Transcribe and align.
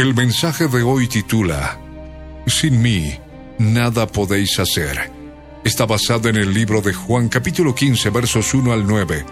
El 0.00 0.14
mensaje 0.14 0.66
de 0.66 0.82
hoy 0.82 1.08
titula 1.08 1.78
Sin 2.46 2.80
mí, 2.80 3.18
nada 3.58 4.06
podéis 4.06 4.58
hacer. 4.58 5.12
Está 5.62 5.84
basado 5.84 6.30
en 6.30 6.36
el 6.36 6.54
libro 6.54 6.80
de 6.80 6.94
Juan 6.94 7.28
capítulo 7.28 7.74
15 7.74 8.08
versos 8.08 8.54
1 8.54 8.72
al 8.72 8.86
9. 8.86 9.26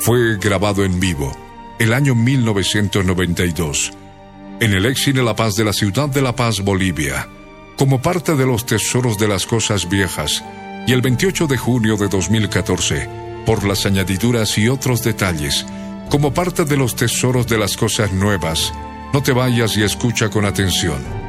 Fue 0.00 0.36
grabado 0.38 0.84
en 0.84 0.98
vivo 0.98 1.30
el 1.78 1.92
año 1.92 2.16
1992 2.16 3.92
en 4.58 4.72
el 4.72 4.86
Exine 4.86 5.22
La 5.22 5.36
Paz 5.36 5.54
de 5.54 5.62
la 5.62 5.72
ciudad 5.72 6.08
de 6.08 6.20
La 6.20 6.34
Paz, 6.34 6.64
Bolivia, 6.64 7.28
como 7.76 8.02
parte 8.02 8.34
de 8.34 8.44
los 8.44 8.66
tesoros 8.66 9.18
de 9.18 9.28
las 9.28 9.46
cosas 9.46 9.88
viejas, 9.88 10.42
y 10.88 10.94
el 10.94 11.00
28 11.00 11.46
de 11.46 11.58
junio 11.58 11.96
de 11.96 12.08
2014, 12.08 13.08
por 13.46 13.62
las 13.64 13.86
añadiduras 13.86 14.58
y 14.58 14.68
otros 14.68 15.04
detalles, 15.04 15.64
como 16.10 16.34
parte 16.34 16.64
de 16.64 16.76
los 16.76 16.96
tesoros 16.96 17.46
de 17.46 17.58
las 17.58 17.76
cosas 17.76 18.12
nuevas, 18.12 18.72
no 19.12 19.22
te 19.22 19.32
vayas 19.32 19.76
y 19.76 19.82
escucha 19.82 20.28
con 20.28 20.44
atención. 20.44 21.27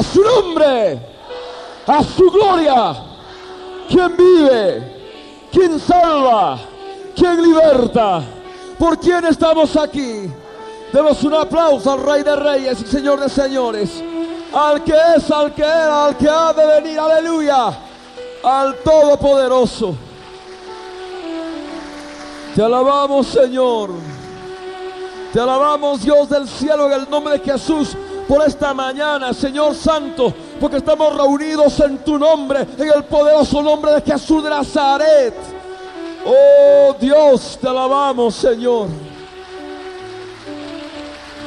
A 0.00 0.02
su 0.02 0.22
nombre. 0.22 0.98
A 1.86 2.02
su 2.02 2.30
gloria. 2.30 2.96
Quien 3.86 4.16
vive. 4.16 5.46
Quien 5.52 5.78
salva. 5.78 6.58
Quien 7.14 7.42
liberta. 7.42 8.22
¿Por 8.78 8.98
quién 8.98 9.26
estamos 9.26 9.76
aquí? 9.76 10.22
Demos 10.90 11.22
un 11.22 11.34
aplauso 11.34 11.92
al 11.92 12.02
Rey 12.02 12.22
de 12.22 12.34
Reyes 12.34 12.80
y 12.80 12.86
Señor 12.86 13.20
de 13.20 13.28
Señores. 13.28 14.02
Al 14.54 14.82
que 14.82 14.94
es, 15.16 15.30
al 15.30 15.52
que 15.52 15.62
era, 15.64 16.06
al 16.06 16.16
que 16.16 16.30
ha 16.30 16.54
de 16.54 16.80
venir. 16.80 16.98
Aleluya. 16.98 17.66
Al 18.42 18.76
Todopoderoso. 18.76 19.94
Te 22.54 22.62
alabamos, 22.62 23.26
Señor. 23.26 23.90
Te 25.30 25.40
alabamos, 25.40 26.02
Dios 26.02 26.26
del 26.30 26.48
cielo, 26.48 26.86
en 26.86 27.02
el 27.02 27.10
nombre 27.10 27.38
de 27.38 27.44
Jesús, 27.44 27.96
por 28.30 28.46
esta 28.46 28.72
mañana, 28.72 29.34
Señor 29.34 29.74
Santo, 29.74 30.32
porque 30.60 30.76
estamos 30.76 31.16
reunidos 31.16 31.80
en 31.80 31.98
tu 31.98 32.16
nombre, 32.16 32.64
en 32.78 32.88
el 32.94 33.02
poderoso 33.02 33.60
nombre 33.60 33.94
de 33.94 34.02
Jesús 34.02 34.44
de 34.44 34.50
Nazaret. 34.50 35.34
Oh 36.24 36.94
Dios, 37.00 37.58
te 37.60 37.66
alabamos, 37.66 38.36
Señor. 38.36 38.86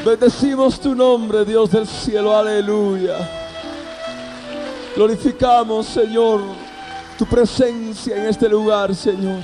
Bendecimos 0.06 0.78
tu 0.78 0.94
nombre, 0.94 1.46
Dios 1.46 1.72
del 1.72 1.88
cielo, 1.88 2.36
aleluya. 2.36 3.16
Glorificamos, 4.94 5.86
Señor, 5.86 6.42
tu 7.18 7.26
presencia 7.26 8.18
en 8.18 8.26
este 8.26 8.50
lugar, 8.50 8.94
Señor. 8.94 9.40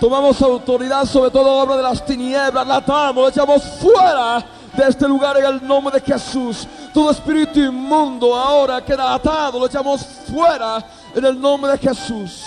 Tomamos 0.00 0.40
autoridad 0.40 1.04
sobre 1.04 1.30
toda 1.30 1.62
obra 1.62 1.76
de 1.76 1.82
las 1.82 2.06
tinieblas, 2.06 2.66
la 2.66 2.76
atamos, 2.76 3.28
echamos 3.28 3.62
fuera 3.78 4.55
de 4.84 4.90
este 4.90 5.08
lugar 5.08 5.36
en 5.38 5.46
el 5.46 5.66
nombre 5.66 5.98
de 5.98 6.00
Jesús. 6.00 6.66
Todo 6.92 7.10
espíritu 7.10 7.60
inmundo 7.60 8.34
ahora 8.34 8.84
queda 8.84 9.14
atado, 9.14 9.58
lo 9.58 9.66
echamos 9.66 10.02
fuera 10.30 10.84
en 11.14 11.24
el 11.24 11.40
nombre 11.40 11.72
de 11.72 11.78
Jesús. 11.78 12.42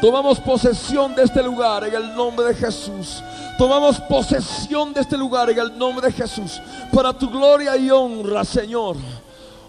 Tomamos 0.00 0.38
posesión 0.38 1.14
de 1.14 1.24
este 1.24 1.42
lugar 1.42 1.84
en 1.84 1.94
el 1.94 2.14
nombre 2.14 2.46
de 2.46 2.54
Jesús. 2.54 3.22
Tomamos 3.58 3.98
posesión 4.00 4.92
de 4.94 5.00
este 5.00 5.16
lugar 5.16 5.50
en 5.50 5.58
el 5.58 5.76
nombre 5.76 6.06
de 6.06 6.12
Jesús. 6.12 6.60
Para 6.92 7.12
tu 7.12 7.28
gloria 7.28 7.76
y 7.76 7.90
honra, 7.90 8.44
Señor. 8.44 8.96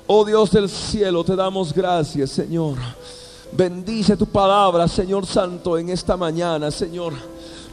Oh 0.06 0.24
Dios 0.24 0.52
del 0.52 0.70
cielo, 0.70 1.24
te 1.24 1.36
damos 1.36 1.74
gracias, 1.74 2.30
Señor. 2.32 2.78
Bendice 3.52 4.16
tu 4.16 4.28
palabra, 4.28 4.88
Señor 4.88 5.26
Santo, 5.26 5.78
en 5.78 5.90
esta 5.90 6.16
mañana, 6.16 6.70
Señor. 6.70 7.14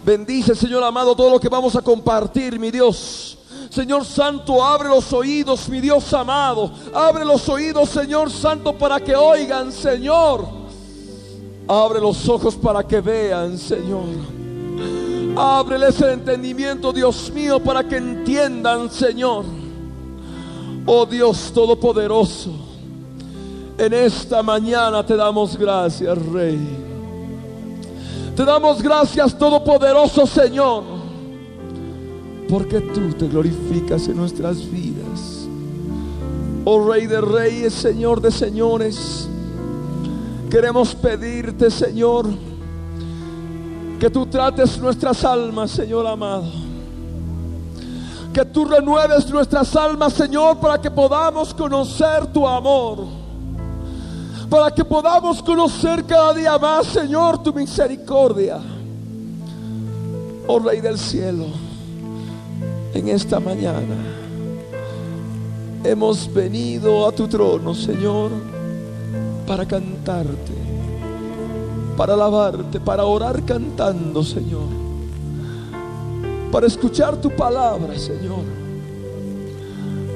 Bendice, 0.04 0.54
Señor 0.54 0.82
amado, 0.82 1.14
todo 1.14 1.30
lo 1.30 1.40
que 1.40 1.48
vamos 1.48 1.76
a 1.76 1.82
compartir, 1.82 2.58
mi 2.58 2.70
Dios. 2.70 3.35
Señor 3.70 4.04
Santo, 4.04 4.64
abre 4.64 4.88
los 4.88 5.12
oídos, 5.12 5.68
mi 5.68 5.80
Dios 5.80 6.12
amado. 6.12 6.70
Abre 6.94 7.24
los 7.24 7.48
oídos, 7.48 7.88
Señor 7.88 8.30
Santo, 8.30 8.72
para 8.72 9.00
que 9.00 9.14
oigan, 9.14 9.72
Señor. 9.72 10.46
Abre 11.68 12.00
los 12.00 12.28
ojos 12.28 12.54
para 12.54 12.82
que 12.82 13.00
vean, 13.00 13.58
Señor. 13.58 14.04
Ábreles 15.36 16.00
el 16.00 16.10
entendimiento, 16.10 16.92
Dios 16.92 17.30
mío, 17.32 17.58
para 17.60 17.84
que 17.84 17.96
entiendan, 17.96 18.90
Señor. 18.90 19.44
Oh 20.86 21.04
Dios 21.04 21.52
Todopoderoso. 21.52 22.50
En 23.76 23.92
esta 23.92 24.42
mañana 24.42 25.04
te 25.04 25.16
damos 25.16 25.56
gracias, 25.56 26.16
Rey. 26.32 26.58
Te 28.34 28.44
damos 28.44 28.82
gracias, 28.82 29.36
Todopoderoso 29.36 30.26
Señor, 30.26 30.84
porque 32.48 32.80
tú 32.80 33.12
te 33.14 33.28
glorificas 33.28 34.08
en 34.08 34.16
nuestras 34.16 34.70
vidas. 34.70 35.46
Oh 36.64 36.88
Rey 36.88 37.06
de 37.06 37.20
Reyes, 37.20 37.72
Señor 37.72 38.20
de 38.20 38.30
Señores, 38.30 39.28
queremos 40.50 40.94
pedirte, 40.94 41.70
Señor, 41.70 42.26
que 44.00 44.10
tú 44.10 44.26
trates 44.26 44.78
nuestras 44.78 45.24
almas, 45.24 45.70
Señor 45.70 46.06
amado. 46.06 46.50
Que 48.32 48.44
tú 48.44 48.64
renueves 48.64 49.30
nuestras 49.30 49.74
almas, 49.76 50.12
Señor, 50.12 50.58
para 50.58 50.80
que 50.80 50.90
podamos 50.90 51.54
conocer 51.54 52.26
tu 52.32 52.46
amor 52.46 53.26
para 54.48 54.70
que 54.70 54.84
podamos 54.84 55.42
conocer 55.42 56.04
cada 56.04 56.32
día 56.32 56.56
más, 56.58 56.86
Señor, 56.86 57.42
tu 57.42 57.52
misericordia. 57.52 58.58
Oh 60.46 60.58
Rey 60.60 60.80
del 60.80 60.98
cielo, 60.98 61.46
en 62.96 63.08
esta 63.08 63.38
mañana 63.40 63.96
hemos 65.84 66.32
venido 66.32 67.06
a 67.06 67.12
tu 67.12 67.28
trono, 67.28 67.74
Señor, 67.74 68.30
para 69.46 69.66
cantarte, 69.66 70.52
para 71.96 72.14
alabarte, 72.14 72.80
para 72.80 73.04
orar 73.04 73.44
cantando, 73.44 74.22
Señor, 74.22 74.68
para 76.50 76.66
escuchar 76.66 77.16
tu 77.16 77.30
palabra, 77.30 77.98
Señor 77.98 78.66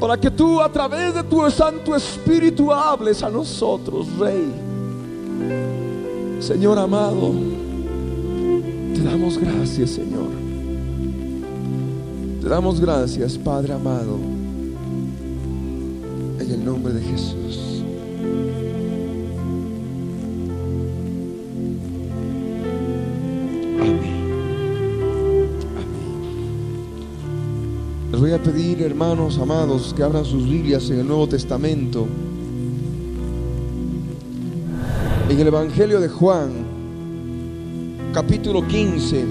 para 0.01 0.17
que 0.17 0.31
tú 0.31 0.61
a 0.61 0.73
través 0.73 1.15
de 1.15 1.23
tu 1.23 1.49
Santo 1.51 1.95
Espíritu 1.95 2.73
hables 2.73 3.23
a 3.23 3.29
nosotros, 3.29 4.07
Rey. 4.19 4.51
Señor 6.41 6.79
amado, 6.79 7.33
te 8.95 9.03
damos 9.03 9.37
gracias, 9.37 9.91
Señor. 9.91 10.50
Te 12.41 12.49
damos 12.49 12.81
gracias, 12.81 13.37
Padre 13.37 13.75
amado, 13.75 14.17
en 16.39 16.51
el 16.51 16.65
nombre 16.65 16.95
de 16.95 17.03
Jesús. 17.03 17.83
Amén. 23.79 24.01
Les 28.11 28.19
voy 28.19 28.33
a 28.33 28.43
pedir, 28.43 28.81
hermanos 28.85 29.39
amados, 29.39 29.93
que 29.95 30.03
abran 30.03 30.25
sus 30.25 30.49
Biblias 30.49 30.89
en 30.89 31.01
el 31.01 31.07
Nuevo 31.07 31.29
Testamento. 31.29 32.07
En 35.29 35.39
el 35.39 35.47
Evangelio 35.47 36.01
de 36.01 36.09
Juan, 36.09 36.51
capítulo 38.15 38.67
15, 38.67 39.27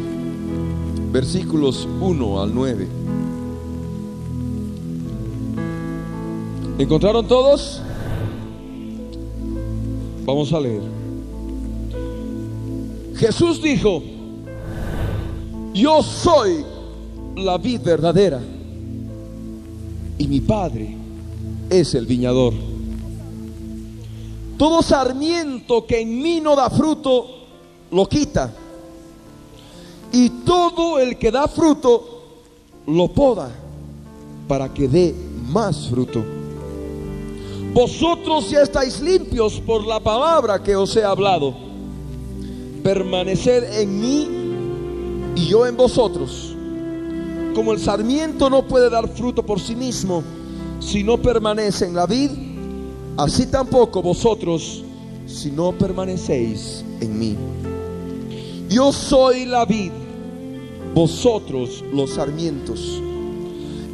versículos 1.12 1.88
1 2.00 2.42
al 2.42 2.54
9. 2.54 2.99
¿Encontraron 6.80 7.28
todos? 7.28 7.82
Vamos 10.24 10.54
a 10.54 10.62
leer. 10.62 10.82
Jesús 13.18 13.62
dijo, 13.62 14.02
yo 15.74 16.02
soy 16.02 16.64
la 17.36 17.58
vid 17.58 17.82
verdadera 17.82 18.40
y 20.18 20.28
mi 20.30 20.40
Padre 20.40 20.96
es 21.70 21.96
el 21.96 22.06
viñador. 22.06 22.54
Todo 24.58 24.82
sarmiento 24.82 25.86
que 25.86 26.00
en 26.00 26.22
mí 26.22 26.40
no 26.40 26.56
da 26.56 26.70
fruto, 26.70 27.26
lo 27.92 28.08
quita. 28.08 28.54
Y 30.14 30.30
todo 30.46 30.98
el 30.98 31.18
que 31.18 31.30
da 31.30 31.50
fruto, 31.50 32.24
lo 32.88 33.10
poda 33.10 33.52
para 34.48 34.74
que 34.74 34.88
dé 34.88 35.14
más 35.50 35.90
fruto. 35.90 36.39
Vosotros 37.74 38.50
ya 38.50 38.62
estáis 38.62 39.00
limpios 39.00 39.62
por 39.62 39.86
la 39.86 40.00
palabra 40.00 40.62
que 40.62 40.76
os 40.76 40.96
he 40.96 41.04
hablado. 41.04 41.54
Permaneced 42.84 43.80
en 43.80 44.00
mí 44.00 44.28
y 45.36 45.48
yo 45.48 45.68
en 45.68 45.78
vosotros. 45.78 46.56
Como 47.54 47.74
el 47.74 47.80
sarmiento 47.80 48.50
no 48.50 48.68
puede 48.68 48.90
dar 48.90 49.08
fruto 49.10 49.46
por 49.46 49.60
sí 49.60 49.76
mismo 49.76 50.24
si 50.80 51.04
no 51.04 51.18
permanece 51.18 51.86
en 51.86 51.94
la 51.94 52.06
vid, 52.06 52.32
así 53.18 53.48
tampoco 53.48 54.02
vosotros 54.02 54.84
si 55.28 55.52
no 55.52 55.72
permanecéis 55.74 56.84
en 57.02 57.20
mí. 57.20 57.36
Yo 58.70 58.92
soy 58.92 59.46
la 59.46 59.66
vid, 59.66 59.92
vosotros 60.94 61.84
los 61.94 62.12
sarmientos. 62.12 63.02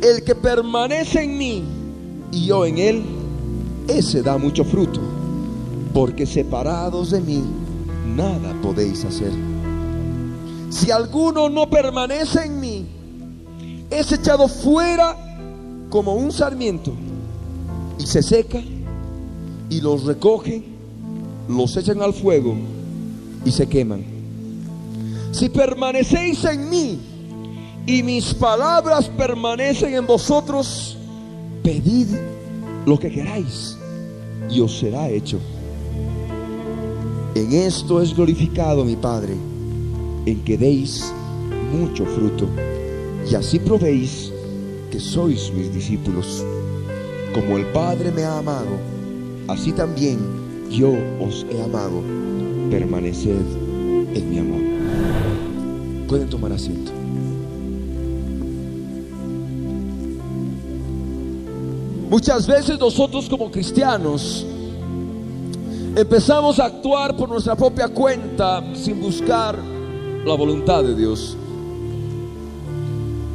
El 0.02 0.24
que 0.24 0.36
permanece 0.36 1.24
en 1.24 1.38
mí 1.38 1.64
y 2.32 2.46
yo 2.46 2.66
en 2.66 2.78
él, 2.78 3.04
ese 3.88 4.22
da 4.22 4.38
mucho 4.38 4.64
fruto, 4.64 5.00
porque 5.94 6.26
separados 6.26 7.12
de 7.12 7.22
mí, 7.22 7.44
nada 8.16 8.54
podéis 8.62 9.04
hacer. 9.06 9.32
Si 10.70 10.92
alguno 10.92 11.50
no 11.50 11.70
permanece 11.70 12.46
en 12.46 12.60
mí, 12.60 12.86
es 13.90 14.12
echado 14.12 14.48
fuera 14.48 15.16
como 15.90 16.16
un 16.16 16.32
sarmiento 16.32 16.94
y 18.00 18.06
se 18.06 18.22
seca 18.22 18.62
y 19.70 19.82
los 19.82 20.04
recogen, 20.04 20.66
los 21.48 21.78
echan 21.78 22.02
al 22.02 22.14
fuego 22.14 22.56
y 23.46 23.52
se 23.52 23.68
queman. 23.68 24.04
Si 25.32 25.50
permanecéis 25.50 26.44
en 26.46 26.70
mí 26.70 27.00
y 27.86 28.04
mis 28.04 28.34
palabras 28.34 29.10
permanecen 29.10 29.94
en 29.94 30.08
vosotros, 30.08 30.98
pedid 31.62 32.08
lo 32.86 33.00
que 33.00 33.12
queráis 33.12 33.78
y 34.50 34.62
os 34.62 34.78
será 34.78 35.10
hecho. 35.10 35.40
En 37.36 37.52
esto 37.52 38.02
es 38.02 38.16
glorificado 38.16 38.86
mi 38.86 38.96
Padre, 38.96 39.36
en 40.26 40.44
que 40.44 40.58
deis 40.58 41.12
mucho 41.74 42.06
fruto 42.06 42.48
y 43.30 43.36
así 43.36 43.60
probéis 43.60 44.32
que 44.92 45.00
sois 45.00 45.52
mis 45.54 45.74
discípulos. 45.74 46.46
Como 47.34 47.58
el 47.58 47.66
Padre 47.68 48.12
me 48.12 48.24
ha 48.24 48.38
amado, 48.38 48.78
así 49.48 49.72
también 49.72 50.20
yo 50.70 50.94
os 51.20 51.46
he 51.52 51.62
amado. 51.62 52.02
Permaneced 52.70 53.46
en 54.14 54.30
mi 54.30 54.40
amor. 54.40 54.62
Pueden 56.08 56.30
tomar 56.30 56.54
asiento. 56.54 56.95
Muchas 62.16 62.48
veces 62.48 62.80
nosotros 62.80 63.28
como 63.28 63.52
cristianos 63.52 64.46
empezamos 65.98 66.60
a 66.60 66.68
actuar 66.68 67.18
por 67.18 67.28
nuestra 67.28 67.58
propia 67.58 67.90
cuenta 67.90 68.64
sin 68.74 69.02
buscar 69.02 69.60
la 70.26 70.34
voluntad 70.34 70.82
de 70.82 70.96
Dios. 70.96 71.36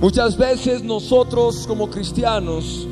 Muchas 0.01 0.35
veces 0.35 0.83
nosotros 0.83 1.67
como 1.67 1.91
cristianos, 1.91 2.89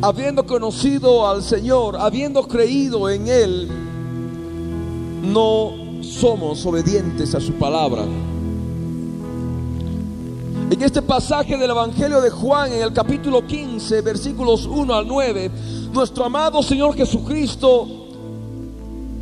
habiendo 0.00 0.46
conocido 0.46 1.28
al 1.28 1.42
Señor, 1.42 1.98
habiendo 2.00 2.48
creído 2.48 3.10
en 3.10 3.28
Él, 3.28 3.68
no 5.22 6.02
somos 6.02 6.64
obedientes 6.64 7.34
a 7.34 7.40
su 7.40 7.52
palabra. 7.52 8.06
En 10.70 10.82
este 10.82 11.00
pasaje 11.00 11.56
del 11.56 11.70
Evangelio 11.70 12.20
de 12.20 12.28
Juan, 12.28 12.70
en 12.70 12.82
el 12.82 12.92
capítulo 12.92 13.46
15, 13.46 14.02
versículos 14.02 14.66
1 14.66 14.94
al 14.94 15.08
9, 15.08 15.50
nuestro 15.92 16.26
amado 16.26 16.62
Señor 16.62 16.94
Jesucristo 16.94 17.88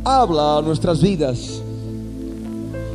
habla 0.03 0.57
a 0.57 0.61
nuestras 0.61 1.01
vidas. 1.01 1.61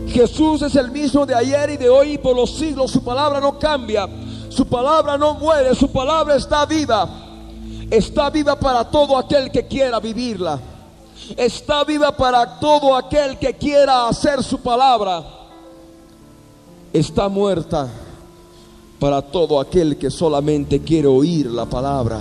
Jesús 0.06 0.60
es 0.60 0.76
el 0.76 0.90
mismo 0.90 1.24
de 1.24 1.34
ayer 1.34 1.70
y 1.70 1.76
de 1.78 1.88
hoy 1.88 2.12
y 2.12 2.18
por 2.18 2.36
los 2.36 2.54
siglos. 2.54 2.90
Su 2.90 3.02
palabra 3.02 3.40
no 3.40 3.58
cambia, 3.58 4.06
su 4.50 4.66
palabra 4.66 5.16
no 5.16 5.32
muere, 5.32 5.74
su 5.74 5.90
palabra 5.90 6.36
está 6.36 6.66
viva. 6.66 7.08
Está 7.90 8.28
viva 8.28 8.54
para 8.60 8.84
todo 8.84 9.16
aquel 9.16 9.50
que 9.50 9.66
quiera 9.66 9.98
vivirla. 9.98 10.60
Está 11.38 11.84
viva 11.84 12.14
para 12.14 12.60
todo 12.60 12.94
aquel 12.94 13.38
que 13.38 13.54
quiera 13.54 14.08
hacer 14.08 14.42
su 14.44 14.60
palabra. 14.60 15.24
Está 16.92 17.30
muerta 17.30 17.88
para 19.02 19.20
todo 19.20 19.58
aquel 19.58 19.98
que 19.98 20.12
solamente 20.12 20.80
quiere 20.80 21.08
oír 21.08 21.46
la 21.46 21.66
palabra 21.66 22.20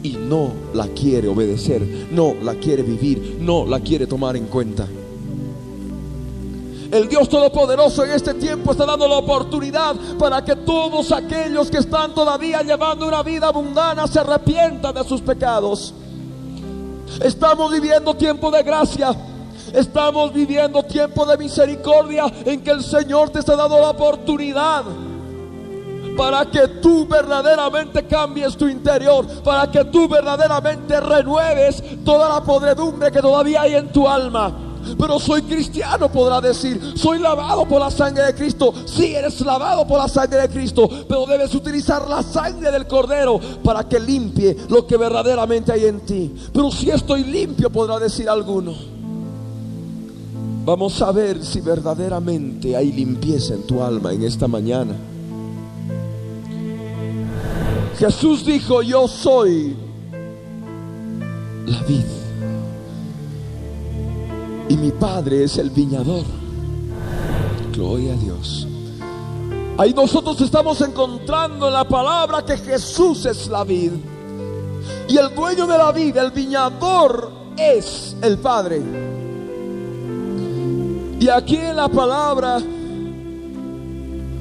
y 0.00 0.10
no 0.10 0.52
la 0.72 0.86
quiere 0.86 1.26
obedecer, 1.26 2.06
no 2.12 2.34
la 2.40 2.54
quiere 2.54 2.84
vivir, 2.84 3.38
no 3.40 3.66
la 3.66 3.80
quiere 3.80 4.06
tomar 4.06 4.36
en 4.36 4.46
cuenta. 4.46 4.86
El 6.92 7.08
Dios 7.08 7.28
Todopoderoso 7.28 8.04
en 8.04 8.12
este 8.12 8.34
tiempo 8.34 8.70
está 8.70 8.86
dando 8.86 9.08
la 9.08 9.16
oportunidad 9.16 9.96
para 10.16 10.44
que 10.44 10.54
todos 10.54 11.10
aquellos 11.10 11.68
que 11.68 11.78
están 11.78 12.14
todavía 12.14 12.62
llevando 12.62 13.08
una 13.08 13.24
vida 13.24 13.48
abundana 13.48 14.06
se 14.06 14.20
arrepientan 14.20 14.94
de 14.94 15.02
sus 15.02 15.20
pecados. 15.20 15.92
Estamos 17.24 17.72
viviendo 17.72 18.14
tiempo 18.14 18.52
de 18.52 18.62
gracia. 18.62 19.16
Estamos 19.72 20.32
viviendo 20.32 20.84
tiempo 20.84 21.26
de 21.26 21.36
misericordia 21.38 22.32
en 22.44 22.62
que 22.62 22.70
el 22.70 22.84
Señor 22.84 23.30
te 23.30 23.40
está 23.40 23.56
dando 23.56 23.80
la 23.80 23.90
oportunidad 23.90 24.84
para 26.16 26.44
que 26.50 26.68
tú 26.80 27.06
verdaderamente 27.06 28.06
cambies 28.06 28.56
tu 28.56 28.68
interior, 28.68 29.26
para 29.42 29.70
que 29.70 29.84
tú 29.86 30.08
verdaderamente 30.08 31.00
renueves 31.00 31.82
toda 32.04 32.28
la 32.28 32.42
podredumbre 32.42 33.10
que 33.10 33.20
todavía 33.20 33.62
hay 33.62 33.74
en 33.74 33.92
tu 33.92 34.08
alma. 34.08 34.64
Pero 34.98 35.18
soy 35.18 35.42
cristiano, 35.42 36.10
podrá 36.10 36.40
decir. 36.40 36.80
Soy 36.94 37.18
lavado 37.18 37.66
por 37.66 37.80
la 37.80 37.90
sangre 37.90 38.24
de 38.24 38.34
Cristo. 38.34 38.72
Sí, 38.84 39.14
eres 39.14 39.40
lavado 39.40 39.86
por 39.86 39.98
la 39.98 40.08
sangre 40.08 40.42
de 40.42 40.48
Cristo. 40.48 40.88
Pero 41.08 41.24
debes 41.26 41.54
utilizar 41.54 42.06
la 42.08 42.22
sangre 42.22 42.70
del 42.70 42.86
Cordero 42.86 43.40
para 43.62 43.88
que 43.88 43.98
limpie 43.98 44.56
lo 44.68 44.86
que 44.86 44.96
verdaderamente 44.96 45.72
hay 45.72 45.86
en 45.86 46.00
ti. 46.00 46.34
Pero 46.52 46.70
si 46.70 46.90
estoy 46.90 47.24
limpio, 47.24 47.70
podrá 47.70 47.98
decir 47.98 48.28
alguno. 48.28 48.74
Vamos 50.66 51.00
a 51.02 51.12
ver 51.12 51.44
si 51.44 51.60
verdaderamente 51.60 52.76
hay 52.76 52.92
limpieza 52.92 53.54
en 53.54 53.66
tu 53.66 53.82
alma 53.82 54.12
en 54.12 54.22
esta 54.22 54.48
mañana. 54.48 54.94
Jesús 57.98 58.44
dijo, 58.44 58.82
yo 58.82 59.06
soy 59.06 59.76
la 61.66 61.82
vid. 61.82 62.04
Y 64.68 64.76
mi 64.76 64.90
Padre 64.90 65.44
es 65.44 65.58
el 65.58 65.70
viñador. 65.70 66.24
Gloria 67.72 68.14
a 68.14 68.16
Dios. 68.16 68.66
Ahí 69.76 69.92
nosotros 69.92 70.40
estamos 70.40 70.80
encontrando 70.80 71.66
en 71.66 71.72
la 71.72 71.86
palabra 71.86 72.44
que 72.44 72.56
Jesús 72.56 73.26
es 73.26 73.48
la 73.48 73.64
vid. 73.64 73.92
Y 75.08 75.16
el 75.16 75.34
dueño 75.34 75.66
de 75.66 75.78
la 75.78 75.92
vid, 75.92 76.16
el 76.16 76.30
viñador, 76.30 77.30
es 77.56 78.16
el 78.22 78.38
Padre. 78.38 78.82
Y 81.20 81.28
aquí 81.28 81.56
en 81.56 81.76
la 81.76 81.88
palabra 81.88 82.60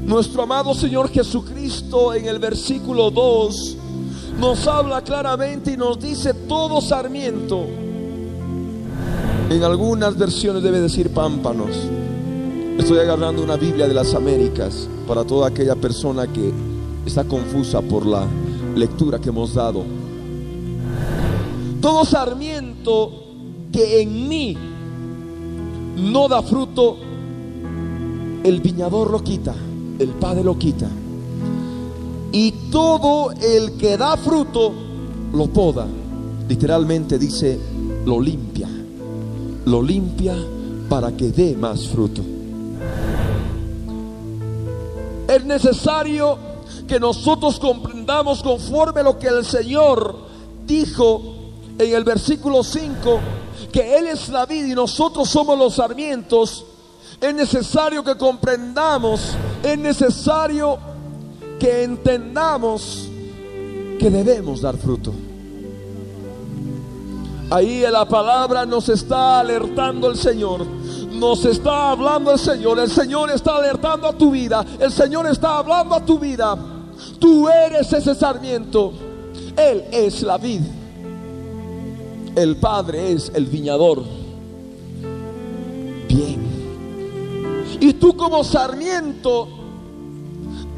nuestro 0.05 0.43
amado 0.43 0.74
Señor 0.74 1.10
Jesucristo 1.10 2.13
en 2.13 2.27
el 2.27 2.39
versículo 2.39 3.10
2 3.10 3.77
nos 4.39 4.67
habla 4.67 5.01
claramente 5.01 5.74
y 5.74 5.77
nos 5.77 6.00
dice 6.00 6.33
todo 6.33 6.81
sarmiento. 6.81 7.65
En 9.50 9.63
algunas 9.63 10.17
versiones 10.17 10.63
debe 10.63 10.81
decir 10.81 11.12
pámpanos. 11.12 11.69
Estoy 12.77 13.00
agarrando 13.00 13.43
una 13.43 13.55
Biblia 13.55 13.88
de 13.88 13.93
las 13.93 14.13
Américas 14.15 14.88
para 15.07 15.24
toda 15.24 15.48
aquella 15.50 15.75
persona 15.75 16.25
que 16.27 16.51
está 17.05 17.24
confusa 17.24 17.81
por 17.81 18.05
la 18.05 18.25
lectura 18.75 19.19
que 19.19 19.29
hemos 19.29 19.53
dado. 19.53 19.83
Todo 21.79 22.03
sarmiento 22.03 23.12
que 23.72 24.01
en 24.01 24.27
mí 24.27 24.57
no 25.98 26.27
da 26.27 26.41
fruto, 26.41 26.98
el 28.43 28.60
viñador 28.62 29.12
lo 29.12 29.24
quita, 29.24 29.53
el 30.00 30.09
Padre 30.09 30.43
lo 30.43 30.57
quita. 30.57 30.88
Y 32.31 32.51
todo 32.71 33.31
el 33.31 33.77
que 33.77 33.97
da 33.97 34.17
fruto, 34.17 34.73
lo 35.33 35.47
poda. 35.47 35.88
Literalmente 36.47 37.17
dice, 37.19 37.59
lo 38.05 38.19
limpia. 38.19 38.67
Lo 39.65 39.81
limpia 39.81 40.35
para 40.89 41.12
que 41.15 41.31
dé 41.31 41.55
más 41.55 41.88
fruto. 41.88 42.21
Es 45.27 45.45
necesario 45.45 46.38
que 46.88 47.00
nosotros 47.00 47.59
comprendamos 47.59 48.43
conforme 48.43 49.03
lo 49.03 49.17
que 49.17 49.27
el 49.27 49.45
Señor 49.45 50.15
dijo 50.65 51.21
en 51.77 51.95
el 51.95 52.03
versículo 52.03 52.63
5, 52.63 53.19
que 53.71 53.97
Él 53.97 54.07
es 54.07 54.29
la 54.29 54.45
vida 54.45 54.67
y 54.67 54.75
nosotros 54.75 55.29
somos 55.29 55.57
los 55.57 55.75
sarmientos. 55.75 56.65
Es 57.19 57.33
necesario 57.33 58.03
que 58.03 58.15
comprendamos, 58.17 59.21
es 59.63 59.77
necesario 59.77 60.77
que 61.60 61.84
entendamos 61.84 63.08
que 63.98 64.10
debemos 64.10 64.62
dar 64.62 64.77
fruto. 64.77 65.13
Ahí 67.50 67.86
en 67.86 67.93
la 67.93 68.05
palabra 68.05 68.65
nos 68.65 68.89
está 68.89 69.39
alertando 69.39 70.10
el 70.10 70.17
Señor. 70.17 70.65
Nos 71.12 71.46
está 71.46 71.91
hablando 71.91 72.32
el 72.32 72.39
Señor. 72.39 72.79
El 72.79 72.89
Señor 72.89 73.29
está 73.29 73.58
alertando 73.58 74.08
a 74.08 74.13
tu 74.17 74.32
vida. 74.32 74.65
El 74.79 74.91
Señor 74.91 75.27
está 75.27 75.60
hablando 75.60 75.96
a 75.96 76.03
tu 76.03 76.20
vida. 76.20 76.58
Tú 77.20 77.48
eres 77.48 77.93
ese 77.93 78.15
sarmiento. 78.15 78.93
Él 79.55 79.86
es 79.91 80.24
la 80.24 80.38
vid. 80.38 80.62
El 82.36 82.55
Padre 82.58 83.12
es 83.12 83.32
el 83.36 83.46
viñador. 83.46 84.03
Bien. 86.08 86.42
Y 87.83 87.95
tú 87.95 88.15
como 88.15 88.45
sarmiento 88.45 89.45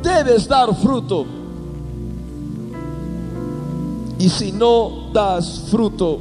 debes 0.02 0.48
dar 0.48 0.74
fruto. 0.74 1.24
Y 4.18 4.28
si 4.28 4.52
no 4.52 5.12
das 5.14 5.66
fruto, 5.70 6.18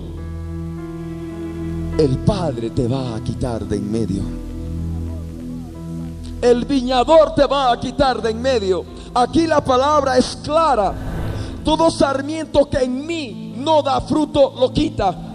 el 1.96 2.18
Padre 2.18 2.68
te 2.68 2.86
va 2.86 3.16
a 3.16 3.20
quitar 3.24 3.64
de 3.64 3.76
en 3.76 3.90
medio. 3.90 4.22
El 6.42 6.66
viñador 6.66 7.34
te 7.34 7.46
va 7.46 7.72
a 7.72 7.80
quitar 7.80 8.20
de 8.20 8.32
en 8.32 8.42
medio. 8.42 8.84
Aquí 9.14 9.46
la 9.46 9.64
palabra 9.64 10.18
es 10.18 10.36
clara. 10.44 10.92
Todo 11.64 11.90
sarmiento 11.90 12.68
que 12.68 12.84
en 12.84 13.06
mí 13.06 13.54
no 13.56 13.80
da 13.80 14.02
fruto 14.02 14.52
lo 14.60 14.70
quita. 14.70 15.33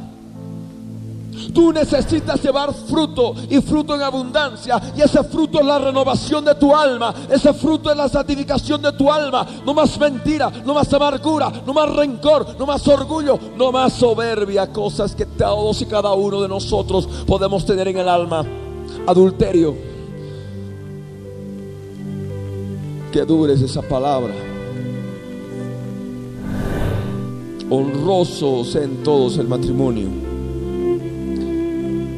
Tú 1.54 1.72
necesitas 1.72 2.42
llevar 2.42 2.74
fruto 2.74 3.34
y 3.50 3.60
fruto 3.62 3.96
en 3.96 4.02
abundancia. 4.02 4.80
Y 4.96 5.02
ese 5.02 5.24
fruto 5.24 5.60
es 5.60 5.66
la 5.66 5.80
renovación 5.80 6.46
de 6.46 6.56
tu 6.56 6.76
alma. 6.76 7.14
Ese 7.30 7.54
fruto 7.54 7.90
es 7.90 7.98
la 7.98 8.10
santificación 8.10 8.82
de 8.82 8.92
tu 8.94 9.12
alma. 9.12 9.46
No 9.66 9.74
más 9.74 9.98
mentira, 10.00 10.52
no 10.66 10.74
más 10.74 10.94
amargura, 10.94 11.52
no 11.66 11.74
más 11.74 11.90
rencor, 11.90 12.56
no 12.58 12.66
más 12.66 12.88
orgullo, 12.88 13.40
no 13.58 13.72
más 13.72 13.94
soberbia. 13.94 14.72
Cosas 14.72 15.16
que 15.16 15.26
todos 15.26 15.82
y 15.82 15.86
cada 15.86 16.14
uno 16.14 16.42
de 16.42 16.48
nosotros 16.48 17.08
podemos 17.26 17.66
tener 17.66 17.88
en 17.88 17.98
el 17.98 18.10
alma. 18.10 18.46
Adulterio. 19.08 19.76
Que 23.12 23.26
dures 23.26 23.62
esa 23.62 23.82
palabra. 23.82 24.34
Honrosos 27.72 28.76
en 28.76 29.04
todos 29.04 29.38
el 29.38 29.48
matrimonio 29.48 30.29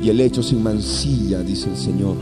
y 0.01 0.09
el 0.09 0.19
hecho 0.19 0.41
sin 0.41 0.63
mancilla, 0.63 1.39
dice 1.41 1.69
el 1.69 1.77
Señor. 1.77 2.15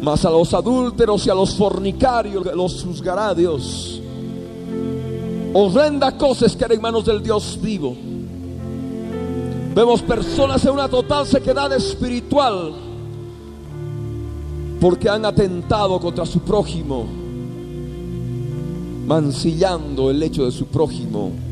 Mas 0.00 0.24
a 0.24 0.30
los 0.30 0.54
adúlteros 0.54 1.26
y 1.26 1.30
a 1.30 1.34
los 1.34 1.54
fornicarios 1.56 2.46
los 2.54 2.84
juzgará 2.84 3.34
Dios. 3.34 4.00
Horrenda 5.52 6.16
cosa 6.16 6.46
es 6.46 6.54
que 6.54 6.64
en 6.64 6.80
manos 6.80 7.04
del 7.04 7.22
Dios 7.22 7.58
vivo. 7.60 7.96
Vemos 9.74 10.02
personas 10.02 10.64
en 10.64 10.72
una 10.72 10.88
total 10.88 11.26
sequedad 11.26 11.72
espiritual 11.72 12.72
porque 14.80 15.08
han 15.08 15.24
atentado 15.24 16.00
contra 16.00 16.24
su 16.24 16.40
prójimo, 16.40 17.06
mancillando 19.06 20.10
el 20.10 20.22
hecho 20.22 20.44
de 20.44 20.52
su 20.52 20.66
prójimo 20.66 21.49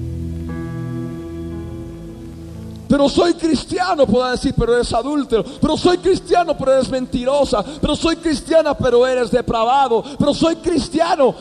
pero 2.88 3.06
soy 3.08 3.34
cristiano, 3.34 4.06
puedo 4.06 4.30
decir, 4.30 4.54
pero 4.56 4.74
eres 4.74 4.92
adúltero. 4.94 5.44
Pero 5.60 5.76
soy 5.76 5.98
cristiano, 5.98 6.56
pero 6.56 6.72
eres 6.72 6.88
mentirosa. 6.88 7.62
Pero 7.62 7.94
soy 7.94 8.16
cristiana, 8.16 8.72
pero 8.72 9.06
eres 9.06 9.30
depravado. 9.30 10.02
Pero 10.18 10.32
soy 10.32 10.56
cristiano, 10.56 11.34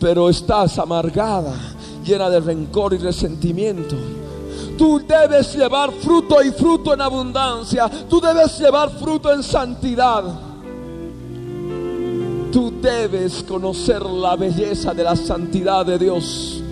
pero 0.00 0.28
estás 0.28 0.78
amargada, 0.80 1.54
llena 2.04 2.28
de 2.28 2.40
rencor 2.40 2.94
y 2.94 2.98
resentimiento. 2.98 3.94
Tú 4.76 5.00
debes 5.06 5.54
llevar 5.54 5.92
fruto 5.92 6.42
y 6.42 6.50
fruto 6.50 6.92
en 6.92 7.02
abundancia. 7.02 7.88
Tú 8.08 8.20
debes 8.20 8.58
llevar 8.58 8.90
fruto 8.90 9.32
en 9.32 9.44
santidad. 9.44 10.24
Tú 12.50 12.72
debes 12.82 13.44
conocer 13.44 14.02
la 14.04 14.34
belleza 14.34 14.92
de 14.92 15.04
la 15.04 15.14
santidad 15.14 15.86
de 15.86 15.98
Dios 15.98 16.62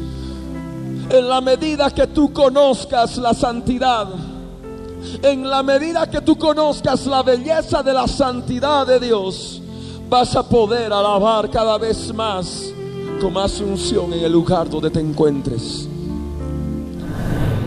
en 1.10 1.28
la 1.28 1.40
medida 1.40 1.90
que 1.90 2.06
tú 2.08 2.32
conozcas 2.32 3.16
la 3.16 3.32
santidad, 3.32 4.08
en 5.22 5.48
la 5.48 5.62
medida 5.62 6.08
que 6.10 6.20
tú 6.20 6.36
conozcas 6.36 7.06
la 7.06 7.22
belleza 7.22 7.82
de 7.82 7.92
la 7.92 8.06
santidad 8.06 8.86
de 8.86 9.00
Dios, 9.00 9.62
vas 10.08 10.36
a 10.36 10.46
poder 10.46 10.92
alabar 10.92 11.50
cada 11.50 11.78
vez 11.78 12.12
más 12.14 12.72
con 13.20 13.32
más 13.32 13.60
unción 13.60 14.12
en 14.12 14.24
el 14.24 14.32
lugar 14.32 14.68
donde 14.68 14.90
te 14.90 15.00
encuentres. 15.00 15.88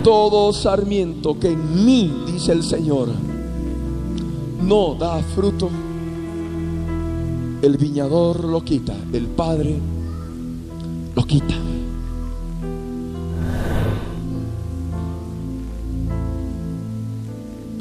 Todo 0.03 0.53
sarmiento 0.53 1.37
que 1.39 1.49
en 1.49 1.85
mí, 1.85 2.23
dice 2.27 2.51
el 2.51 2.63
Señor, 2.63 3.09
no 4.61 4.95
da 4.95 5.21
fruto, 5.35 5.69
el 7.61 7.77
viñador 7.77 8.43
lo 8.45 8.63
quita, 8.63 8.95
el 9.13 9.27
Padre 9.27 9.79
lo 11.15 11.23
quita. 11.23 11.55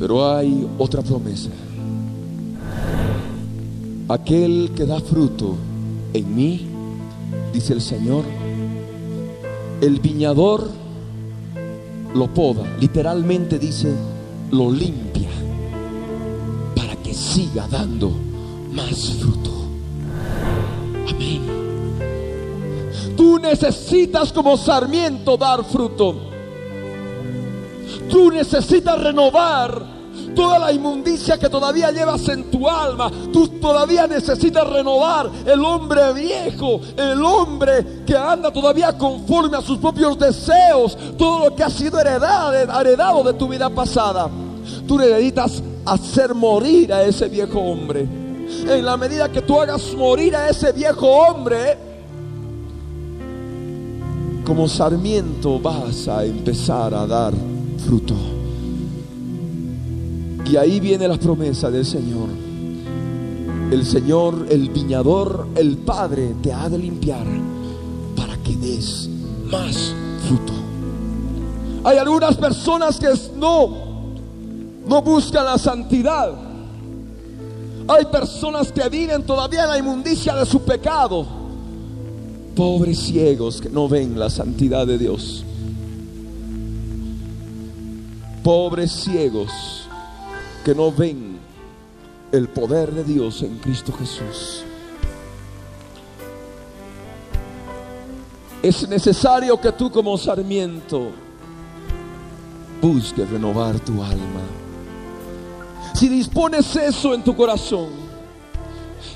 Pero 0.00 0.34
hay 0.34 0.66
otra 0.78 1.02
promesa. 1.02 1.50
Aquel 4.08 4.72
que 4.74 4.86
da 4.86 4.98
fruto 4.98 5.56
en 6.14 6.34
mí, 6.34 6.66
dice 7.52 7.74
el 7.74 7.82
Señor, 7.82 8.24
el 9.82 10.00
viñador 10.00 10.70
lo 12.14 12.32
poda, 12.32 12.62
literalmente 12.80 13.58
dice, 13.58 13.94
lo 14.50 14.72
limpia 14.72 15.28
para 16.74 16.96
que 16.96 17.12
siga 17.12 17.68
dando 17.68 18.10
más 18.72 19.10
fruto. 19.20 19.50
Amén. 21.10 21.42
Tú 23.18 23.38
necesitas 23.38 24.32
como 24.32 24.56
sarmiento 24.56 25.36
dar 25.36 25.62
fruto. 25.62 26.29
Tú 28.10 28.30
necesitas 28.30 29.00
renovar 29.00 30.00
toda 30.34 30.58
la 30.58 30.72
inmundicia 30.72 31.38
que 31.38 31.48
todavía 31.48 31.90
llevas 31.90 32.28
en 32.28 32.50
tu 32.50 32.68
alma. 32.68 33.10
Tú 33.32 33.48
todavía 33.60 34.06
necesitas 34.06 34.68
renovar 34.68 35.30
el 35.46 35.64
hombre 35.64 36.12
viejo, 36.12 36.80
el 36.96 37.22
hombre 37.22 38.02
que 38.06 38.16
anda 38.16 38.52
todavía 38.52 38.96
conforme 38.96 39.56
a 39.56 39.62
sus 39.62 39.78
propios 39.78 40.18
deseos, 40.18 40.96
todo 41.16 41.50
lo 41.50 41.56
que 41.56 41.62
ha 41.62 41.70
sido 41.70 42.00
heredado, 42.00 42.52
heredado 42.52 43.24
de 43.24 43.34
tu 43.34 43.48
vida 43.48 43.70
pasada. 43.70 44.28
Tú 44.86 44.98
necesitas 44.98 45.62
hacer 45.84 46.34
morir 46.34 46.92
a 46.92 47.02
ese 47.02 47.28
viejo 47.28 47.60
hombre. 47.60 48.08
En 48.66 48.84
la 48.84 48.96
medida 48.96 49.28
que 49.30 49.42
tú 49.42 49.60
hagas 49.60 49.94
morir 49.94 50.34
a 50.34 50.48
ese 50.48 50.72
viejo 50.72 51.06
hombre, 51.06 51.78
como 54.44 54.68
sarmiento 54.68 55.60
vas 55.60 56.08
a 56.08 56.24
empezar 56.24 56.92
a 56.92 57.06
dar 57.06 57.32
fruto. 57.80 58.14
Y 60.50 60.56
ahí 60.56 60.80
viene 60.80 61.06
la 61.06 61.16
promesa 61.16 61.70
del 61.70 61.86
Señor. 61.86 62.28
El 63.70 63.86
Señor, 63.86 64.46
el 64.50 64.68
viñador, 64.70 65.46
el 65.54 65.76
Padre 65.76 66.34
te 66.42 66.52
ha 66.52 66.68
de 66.68 66.78
limpiar 66.78 67.24
para 68.16 68.36
que 68.38 68.56
des 68.56 69.08
más 69.50 69.94
fruto. 70.26 70.52
Hay 71.84 71.98
algunas 71.98 72.36
personas 72.36 72.98
que 72.98 73.08
no, 73.36 73.70
no 74.86 75.02
buscan 75.02 75.44
la 75.44 75.56
santidad. 75.56 76.34
Hay 77.86 78.04
personas 78.06 78.72
que 78.72 78.88
viven 78.88 79.22
todavía 79.22 79.64
en 79.64 79.70
la 79.70 79.78
inmundicia 79.78 80.34
de 80.34 80.46
su 80.46 80.62
pecado. 80.62 81.26
Pobres 82.56 82.98
ciegos 82.98 83.60
que 83.60 83.70
no 83.70 83.88
ven 83.88 84.18
la 84.18 84.28
santidad 84.28 84.86
de 84.86 84.98
Dios 84.98 85.44
pobres 88.42 88.90
ciegos 88.90 89.88
que 90.64 90.74
no 90.74 90.92
ven 90.92 91.38
el 92.32 92.48
poder 92.48 92.92
de 92.92 93.04
Dios 93.04 93.42
en 93.42 93.58
Cristo 93.58 93.92
Jesús. 93.92 94.64
Es 98.62 98.86
necesario 98.88 99.58
que 99.58 99.72
tú 99.72 99.90
como 99.90 100.16
sarmiento 100.18 101.10
busques 102.80 103.28
renovar 103.28 103.80
tu 103.80 104.02
alma. 104.02 104.42
Si 105.94 106.08
dispones 106.08 106.76
eso 106.76 107.14
en 107.14 107.24
tu 107.24 107.34
corazón, 107.34 107.88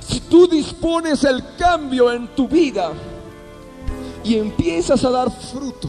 si 0.06 0.20
tú 0.20 0.46
dispones 0.46 1.24
el 1.24 1.42
cambio 1.56 2.10
en 2.10 2.28
tu 2.28 2.48
vida 2.48 2.90
y 4.24 4.36
empiezas 4.36 5.04
a 5.04 5.10
dar 5.10 5.30
fruto, 5.30 5.88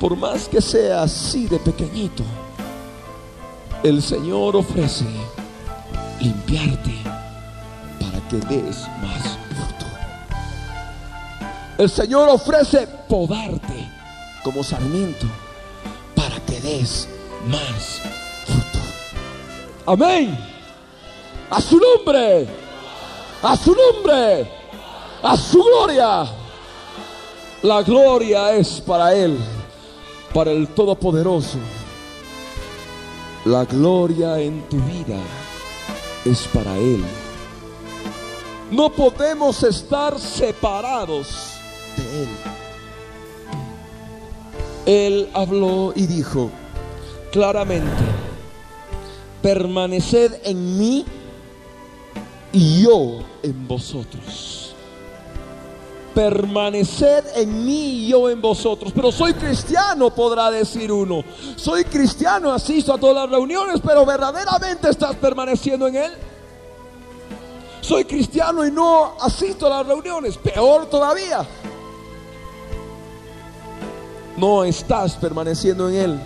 por 0.00 0.16
más 0.16 0.48
que 0.48 0.60
sea 0.60 1.02
así 1.02 1.46
de 1.46 1.58
pequeñito, 1.58 2.22
el 3.82 4.02
Señor 4.02 4.56
ofrece 4.56 5.06
limpiarte 6.20 6.94
para 8.00 8.20
que 8.28 8.36
des 8.36 8.86
más 9.02 9.38
fruto. 9.48 9.86
El 11.78 11.90
Señor 11.90 12.28
ofrece 12.28 12.86
podarte 13.08 13.88
como 14.42 14.62
sarmiento 14.62 15.26
para 16.14 16.40
que 16.40 16.60
des 16.60 17.08
más 17.46 18.00
fruto. 18.46 18.78
Amén. 19.86 20.38
A 21.50 21.60
su 21.60 21.78
nombre. 21.78 22.48
A 23.42 23.56
su 23.56 23.74
nombre. 23.74 24.50
A 25.22 25.36
su 25.36 25.62
gloria. 25.62 26.26
La 27.62 27.82
gloria 27.82 28.52
es 28.52 28.80
para 28.80 29.14
Él, 29.14 29.38
para 30.32 30.52
el 30.52 30.68
Todopoderoso. 30.68 31.58
La 33.44 33.64
gloria 33.64 34.40
en 34.40 34.62
tu 34.68 34.76
vida 34.78 35.18
es 36.24 36.42
para 36.52 36.76
Él. 36.76 37.04
No 38.70 38.90
podemos 38.90 39.62
estar 39.62 40.18
separados 40.18 41.52
de 41.96 42.22
Él. 42.22 42.28
Él 44.86 45.30
habló 45.34 45.92
y 45.94 46.06
dijo 46.06 46.50
claramente, 47.30 48.04
permaneced 49.42 50.40
en 50.44 50.78
mí 50.78 51.04
y 52.52 52.82
yo 52.82 53.20
en 53.42 53.68
vosotros 53.68 54.65
permaneced 56.16 57.24
en 57.34 57.66
mí 57.66 57.88
y 57.88 58.08
yo 58.08 58.30
en 58.30 58.40
vosotros. 58.40 58.90
Pero 58.94 59.12
soy 59.12 59.34
cristiano, 59.34 60.08
podrá 60.08 60.50
decir 60.50 60.90
uno. 60.90 61.22
Soy 61.56 61.84
cristiano, 61.84 62.54
asisto 62.54 62.94
a 62.94 62.98
todas 62.98 63.16
las 63.16 63.28
reuniones, 63.28 63.82
pero 63.86 64.06
verdaderamente 64.06 64.88
estás 64.88 65.14
permaneciendo 65.16 65.86
en 65.88 65.96
él. 65.96 66.12
Soy 67.82 68.06
cristiano 68.06 68.66
y 68.66 68.70
no 68.70 69.12
asisto 69.20 69.66
a 69.66 69.70
las 69.70 69.86
reuniones, 69.86 70.38
peor 70.38 70.86
todavía. 70.86 71.46
No 74.38 74.64
estás 74.64 75.16
permaneciendo 75.16 75.90
en 75.90 75.94
él. 75.96 76.20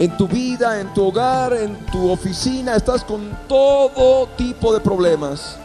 En 0.00 0.16
tu 0.16 0.26
vida, 0.26 0.80
en 0.80 0.92
tu 0.94 1.06
hogar, 1.06 1.52
en 1.52 1.86
tu 1.86 2.10
oficina, 2.10 2.74
estás 2.74 3.04
con 3.04 3.38
todo 3.46 4.26
tipo 4.36 4.72
de 4.72 4.80
problemas 4.80 5.60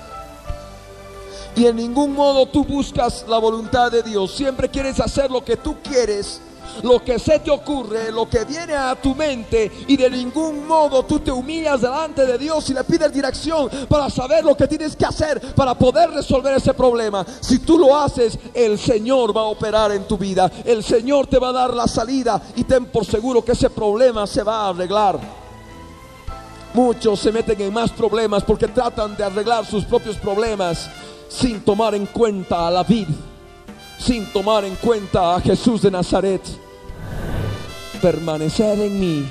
y 1.55 1.65
en 1.65 1.77
ningún 1.77 2.13
modo 2.13 2.45
tú 2.47 2.63
buscas 2.65 3.25
la 3.27 3.37
voluntad 3.37 3.91
de 3.91 4.03
Dios. 4.03 4.35
Siempre 4.35 4.69
quieres 4.69 4.99
hacer 4.99 5.31
lo 5.31 5.43
que 5.43 5.57
tú 5.57 5.77
quieres, 5.81 6.41
lo 6.83 7.01
que 7.03 7.17
se 7.17 7.39
te 7.39 7.49
ocurre, 7.49 8.11
lo 8.11 8.29
que 8.29 8.43
viene 8.43 8.73
a 8.73 8.95
tu 8.95 9.15
mente 9.15 9.71
y 9.87 9.95
de 9.95 10.09
ningún 10.09 10.67
modo 10.67 11.03
tú 11.03 11.19
te 11.19 11.31
humillas 11.31 11.81
delante 11.81 12.25
de 12.25 12.37
Dios 12.37 12.69
y 12.69 12.73
le 12.73 12.83
pides 12.83 13.13
dirección 13.13 13.69
para 13.87 14.09
saber 14.09 14.43
lo 14.43 14.57
que 14.57 14.67
tienes 14.67 14.95
que 14.95 15.05
hacer 15.05 15.39
para 15.55 15.77
poder 15.77 16.09
resolver 16.11 16.55
ese 16.55 16.73
problema. 16.73 17.25
Si 17.39 17.59
tú 17.59 17.77
lo 17.77 17.97
haces, 17.97 18.37
el 18.53 18.77
Señor 18.77 19.35
va 19.35 19.41
a 19.41 19.45
operar 19.45 19.91
en 19.93 20.05
tu 20.05 20.17
vida. 20.17 20.51
El 20.65 20.83
Señor 20.83 21.27
te 21.27 21.39
va 21.39 21.49
a 21.49 21.53
dar 21.53 21.73
la 21.73 21.87
salida 21.87 22.41
y 22.55 22.65
ten 22.65 22.85
por 22.87 23.05
seguro 23.05 23.43
que 23.43 23.53
ese 23.53 23.69
problema 23.69 24.27
se 24.27 24.43
va 24.43 24.65
a 24.65 24.69
arreglar. 24.69 25.45
Muchos 26.73 27.21
se 27.21 27.31
meten 27.31 27.61
en 27.61 27.73
más 27.73 27.89
problemas 27.91 28.43
porque 28.43 28.67
tratan 28.67 29.15
de 29.15 29.23
arreglar 29.23 29.65
sus 29.65 29.85
propios 29.85 30.17
problemas 30.17 30.89
sin 31.27 31.61
tomar 31.61 31.95
en 31.95 32.05
cuenta 32.05 32.67
a 32.67 32.71
la 32.71 32.83
vid, 32.83 33.07
sin 33.99 34.25
tomar 34.27 34.65
en 34.65 34.75
cuenta 34.75 35.35
a 35.35 35.41
Jesús 35.41 35.81
de 35.81 35.91
Nazaret. 35.91 36.41
Permanecer 38.01 38.79
en 38.79 38.99
mí 38.99 39.29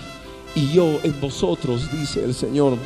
y 0.55 0.73
yo 0.73 0.99
en 1.03 1.21
vosotros, 1.21 1.91
dice 1.93 2.25
el 2.25 2.35
Señor. 2.35 2.79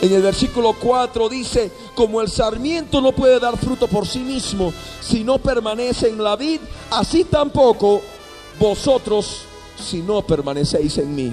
En 0.00 0.12
el 0.12 0.22
versículo 0.22 0.74
4 0.78 1.28
dice, 1.28 1.72
como 1.94 2.20
el 2.20 2.28
sarmiento 2.28 3.00
no 3.00 3.12
puede 3.12 3.40
dar 3.40 3.56
fruto 3.58 3.88
por 3.88 4.06
sí 4.06 4.20
mismo 4.20 4.72
si 5.00 5.24
no 5.24 5.38
permanece 5.38 6.08
en 6.08 6.22
la 6.22 6.36
vid, 6.36 6.60
así 6.90 7.24
tampoco 7.24 8.00
vosotros 8.60 9.42
si 9.76 10.00
no 10.02 10.22
permanecéis 10.22 10.98
en 10.98 11.14
mí. 11.14 11.32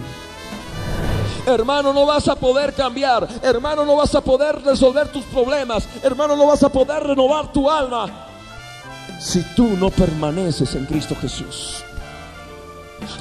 Hermano, 1.46 1.94
no 1.94 2.06
vas 2.06 2.28
a 2.28 2.36
poder 2.36 2.74
cambiar. 2.74 3.28
Hermano, 3.42 3.86
no 3.86 3.96
vas 3.96 4.14
a 4.16 4.22
poder 4.22 4.62
resolver 4.64 5.08
tus 5.10 5.24
problemas. 5.26 5.88
Hermano, 6.04 6.36
no 6.36 6.48
vas 6.48 6.64
a 6.64 6.70
poder 6.70 7.04
renovar 7.04 7.52
tu 7.52 7.70
alma 7.70 8.26
si 9.20 9.42
tú 9.56 9.70
no 9.78 9.90
permaneces 9.90 10.76
en 10.76 10.86
Cristo 10.86 11.16
Jesús. 11.20 11.84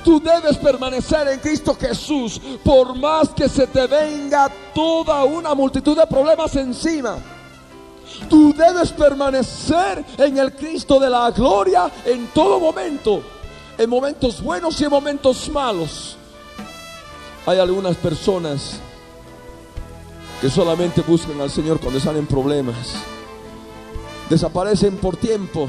Tú 0.05 0.21
debes 0.21 0.57
permanecer 0.59 1.29
en 1.29 1.41
Cristo 1.41 1.77
Jesús 1.79 2.41
por 2.63 2.97
más 2.97 3.31
que 3.31 3.49
se 3.49 3.67
te 3.67 3.87
venga 3.87 4.51
toda 4.75 5.25
una 5.25 5.55
multitud 5.55 5.97
de 5.97 6.07
problemas 6.07 6.55
encima. 6.57 7.17
Tú 8.29 8.55
debes 8.55 8.93
permanecer 8.93 10.05
en 10.19 10.39
el 10.39 10.55
Cristo 10.55 11.01
de 11.01 11.11
la 11.11 11.31
gloria 11.31 11.91
en 12.05 12.29
todo 12.29 12.61
momento, 12.61 13.23
en 13.77 13.91
momentos 13.91 14.43
buenos 14.43 14.81
y 14.81 14.85
en 14.85 14.91
momentos 14.91 15.49
malos. 15.49 16.17
Hay 17.47 17.59
algunas 17.59 17.97
personas 17.97 18.81
que 20.41 20.49
solamente 20.49 21.03
buscan 21.03 21.39
al 21.43 21.51
Señor 21.51 21.79
cuando 21.79 21.99
están 21.99 22.17
en 22.17 22.27
problemas. 22.27 22.95
Desaparecen 24.31 24.97
por 24.97 25.19
tiempo. 25.19 25.69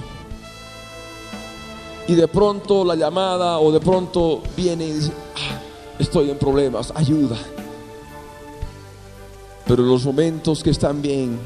Y 2.07 2.15
de 2.15 2.29
pronto 2.29 2.85
la 2.85 2.95
llamada 2.95 3.59
o 3.59 3.73
de 3.73 3.81
pronto 3.81 4.41
viene 4.55 4.85
y 4.85 4.93
dice, 4.93 5.11
ah, 5.35 5.59
estoy 5.99 6.29
en 6.29 6.37
problemas, 6.37 6.93
ayuda. 6.95 7.35
Pero 9.67 9.83
en 9.83 9.89
los 9.89 10.05
momentos 10.05 10.63
que 10.63 10.69
están 10.69 11.01
bien, 11.01 11.37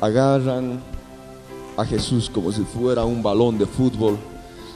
agarran 0.00 0.80
a 1.76 1.84
Jesús 1.84 2.30
como 2.30 2.50
si 2.50 2.62
fuera 2.62 3.04
un 3.04 3.22
balón 3.22 3.58
de 3.58 3.66
fútbol, 3.66 4.16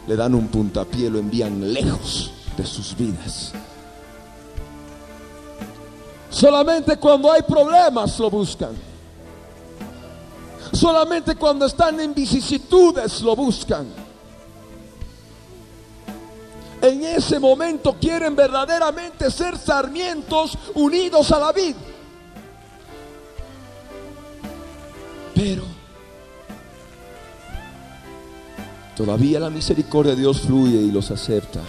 le 0.07 0.15
dan 0.15 0.35
un 0.35 0.49
puntapié, 0.49 1.09
lo 1.09 1.19
envían 1.19 1.73
lejos 1.73 2.33
de 2.59 2.67
sus 2.67 2.97
vidas. 2.97 3.53
Solamente 6.29 6.97
cuando 6.97 7.31
hay 7.31 7.43
problemas 7.43 8.19
lo 8.19 8.29
buscan. 8.29 8.77
Solamente 10.73 11.37
cuando 11.37 11.67
están 11.67 11.99
en 12.01 12.13
vicisitudes 12.13 13.23
lo 13.23 13.35
buscan. 13.37 13.87
En 16.83 17.05
ese 17.05 17.39
momento 17.39 17.97
quieren 17.99 18.37
verdaderamente 18.37 19.31
ser 19.31 19.57
sarmientos 19.57 20.59
unidos 20.75 21.31
a 21.33 21.39
la 21.39 21.53
vid. 21.53 21.77
Pero 25.35 25.63
todavía 28.97 29.39
la 29.39 29.51
misericordia 29.51 30.15
de 30.15 30.21
Dios 30.21 30.41
fluye 30.41 30.79
y 30.81 30.91
los 30.91 31.11
acepta 31.13 31.61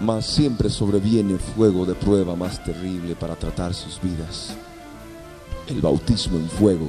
mas 0.00 0.26
siempre 0.26 0.68
sobreviene 0.70 1.38
fuego 1.38 1.86
de 1.86 1.94
prueba 1.94 2.36
más 2.36 2.62
terrible 2.62 3.14
para 3.14 3.36
tratar 3.36 3.74
sus 3.74 4.00
vidas. 4.00 4.54
El 5.66 5.80
bautismo 5.80 6.38
en 6.38 6.48
fuego, 6.48 6.88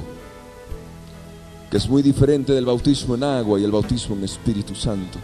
que 1.70 1.76
es 1.76 1.88
muy 1.88 2.02
diferente 2.02 2.52
del 2.52 2.66
bautismo 2.66 3.14
en 3.14 3.24
agua 3.24 3.58
y 3.58 3.64
el 3.64 3.72
bautismo 3.72 4.14
en 4.16 4.24
Espíritu 4.24 4.74
Santo. 4.74 5.18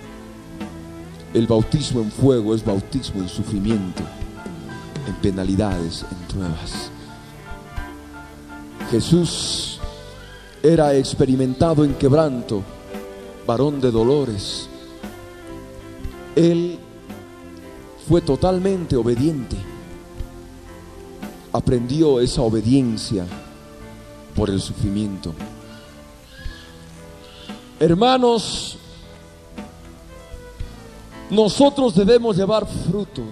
El 1.33 1.47
bautismo 1.47 2.01
en 2.01 2.11
fuego 2.11 2.55
es 2.55 2.65
bautismo 2.65 3.21
en 3.21 3.29
sufrimiento, 3.29 4.03
en 5.07 5.15
penalidades, 5.17 6.05
en 6.11 6.29
pruebas. 6.29 6.91
Jesús 8.91 9.81
era 10.63 10.95
experimentado 10.95 11.85
en 11.85 11.95
quebranto, 11.95 12.63
varón 13.47 13.81
de 13.81 13.91
dolores. 13.91 14.69
Él 16.37 16.79
fue 18.09 18.21
totalmente 18.21 18.97
obediente. 18.97 19.57
Aprendió 21.53 22.21
esa 22.21 22.43
obediencia 22.43 23.25
por 24.35 24.51
el 24.51 24.61
sufrimiento. 24.61 25.35
Hermanos, 27.79 28.77
nosotros 31.31 31.95
debemos 31.95 32.37
llevar 32.37 32.67
fruto. 32.67 33.23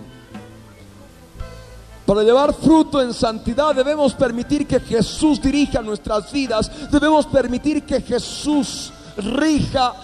Para 2.07 2.23
llevar 2.23 2.53
fruto 2.53 3.01
en 3.01 3.15
santidad 3.15 3.75
debemos 3.75 4.13
permitir 4.15 4.67
que 4.67 4.81
Jesús 4.81 5.41
dirija 5.41 5.81
nuestras 5.81 6.31
vidas. 6.33 6.71
Debemos 6.91 7.27
permitir 7.27 7.85
que 7.85 8.01
Jesús 8.01 8.93
rija 9.17 9.95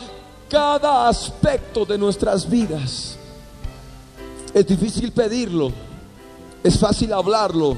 cada 0.49 1.09
aspecto 1.09 1.85
de 1.85 1.99
nuestras 1.99 2.49
vidas. 2.49 3.18
Es 4.55 4.67
difícil 4.67 5.13
pedirlo, 5.13 5.73
es 6.63 6.79
fácil 6.79 7.13
hablarlo, 7.13 7.77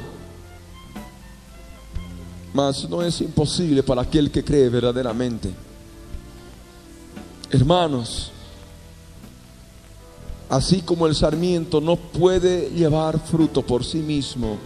mas 2.54 2.88
no 2.88 3.02
es 3.02 3.20
imposible 3.20 3.82
para 3.82 4.02
aquel 4.02 4.30
que 4.30 4.44
cree 4.44 4.68
verdaderamente. 4.68 5.50
Hermanos, 7.50 8.30
así 10.48 10.82
como 10.82 11.06
el 11.06 11.14
sarmiento 11.14 11.80
no 11.80 11.96
puede 11.96 12.70
llevar 12.70 13.18
fruto 13.18 13.62
por 13.62 13.84
sí 13.84 13.98
mismo 13.98 14.58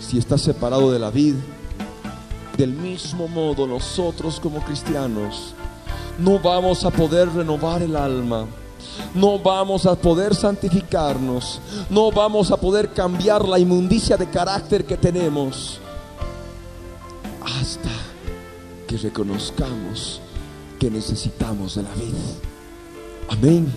si 0.00 0.18
está 0.18 0.36
separado 0.36 0.92
de 0.92 0.98
la 0.98 1.10
vid, 1.10 1.34
del 2.58 2.72
mismo 2.72 3.26
modo 3.26 3.66
nosotros 3.66 4.38
como 4.38 4.60
cristianos 4.60 5.54
no 6.18 6.38
vamos 6.38 6.84
a 6.84 6.90
poder 6.90 7.28
renovar 7.28 7.82
el 7.82 7.96
alma. 7.96 8.46
No 9.14 9.38
vamos 9.38 9.86
a 9.86 9.94
poder 9.94 10.34
santificarnos. 10.34 11.60
No 11.90 12.10
vamos 12.10 12.50
a 12.50 12.56
poder 12.56 12.92
cambiar 12.92 13.46
la 13.46 13.58
inmundicia 13.58 14.16
de 14.16 14.28
carácter 14.28 14.84
que 14.84 14.96
tenemos. 14.96 15.80
Hasta 17.42 17.90
que 18.86 18.96
reconozcamos 18.96 20.20
que 20.78 20.90
necesitamos 20.90 21.74
de 21.76 21.82
la 21.82 21.94
vida. 21.94 22.18
Amén. 23.28 23.72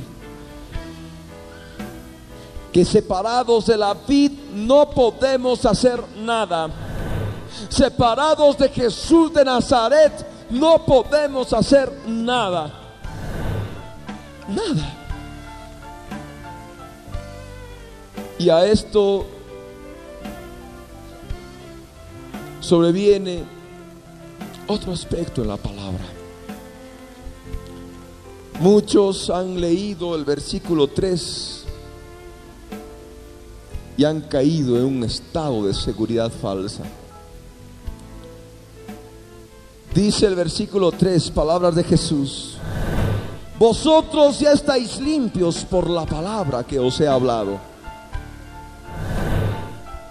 Que 2.71 2.83
separados 2.83 3.65
de 3.65 3.77
la 3.77 3.93
vid 3.93 4.31
no 4.53 4.89
podemos 4.89 5.65
hacer 5.65 6.03
nada. 6.17 6.69
Separados 7.69 8.57
de 8.57 8.69
Jesús 8.69 9.33
de 9.33 9.43
Nazaret 9.43 10.25
no 10.49 10.85
podemos 10.85 11.51
hacer 11.53 11.91
nada. 12.05 12.71
Nada. 14.47 14.96
Y 18.39 18.49
a 18.49 18.65
esto 18.65 19.25
sobreviene 22.59 23.43
otro 24.67 24.91
aspecto 24.91 25.41
en 25.41 25.47
la 25.47 25.57
palabra. 25.57 26.05
Muchos 28.59 29.29
han 29.29 29.59
leído 29.59 30.15
el 30.15 30.25
versículo 30.25 30.87
3 30.87 31.63
y 33.97 34.03
han 34.03 34.21
caído 34.21 34.77
en 34.77 34.85
un 34.85 35.03
estado 35.03 35.65
de 35.65 35.73
seguridad 35.73 36.31
falsa. 36.31 36.83
Dice 39.93 40.27
el 40.27 40.35
versículo 40.35 40.91
3, 40.91 41.31
palabras 41.31 41.73
de 41.73 41.83
Jesús. 41.83 42.57
Vosotros 43.57 44.39
ya 44.39 44.51
estáis 44.51 44.99
limpios 44.99 45.65
por 45.65 45.89
la 45.89 46.05
palabra 46.05 46.63
que 46.63 46.77
os 46.77 46.99
he 46.99 47.07
hablado. 47.07 47.59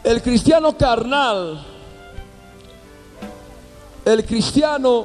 El 0.07 0.23
cristiano 0.23 0.79
carnal, 0.79 1.67
el 4.05 4.25
cristiano 4.25 5.05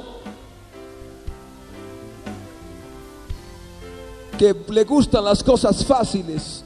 que 4.38 4.54
le 4.68 4.84
gustan 4.84 5.24
las 5.24 5.42
cosas 5.42 5.84
fáciles, 5.84 6.62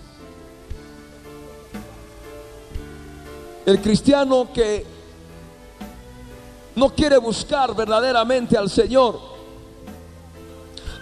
el 3.64 3.80
cristiano 3.80 4.52
que 4.52 4.84
no 6.74 6.90
quiere 6.90 7.16
buscar 7.16 7.74
verdaderamente 7.74 8.58
al 8.58 8.68
Señor, 8.68 9.18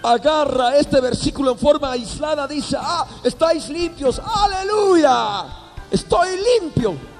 agarra 0.03 0.77
este 0.77 1.01
versículo 1.01 1.51
en 1.51 1.57
forma 1.57 1.91
aislada, 1.91 2.47
dice, 2.47 2.77
ah, 2.79 3.05
estáis 3.25 3.67
limpios, 3.67 4.21
aleluya, 4.23 5.47
estoy 5.91 6.29
limpio. 6.61 7.14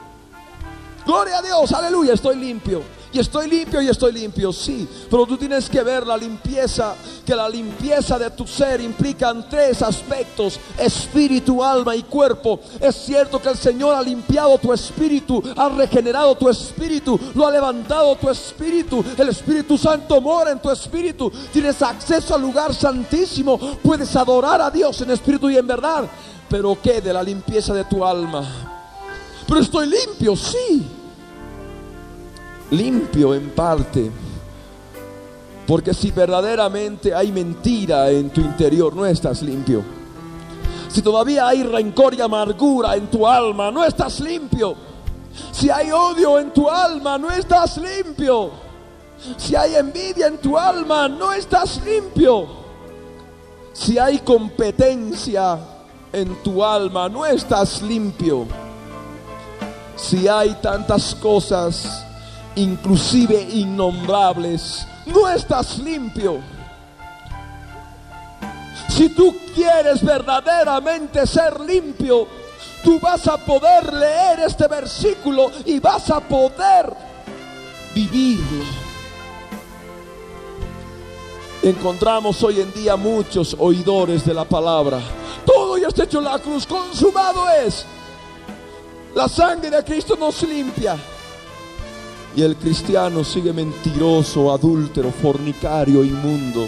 Gloria 1.06 1.38
a 1.38 1.42
Dios, 1.42 1.72
aleluya, 1.72 2.14
estoy 2.14 2.36
limpio. 2.36 2.84
Y 3.16 3.20
estoy 3.20 3.50
limpio 3.50 3.82
y 3.82 3.88
estoy 3.88 4.12
limpio, 4.12 4.52
sí. 4.52 4.86
Pero 5.10 5.26
tú 5.26 5.38
tienes 5.38 5.70
que 5.70 5.82
ver 5.82 6.06
la 6.06 6.18
limpieza, 6.18 6.96
que 7.26 7.34
la 7.34 7.48
limpieza 7.48 8.20
de 8.20 8.30
tu 8.32 8.46
ser 8.46 8.82
implica 8.82 9.34
tres 9.50 9.82
aspectos, 9.82 10.60
espíritu, 10.78 11.64
alma 11.64 11.96
y 11.96 12.04
cuerpo. 12.04 12.60
Es 12.78 12.94
cierto 12.94 13.42
que 13.42 13.48
el 13.48 13.56
Señor 13.56 13.96
ha 13.96 14.02
limpiado 14.02 14.58
tu 14.58 14.74
espíritu, 14.74 15.42
ha 15.56 15.70
regenerado 15.70 16.36
tu 16.36 16.50
espíritu, 16.50 17.18
lo 17.36 17.48
ha 17.48 17.52
levantado 17.52 18.18
tu 18.18 18.30
espíritu. 18.30 19.02
El 19.18 19.30
Espíritu 19.30 19.78
Santo 19.78 20.20
mora 20.20 20.52
en 20.52 20.60
tu 20.60 20.70
espíritu. 20.70 21.32
Tienes 21.54 21.82
acceso 21.82 22.36
al 22.36 22.42
lugar 22.42 22.74
santísimo. 22.74 23.58
Puedes 23.82 24.14
adorar 24.18 24.60
a 24.60 24.70
Dios 24.70 25.00
en 25.00 25.12
espíritu 25.12 25.50
y 25.50 25.56
en 25.56 25.66
verdad. 25.66 26.04
Pero 26.50 26.78
¿qué 26.84 27.00
de 27.00 27.14
la 27.14 27.24
limpieza 27.24 27.74
de 27.74 27.86
tu 27.86 28.04
alma? 28.04 28.44
Pero 29.48 29.62
estoy 29.62 29.88
limpio, 29.88 30.36
sí 30.36 30.95
limpio 32.72 33.34
en 33.34 33.50
parte. 33.50 34.12
Porque 35.68 35.94
si 35.94 36.12
verdaderamente 36.12 37.14
hay 37.14 37.32
mentira 37.32 38.10
en 38.12 38.30
tu 38.30 38.42
interior, 38.42 38.96
no 38.96 39.06
estás 39.06 39.42
limpio. 39.42 39.84
Si 40.90 41.02
todavía 41.02 41.48
hay 41.48 41.64
rencor 41.64 42.14
y 42.14 42.22
amargura 42.22 42.96
en 42.96 43.08
tu 43.08 43.28
alma, 43.28 43.72
no 43.72 43.84
estás 43.84 44.20
limpio. 44.20 44.76
Si 45.52 45.70
hay 45.70 45.92
odio 45.92 46.40
en 46.40 46.52
tu 46.52 46.70
alma, 46.70 47.18
no 47.18 47.32
estás 47.32 47.78
limpio. 47.78 48.52
Si 49.38 49.56
hay 49.56 49.76
envidia 49.76 50.28
en 50.28 50.38
tu 50.38 50.58
alma, 50.58 51.08
no 51.08 51.34
estás 51.34 51.82
limpio. 51.84 52.48
Si 53.74 53.98
hay 53.98 54.20
competencia 54.20 55.60
en 56.14 56.36
tu 56.44 56.64
alma, 56.64 57.10
no 57.10 57.26
estás 57.26 57.82
limpio. 57.82 58.46
Si 59.96 60.28
hay 60.28 60.56
tantas 60.62 61.16
cosas 61.16 62.05
inclusive 62.56 63.42
innombrables, 63.42 64.88
no 65.06 65.28
estás 65.30 65.78
limpio. 65.78 66.40
Si 68.90 69.10
tú 69.10 69.36
quieres 69.54 70.04
verdaderamente 70.04 71.28
ser 71.28 71.60
limpio, 71.60 72.28
tú 72.84 73.00
vas 73.00 73.28
a 73.28 73.38
poder 73.38 73.94
leer 73.94 74.40
este 74.42 74.68
versículo 74.68 75.52
y 75.66 75.80
vas 75.80 76.10
a 76.10 76.20
poder 76.20 76.94
vivirlo. 77.94 78.64
Encontramos 81.62 82.44
hoy 82.44 82.62
en 82.62 82.72
día 82.74 82.96
muchos 82.96 83.56
oidores 83.58 84.24
de 84.24 84.34
la 84.34 84.46
palabra. 84.46 85.00
Todo 85.46 85.78
ya 85.78 85.88
está 85.88 86.04
hecho 86.04 86.20
en 86.20 86.26
la 86.26 86.40
cruz, 86.40 86.66
consumado 86.66 87.50
es. 87.50 87.86
La 89.16 89.28
sangre 89.28 89.70
de 89.70 89.84
Cristo 89.84 90.16
nos 90.16 90.44
limpia. 90.44 90.96
Y 92.36 92.42
el 92.42 92.58
cristiano 92.58 93.24
sigue 93.24 93.54
mentiroso, 93.54 94.52
adúltero, 94.52 95.10
fornicario, 95.12 96.04
inmundo. 96.04 96.68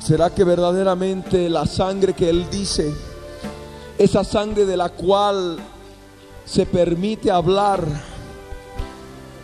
¿Será 0.00 0.30
que 0.30 0.42
verdaderamente 0.42 1.48
la 1.48 1.64
sangre 1.64 2.12
que 2.12 2.28
Él 2.28 2.46
dice, 2.50 2.92
esa 3.96 4.24
sangre 4.24 4.66
de 4.66 4.76
la 4.76 4.88
cual 4.88 5.58
se 6.44 6.66
permite 6.66 7.30
hablar, 7.30 7.84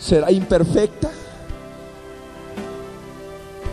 será 0.00 0.32
imperfecta? 0.32 1.10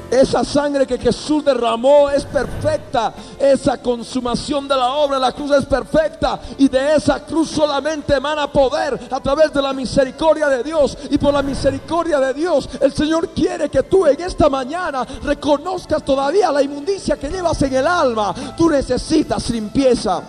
Esa 0.10 0.43
sangre 0.43 0.88
que 0.88 0.98
Jesús 0.98 1.43
derramó 1.43 2.10
es 2.10 2.24
perfecta. 2.26 3.13
Esa 3.38 3.78
consumación 3.82 4.67
de 4.67 4.76
la 4.76 4.93
obra 4.93 5.15
de 5.15 5.22
la 5.22 5.32
cruz 5.34 5.52
es 5.52 5.65
perfecta. 5.65 6.39
Y 6.58 6.70
de 6.70 6.96
esa 6.96 7.20
cruz 7.26 7.50
solamente 7.50 8.15
emana 8.15 8.52
poder 8.52 9.00
a 9.12 9.20
través 9.20 9.52
de 9.52 9.62
la 9.62 9.74
misericordia 9.74 10.48
de 10.48 10.63
Dios. 10.63 10.98
Y 11.10 11.17
por 11.17 11.34
la 11.34 11.41
misericordia 11.41 12.20
de 12.20 12.34
Dios, 12.34 12.70
el 12.80 12.93
Señor 12.93 13.30
quiere 13.30 13.70
que 13.70 13.84
tú 13.84 14.06
en 14.06 14.22
esta 14.22 14.50
mañana 14.50 15.06
reconozcas 15.24 16.04
todavía 16.04 16.52
la 16.52 16.62
inmundicia 16.62 17.17
que 17.17 17.30
llevas 17.30 17.62
en 17.62 17.74
el 17.74 17.88
alma. 17.88 18.34
Tú 18.58 18.70
necesitas 18.70 19.50
limpieza. 19.50 20.24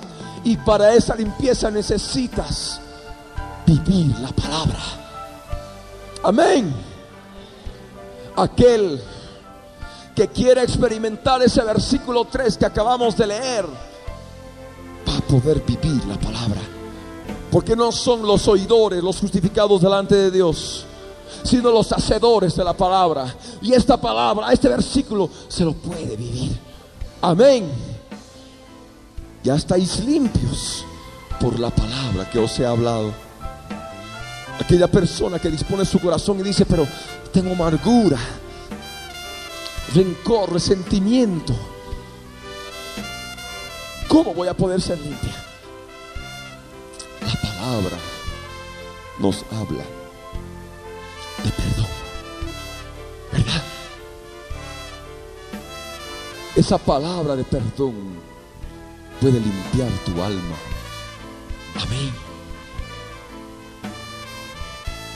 Y 0.45 0.57
para 0.57 0.93
esa 0.95 1.14
limpieza 1.14 1.71
necesitas 1.71 2.81
vivir 3.67 4.19
la 4.19 4.29
palabra. 4.29 4.79
Amén. 6.23 6.75
Aquel 8.37 9.01
que 10.19 10.27
quiere 10.27 10.65
experimentar 10.65 11.41
ese 11.43 11.63
versículo 11.63 12.25
3 12.25 12.59
que 12.59 12.67
acabamos 12.67 13.17
de 13.17 13.25
leer, 13.25 13.65
va 15.09 15.17
a 15.17 15.21
poder 15.21 15.63
vivir 15.65 16.05
la 16.07 16.19
palabra. 16.19 16.61
Porque 17.53 17.77
no 17.77 17.93
son 17.93 18.27
los 18.27 18.49
oidores 18.49 19.01
los 19.01 19.21
justificados 19.21 19.81
delante 19.81 20.17
de 20.17 20.33
Dios, 20.33 20.85
sino 21.45 21.71
los 21.71 21.93
hacedores 21.93 22.57
de 22.57 22.65
la 22.65 22.73
palabra. 22.73 23.33
Y 23.63 23.73
esta 23.73 23.97
palabra, 23.97 24.53
este 24.53 24.69
versículo, 24.69 25.31
se 25.47 25.65
lo 25.65 25.75
puede 25.75 26.17
vivir. 26.17 26.59
Amén. 27.23 27.71
Ya 29.45 29.55
estáis 29.55 30.01
limpios 30.01 30.85
por 31.41 31.61
la 31.61 31.71
palabra 31.71 32.29
que 32.29 32.41
os 32.41 32.59
he 32.59 32.67
hablado. 32.67 33.13
Aquella 34.61 34.91
persona 34.91 35.39
que 35.39 35.49
dispone 35.49 35.85
su 35.85 36.01
corazón 36.01 36.41
y 36.41 36.43
dice, 36.43 36.67
pero 36.67 36.89
tengo 37.33 37.53
amargura, 37.53 38.19
rencor, 39.94 40.53
resentimiento. 40.53 41.55
¿Cómo 44.09 44.35
voy 44.35 44.48
a 44.48 44.55
poder 44.55 44.81
ser 44.81 44.98
limpia? 44.98 45.35
La 47.20 47.40
palabra 47.40 47.98
nos 49.18 49.44
habla 49.53 49.85
de 51.44 51.51
perdón. 51.51 51.87
¿Verdad? 53.33 53.62
Esa 56.57 56.79
palabra 56.79 57.37
de 57.37 57.44
perdón 57.44 57.94
puede 59.20 59.40
limpiar 59.40 59.90
tu 60.05 60.22
alma. 60.22 60.57
Amén. 61.77 62.12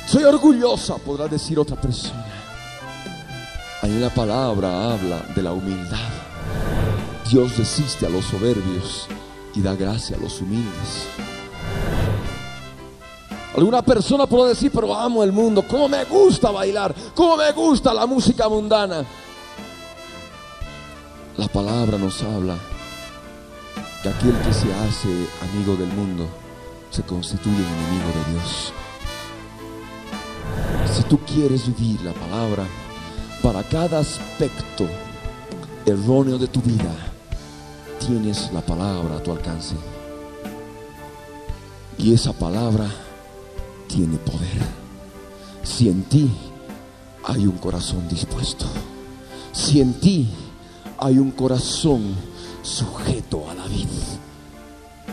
Soy 0.06 0.24
orgullosa, 0.24 0.98
podrá 0.98 1.26
decir 1.26 1.58
otra 1.58 1.80
persona. 1.80 2.31
Ahí 3.82 3.98
la 3.98 4.10
palabra 4.10 4.92
habla 4.92 5.26
de 5.34 5.42
la 5.42 5.52
humildad. 5.52 5.98
Dios 7.28 7.58
resiste 7.58 8.06
a 8.06 8.08
los 8.08 8.24
soberbios 8.26 9.08
y 9.56 9.60
da 9.60 9.74
gracia 9.74 10.16
a 10.16 10.20
los 10.20 10.40
humildes. 10.40 11.08
Alguna 13.56 13.82
persona 13.82 14.26
puede 14.26 14.50
decir, 14.50 14.70
pero 14.72 14.94
amo 14.94 15.24
el 15.24 15.32
mundo, 15.32 15.64
cómo 15.68 15.88
me 15.88 16.04
gusta 16.04 16.52
bailar, 16.52 16.94
cómo 17.12 17.36
me 17.36 17.50
gusta 17.50 17.92
la 17.92 18.06
música 18.06 18.48
mundana. 18.48 19.04
La 21.36 21.48
palabra 21.48 21.98
nos 21.98 22.22
habla 22.22 22.56
que 24.00 24.08
aquel 24.08 24.38
que 24.42 24.52
se 24.52 24.72
hace 24.72 25.08
amigo 25.50 25.74
del 25.74 25.88
mundo 25.88 26.28
se 26.90 27.02
constituye 27.02 27.56
enemigo 27.56 28.08
de 28.14 28.32
Dios. 28.32 28.72
Si 30.94 31.02
tú 31.02 31.18
quieres 31.26 31.66
vivir 31.66 32.00
la 32.02 32.12
palabra 32.12 32.64
para 33.42 33.64
cada 33.64 33.98
aspecto 33.98 34.86
erróneo 35.84 36.38
de 36.38 36.46
tu 36.46 36.60
vida, 36.60 36.94
tienes 37.98 38.52
la 38.52 38.60
palabra 38.60 39.16
a 39.16 39.22
tu 39.22 39.32
alcance. 39.32 39.74
Y 41.98 42.14
esa 42.14 42.32
palabra 42.32 42.86
tiene 43.88 44.16
poder. 44.18 44.62
Si 45.64 45.88
en 45.88 46.04
ti 46.04 46.30
hay 47.24 47.46
un 47.46 47.58
corazón 47.58 48.08
dispuesto, 48.08 48.66
si 49.52 49.80
en 49.80 49.94
ti 49.94 50.30
hay 50.98 51.18
un 51.18 51.32
corazón 51.32 52.14
sujeto 52.62 53.50
a 53.50 53.54
David, 53.54 53.88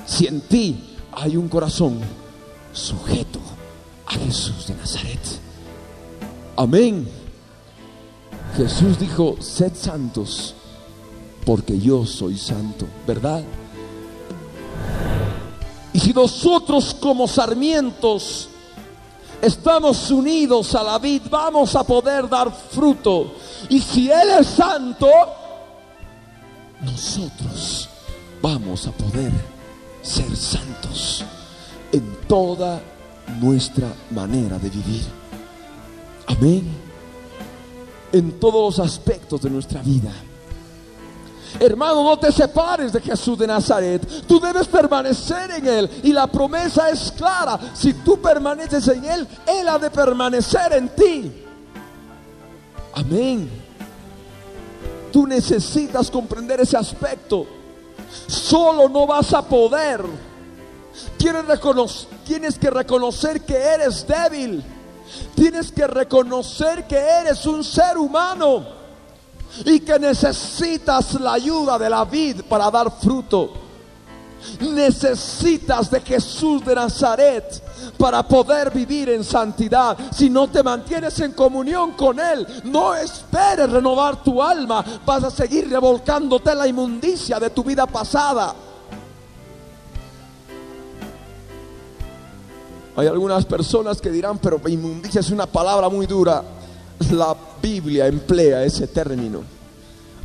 si 0.05 0.27
en 0.27 0.41
ti 0.41 0.95
hay 1.11 1.35
un 1.35 1.49
corazón 1.49 1.99
sujeto 2.73 3.39
a 4.05 4.13
Jesús 4.13 4.67
de 4.67 4.75
Nazaret. 4.75 5.19
Amén. 6.55 7.18
Jesús 8.55 8.99
dijo, 8.99 9.37
sed 9.39 9.73
santos, 9.75 10.55
porque 11.45 11.79
yo 11.79 12.05
soy 12.05 12.37
santo, 12.37 12.87
¿verdad? 13.07 13.43
Y 15.93 15.99
si 15.99 16.13
nosotros 16.13 16.95
como 16.99 17.27
sarmientos 17.27 18.49
estamos 19.41 20.11
unidos 20.11 20.75
a 20.75 20.83
la 20.83 20.99
vid, 20.99 21.23
vamos 21.29 21.75
a 21.75 21.83
poder 21.83 22.27
dar 22.29 22.51
fruto. 22.51 23.33
Y 23.69 23.79
si 23.79 24.11
Él 24.11 24.29
es 24.39 24.47
santo, 24.47 25.07
nosotros 26.81 27.89
vamos 28.41 28.87
a 28.87 28.91
poder 28.91 29.31
ser 30.01 30.35
santos 30.35 31.23
en 31.91 32.17
toda 32.27 32.81
nuestra 33.41 33.87
manera 34.11 34.57
de 34.59 34.69
vivir. 34.69 35.03
Amén. 36.27 36.88
En 38.11 38.39
todos 38.39 38.77
los 38.77 38.85
aspectos 38.85 39.41
de 39.41 39.49
nuestra 39.49 39.81
vida. 39.81 40.11
Hermano, 41.59 42.03
no 42.03 42.19
te 42.19 42.31
separes 42.31 42.93
de 42.93 43.01
Jesús 43.01 43.37
de 43.37 43.47
Nazaret. 43.47 44.05
Tú 44.27 44.39
debes 44.39 44.67
permanecer 44.67 45.51
en 45.51 45.67
Él. 45.67 45.89
Y 46.03 46.13
la 46.13 46.27
promesa 46.27 46.89
es 46.89 47.11
clara. 47.11 47.59
Si 47.73 47.93
tú 47.93 48.21
permaneces 48.21 48.87
en 48.87 49.05
Él, 49.05 49.27
Él 49.47 49.67
ha 49.67 49.79
de 49.79 49.89
permanecer 49.89 50.73
en 50.73 50.89
ti. 50.89 51.31
Amén. 52.93 53.49
Tú 55.11 55.25
necesitas 55.25 56.11
comprender 56.11 56.61
ese 56.61 56.77
aspecto. 56.77 57.47
Solo 58.27 58.87
no 58.87 59.07
vas 59.07 59.33
a 59.33 59.41
poder. 59.41 60.05
Tienes, 61.17 61.43
tienes 62.25 62.59
que 62.59 62.69
reconocer 62.69 63.41
que 63.41 63.55
eres 63.55 64.05
débil. 64.05 64.63
Tienes 65.35 65.71
que 65.71 65.87
reconocer 65.87 66.87
que 66.87 66.97
eres 66.97 67.45
un 67.45 67.63
ser 67.63 67.97
humano 67.97 68.65
y 69.65 69.79
que 69.79 69.97
necesitas 69.99 71.19
la 71.19 71.33
ayuda 71.33 71.77
de 71.77 71.89
la 71.89 72.05
vid 72.05 72.41
para 72.43 72.69
dar 72.69 72.91
fruto. 72.91 73.53
Necesitas 74.59 75.91
de 75.91 75.99
Jesús 75.99 76.63
de 76.63 76.73
Nazaret 76.73 77.61
para 77.97 78.25
poder 78.25 78.71
vivir 78.71 79.09
en 79.09 79.23
santidad. 79.23 79.97
Si 80.13 80.29
no 80.29 80.47
te 80.47 80.63
mantienes 80.63 81.19
en 81.19 81.33
comunión 81.33 81.91
con 81.91 82.19
Él, 82.19 82.47
no 82.63 82.95
esperes 82.95 83.69
renovar 83.69 84.23
tu 84.23 84.41
alma. 84.41 84.83
Vas 85.05 85.23
a 85.25 85.31
seguir 85.31 85.69
revolcándote 85.69 86.55
la 86.55 86.67
inmundicia 86.67 87.39
de 87.39 87.49
tu 87.49 87.63
vida 87.63 87.85
pasada. 87.85 88.55
Hay 92.99 93.07
algunas 93.07 93.45
personas 93.45 94.01
que 94.01 94.11
dirán, 94.11 94.39
pero 94.39 94.59
inmundicia 94.67 95.21
es 95.21 95.29
una 95.29 95.45
palabra 95.45 95.87
muy 95.87 96.05
dura. 96.05 96.43
La 97.11 97.33
Biblia 97.61 98.07
emplea 98.07 98.65
ese 98.65 98.87
término. 98.87 99.41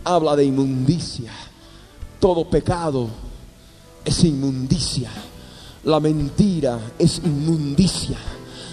Habla 0.03 0.35
de 0.35 0.45
inmundicia. 0.45 1.31
Todo 2.19 2.51
pecado 2.51 3.07
es 4.05 4.25
inmundicia. 4.25 5.09
La 5.85 6.01
mentira 6.01 6.81
es 6.99 7.19
inmundicia. 7.19 8.19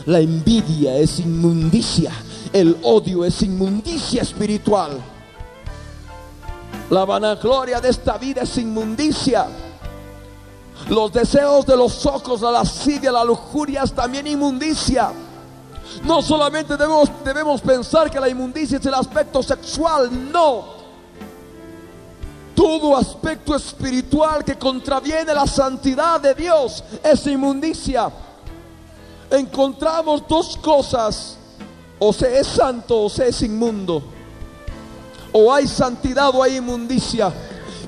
La 0.07 0.19
envidia 0.19 0.97
es 0.97 1.19
inmundicia. 1.19 2.11
El 2.51 2.77
odio 2.81 3.23
es 3.23 3.39
inmundicia 3.43 4.23
espiritual. 4.23 4.97
La 6.89 7.05
vanagloria 7.05 7.79
de 7.79 7.89
esta 7.89 8.17
vida 8.17 8.41
es 8.41 8.57
inmundicia. 8.57 9.47
Los 10.89 11.13
deseos 11.13 11.65
de 11.65 11.77
los 11.77 12.05
ojos, 12.05 12.41
la 12.41 12.51
lascivia, 12.51 13.11
la 13.11 13.23
lujuria 13.23 13.83
es 13.83 13.93
también 13.93 14.27
inmundicia. 14.27 15.11
No 16.03 16.21
solamente 16.21 16.77
debemos, 16.77 17.09
debemos 17.23 17.61
pensar 17.61 18.09
que 18.09 18.19
la 18.19 18.29
inmundicia 18.29 18.77
es 18.77 18.85
el 18.85 18.93
aspecto 18.93 19.43
sexual, 19.43 20.31
no. 20.31 20.81
Todo 22.55 22.95
aspecto 22.95 23.55
espiritual 23.55 24.43
que 24.43 24.57
contraviene 24.57 25.33
la 25.33 25.47
santidad 25.47 26.19
de 26.19 26.33
Dios 26.35 26.83
es 27.03 27.25
inmundicia. 27.27 28.11
Encontramos 29.29 30.23
dos 30.27 30.57
cosas. 30.57 31.37
O 32.03 32.11
se 32.11 32.39
es 32.39 32.47
santo 32.47 33.03
o 33.03 33.09
se 33.09 33.27
es 33.27 33.41
inmundo. 33.43 34.01
O 35.31 35.53
hay 35.53 35.67
santidad 35.67 36.29
o 36.33 36.41
hay 36.41 36.57
inmundicia. 36.57 37.31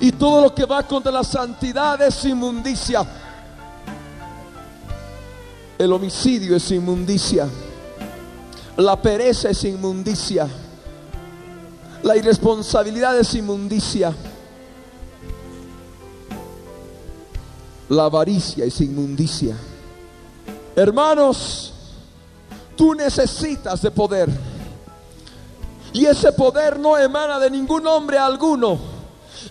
Y 0.03 0.11
todo 0.11 0.41
lo 0.41 0.53
que 0.53 0.65
va 0.65 0.83
contra 0.83 1.13
la 1.13 1.23
santidad 1.23 2.01
es 2.01 2.25
inmundicia. 2.25 3.05
El 5.77 5.93
homicidio 5.93 6.57
es 6.57 6.71
inmundicia. 6.71 7.47
La 8.75 9.01
pereza 9.01 9.51
es 9.51 9.63
inmundicia. 9.63 10.45
La 12.01 12.17
irresponsabilidad 12.17 13.17
es 13.17 13.33
inmundicia. 13.33 14.13
La 17.87 18.03
avaricia 18.03 18.65
es 18.65 18.81
inmundicia. 18.81 19.55
Hermanos, 20.75 21.73
tú 22.75 22.93
necesitas 22.93 23.81
de 23.81 23.89
poder. 23.89 24.29
Y 25.93 26.05
ese 26.05 26.33
poder 26.33 26.77
no 26.77 26.97
emana 26.97 27.39
de 27.39 27.49
ningún 27.49 27.87
hombre 27.87 28.17
alguno. 28.17 28.92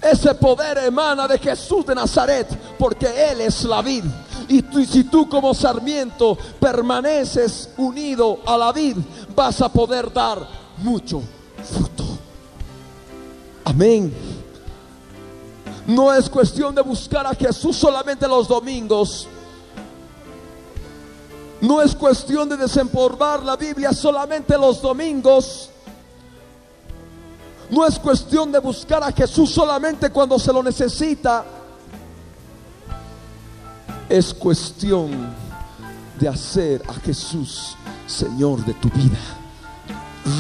Ese 0.01 0.35
poder 0.35 0.79
emana 0.79 1.29
de 1.29 1.39
Jesús 1.39 1.85
de 1.87 1.95
Nazaret, 1.95 2.49
porque 2.79 3.07
Él 3.31 3.41
es 3.41 3.65
la 3.65 3.83
vid. 3.83 4.05
Y 4.49 4.63
si 4.87 5.05
tú 5.05 5.29
como 5.29 5.55
sarmiento 5.55 6.37
permaneces 6.59 7.71
unido 7.77 8.41
a 8.47 8.57
la 8.57 8.73
vid, 8.73 8.97
vas 9.35 9.61
a 9.61 9.69
poder 9.69 10.13
dar 10.13 10.47
mucho 10.79 11.23
fruto. 11.63 12.05
Amén. 13.65 14.13
No 15.87 16.13
es 16.13 16.29
cuestión 16.29 16.75
de 16.75 16.83
buscar 16.83 17.27
a 17.27 17.35
Jesús 17.35 17.77
solamente 17.77 18.29
los 18.29 18.49
domingos. 18.49 19.27
No 21.61 21.81
es 21.81 21.95
cuestión 21.95 22.49
de 22.49 22.57
desempolvar 22.57 23.43
la 23.43 23.57
Biblia 23.57 23.93
solamente 23.93 24.57
los 24.59 24.83
domingos. 24.83 25.71
No 27.73 27.87
es 27.87 27.99
cuestión 27.99 28.53
de 28.53 28.59
buscar 28.59 29.03
a 29.03 29.11
Jesús 29.11 29.49
solamente 29.49 30.11
cuando 30.11 30.39
se 30.39 30.53
lo 30.53 30.63
necesita. 30.63 31.43
Es 34.11 34.35
cuestión 34.35 35.35
de 36.21 36.29
hacer 36.29 36.83
a 36.87 36.93
Jesús 37.01 37.75
Señor 38.07 38.63
de 38.67 38.75
tu 38.75 38.91
vida, 38.91 39.17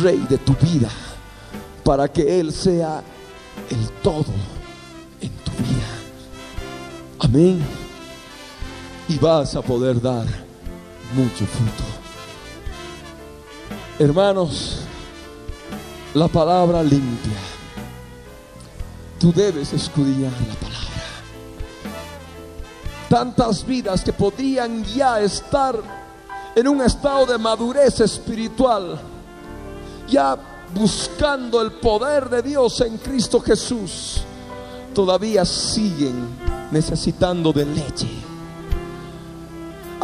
Rey 0.03 0.19
de 0.29 0.37
tu 0.37 0.53
vida, 0.57 0.91
para 1.83 2.07
que 2.07 2.39
Él 2.39 2.53
sea 2.53 3.03
el 3.71 3.91
todo 4.03 4.27
en 5.23 5.31
tu 5.31 5.53
vida. 5.53 5.89
Amén. 7.19 7.65
Y 9.09 9.17
vas 9.17 9.57
a 9.57 9.63
poder 9.63 10.03
dar 10.03 10.27
mucho 11.15 11.47
fruto. 11.47 11.83
Hermanos, 13.99 14.83
la 16.15 16.29
palabra 16.29 16.83
limpia. 16.83 17.39
Tú 19.19 19.33
debes 19.33 19.73
escudriñar 19.73 20.33
la 20.33 20.55
palabra. 20.55 20.83
Tantas 23.09 23.65
vidas 23.65 24.03
que 24.03 24.13
podían 24.13 24.85
ya 24.85 25.21
estar 25.21 25.77
en 26.55 26.69
un 26.69 26.83
estado 26.83 27.27
de 27.27 27.39
madurez 27.39 28.01
espiritual, 28.01 29.01
ya 30.09 30.37
buscando 30.75 31.61
el 31.63 31.73
poder 31.73 32.29
de 32.29 32.43
Dios 32.43 32.81
en 32.81 32.99
Cristo 32.99 33.41
Jesús, 33.41 34.23
todavía 34.95 35.45
siguen 35.45 36.29
necesitando 36.71 37.53
de 37.53 37.67
leche. 37.67 38.32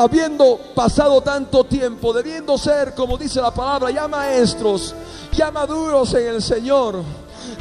Habiendo 0.00 0.60
pasado 0.76 1.20
tanto 1.22 1.64
tiempo, 1.64 2.12
debiendo 2.12 2.56
ser, 2.56 2.94
como 2.94 3.18
dice 3.18 3.40
la 3.40 3.52
palabra, 3.52 3.90
ya 3.90 4.06
maestros, 4.06 4.94
ya 5.32 5.50
maduros 5.50 6.14
en 6.14 6.36
el 6.36 6.40
Señor, 6.40 7.02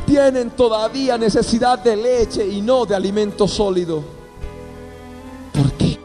tienen 0.06 0.52
todavía 0.52 1.18
necesidad 1.18 1.80
de 1.80 1.96
leche 1.96 2.46
y 2.48 2.62
no 2.62 2.86
de 2.86 2.94
alimento 2.94 3.48
sólido. 3.48 4.04
¿Por 5.52 5.72
qué? 5.80 6.00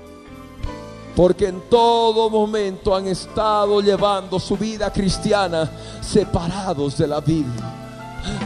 Porque 1.14 1.49
en 1.49 1.61
todo 1.68 2.31
momento 2.31 2.97
han 2.97 3.09
estado 3.09 3.83
llevando 3.83 4.40
su 4.40 4.57
vida 4.57 4.90
cristiana 4.90 5.71
separados 6.01 6.97
de 6.97 7.09
la 7.09 7.21
vida. 7.21 7.53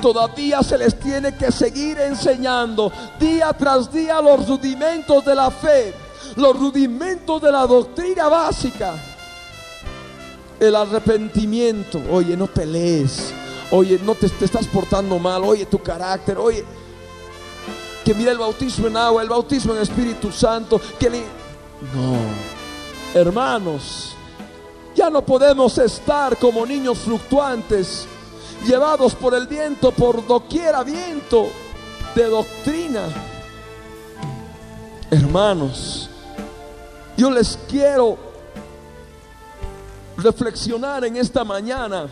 Todavía 0.03 0.61
se 0.65 0.77
les 0.77 0.99
tiene 0.99 1.37
que 1.37 1.53
seguir 1.53 2.01
enseñando 2.01 2.91
día 3.21 3.53
tras 3.53 3.93
día 3.93 4.21
los 4.21 4.49
rudimentos 4.49 5.25
de 5.25 5.35
la 5.37 5.53
fe, 5.53 5.95
los 6.37 6.59
rudimentos 6.59 7.41
de 7.41 7.51
la 7.51 7.67
doctrina 7.67 8.29
básica. 8.29 8.95
El 10.61 10.75
arrepentimiento, 10.75 12.01
oye, 12.11 12.37
no 12.37 12.47
pelees, 12.47 13.33
oye, 13.71 13.99
no 14.03 14.15
te, 14.15 14.27
estás 14.27 14.67
portando 14.67 15.19
mal, 15.19 15.43
oye, 15.45 15.67
tu 15.67 15.83
carácter, 15.83 16.39
oye, 16.39 16.65
que 18.05 18.15
mira 18.15 18.33
el 18.33 18.39
bautismo 18.39 18.87
en 18.87 18.97
agua, 18.97 19.23
el 19.23 19.29
bautismo 19.29 19.75
en 19.75 19.83
Espíritu 19.83 20.33
Santo. 20.33 20.81
No, 21.95 22.17
hermanos, 23.21 24.15
ya 24.95 25.11
no 25.11 25.23
podemos 25.23 25.77
estar 25.77 26.39
como 26.39 26.65
niños 26.65 26.99
fluctuantes, 26.99 28.07
llevados 28.67 29.15
por 29.15 29.35
el 29.35 29.47
viento, 29.47 29.93
por 29.93 30.27
doquiera 30.27 30.83
viento 30.83 31.49
de 32.15 32.25
doctrina. 32.25 33.09
Hermanos, 35.11 36.09
yo 37.17 37.31
les 37.31 37.59
quiero 37.69 38.17
reflexionar 40.17 41.05
en 41.05 41.17
esta 41.17 41.45
mañana 41.45 42.09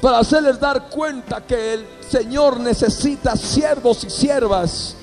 para 0.00 0.18
hacerles 0.18 0.60
dar 0.60 0.88
cuenta 0.88 1.44
que 1.44 1.74
el 1.74 1.86
Señor 2.08 2.60
necesita 2.60 3.36
siervos 3.36 4.04
y 4.04 4.10
siervas, 4.10 4.94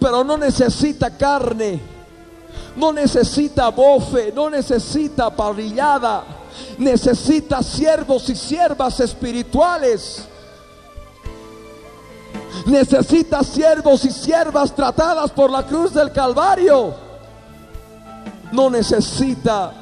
pero 0.00 0.22
no 0.24 0.36
necesita 0.36 1.16
carne, 1.16 1.80
no 2.76 2.92
necesita 2.92 3.68
bofe, 3.70 4.32
no 4.32 4.48
necesita 4.48 5.34
parrillada, 5.34 6.24
necesita 6.78 7.62
siervos 7.62 8.28
y 8.28 8.36
siervas 8.36 9.00
espirituales. 9.00 10.28
Necesita 12.64 13.44
siervos 13.44 14.04
y 14.06 14.10
siervas 14.10 14.74
tratadas 14.74 15.30
por 15.30 15.50
la 15.50 15.64
cruz 15.64 15.92
del 15.92 16.10
Calvario. 16.10 17.05
No 18.52 18.70
necesita 18.70 19.72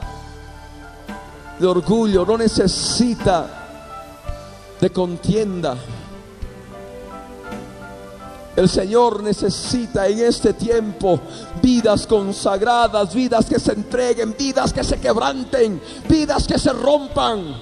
de 1.59 1.67
orgullo, 1.67 2.25
no 2.25 2.39
necesita 2.39 3.47
de 4.81 4.91
contienda. 4.91 5.77
El 8.57 8.69
Señor 8.69 9.23
necesita 9.23 10.07
en 10.07 10.21
este 10.21 10.53
tiempo 10.53 11.19
vidas 11.61 12.07
consagradas, 12.07 13.13
vidas 13.13 13.47
que 13.47 13.59
se 13.59 13.73
entreguen, 13.73 14.35
vidas 14.39 14.73
que 14.73 14.85
se 14.85 15.01
quebranten, 15.01 15.81
vidas 16.09 16.47
que 16.47 16.59
se 16.59 16.73
rompan, 16.73 17.57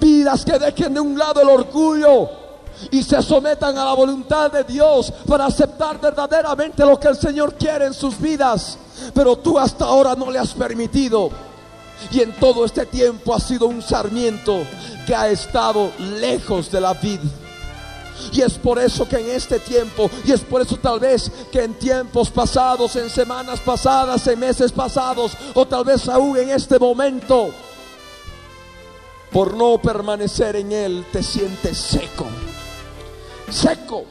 vidas 0.00 0.44
que 0.44 0.58
dejen 0.58 0.94
de 0.94 1.00
un 1.00 1.16
lado 1.16 1.40
el 1.40 1.48
orgullo 1.48 2.47
y 2.90 3.02
se 3.02 3.20
sometan 3.22 3.76
a 3.76 3.84
la 3.84 3.92
voluntad 3.94 4.50
de 4.50 4.64
Dios 4.64 5.12
para 5.26 5.46
aceptar 5.46 6.00
verdaderamente 6.00 6.84
lo 6.84 6.98
que 6.98 7.08
el 7.08 7.16
Señor 7.16 7.54
quiere 7.54 7.86
en 7.86 7.94
sus 7.94 8.18
vidas. 8.18 8.78
Pero 9.14 9.36
tú 9.36 9.58
hasta 9.58 9.84
ahora 9.84 10.14
no 10.14 10.30
le 10.30 10.38
has 10.38 10.54
permitido. 10.54 11.30
Y 12.10 12.20
en 12.20 12.32
todo 12.34 12.64
este 12.64 12.86
tiempo 12.86 13.34
ha 13.34 13.40
sido 13.40 13.66
un 13.66 13.82
sarmiento 13.82 14.62
que 15.06 15.14
ha 15.14 15.28
estado 15.28 15.90
lejos 15.98 16.70
de 16.70 16.80
la 16.80 16.94
vid. 16.94 17.20
Y 18.32 18.42
es 18.42 18.54
por 18.54 18.78
eso 18.78 19.08
que 19.08 19.16
en 19.16 19.30
este 19.30 19.58
tiempo, 19.60 20.10
y 20.24 20.32
es 20.32 20.40
por 20.40 20.60
eso 20.60 20.76
tal 20.76 21.00
vez 21.00 21.30
que 21.52 21.62
en 21.62 21.74
tiempos 21.74 22.30
pasados, 22.30 22.96
en 22.96 23.08
semanas 23.08 23.60
pasadas, 23.60 24.26
en 24.26 24.38
meses 24.38 24.72
pasados, 24.72 25.32
o 25.54 25.66
tal 25.66 25.84
vez 25.84 26.08
aún 26.08 26.36
en 26.36 26.50
este 26.50 26.78
momento, 26.78 27.50
por 29.30 29.54
no 29.54 29.78
permanecer 29.78 30.56
en 30.56 30.72
Él, 30.72 31.06
te 31.12 31.22
sientes 31.22 31.76
seco. 31.78 32.26
Seco. 33.50 34.04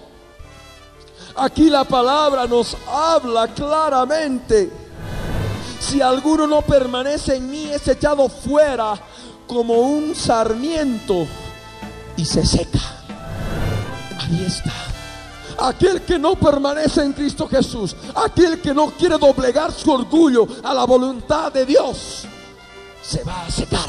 Aquí 1.35 1.69
la 1.69 1.83
palabra 1.83 2.47
nos 2.47 2.75
habla 2.87 3.47
claramente. 3.49 4.71
Si 5.79 6.01
alguno 6.01 6.47
no 6.47 6.61
permanece 6.61 7.35
en 7.35 7.49
mí, 7.49 7.65
es 7.65 7.87
echado 7.87 8.27
fuera 8.27 8.95
como 9.45 9.75
un 9.75 10.15
sarmiento 10.15 11.27
y 12.17 12.25
se 12.25 12.45
seca. 12.45 12.79
Ahí 14.19 14.45
está. 14.45 14.73
Aquel 15.59 16.01
que 16.01 16.19
no 16.19 16.35
permanece 16.35 17.01
en 17.01 17.13
Cristo 17.13 17.47
Jesús, 17.47 17.95
aquel 18.15 18.61
que 18.61 18.73
no 18.73 18.91
quiere 18.91 19.17
doblegar 19.17 19.71
su 19.71 19.91
orgullo 19.91 20.47
a 20.63 20.73
la 20.73 20.85
voluntad 20.85 21.51
de 21.51 21.65
Dios, 21.65 22.25
se 23.01 23.23
va 23.23 23.45
a 23.45 23.51
secar. 23.51 23.87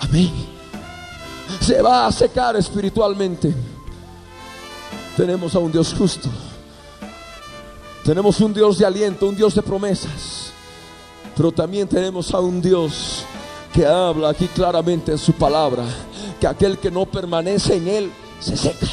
Amén. 0.00 0.55
Se 1.60 1.80
va 1.82 2.06
a 2.06 2.12
secar 2.12 2.56
espiritualmente. 2.56 3.52
Tenemos 5.16 5.54
a 5.54 5.58
un 5.58 5.72
Dios 5.72 5.94
justo. 5.96 6.28
Tenemos 8.04 8.40
un 8.40 8.54
Dios 8.54 8.78
de 8.78 8.86
aliento, 8.86 9.26
un 9.26 9.36
Dios 9.36 9.54
de 9.54 9.62
promesas. 9.62 10.52
Pero 11.36 11.50
también 11.50 11.88
tenemos 11.88 12.32
a 12.32 12.40
un 12.40 12.62
Dios 12.62 13.24
que 13.72 13.84
habla 13.84 14.30
aquí 14.30 14.46
claramente 14.48 15.12
en 15.12 15.18
su 15.18 15.32
palabra, 15.32 15.84
que 16.40 16.46
aquel 16.46 16.78
que 16.78 16.90
no 16.90 17.04
permanece 17.04 17.76
en 17.76 17.88
él 17.88 18.12
se 18.40 18.56
seca. 18.56 18.86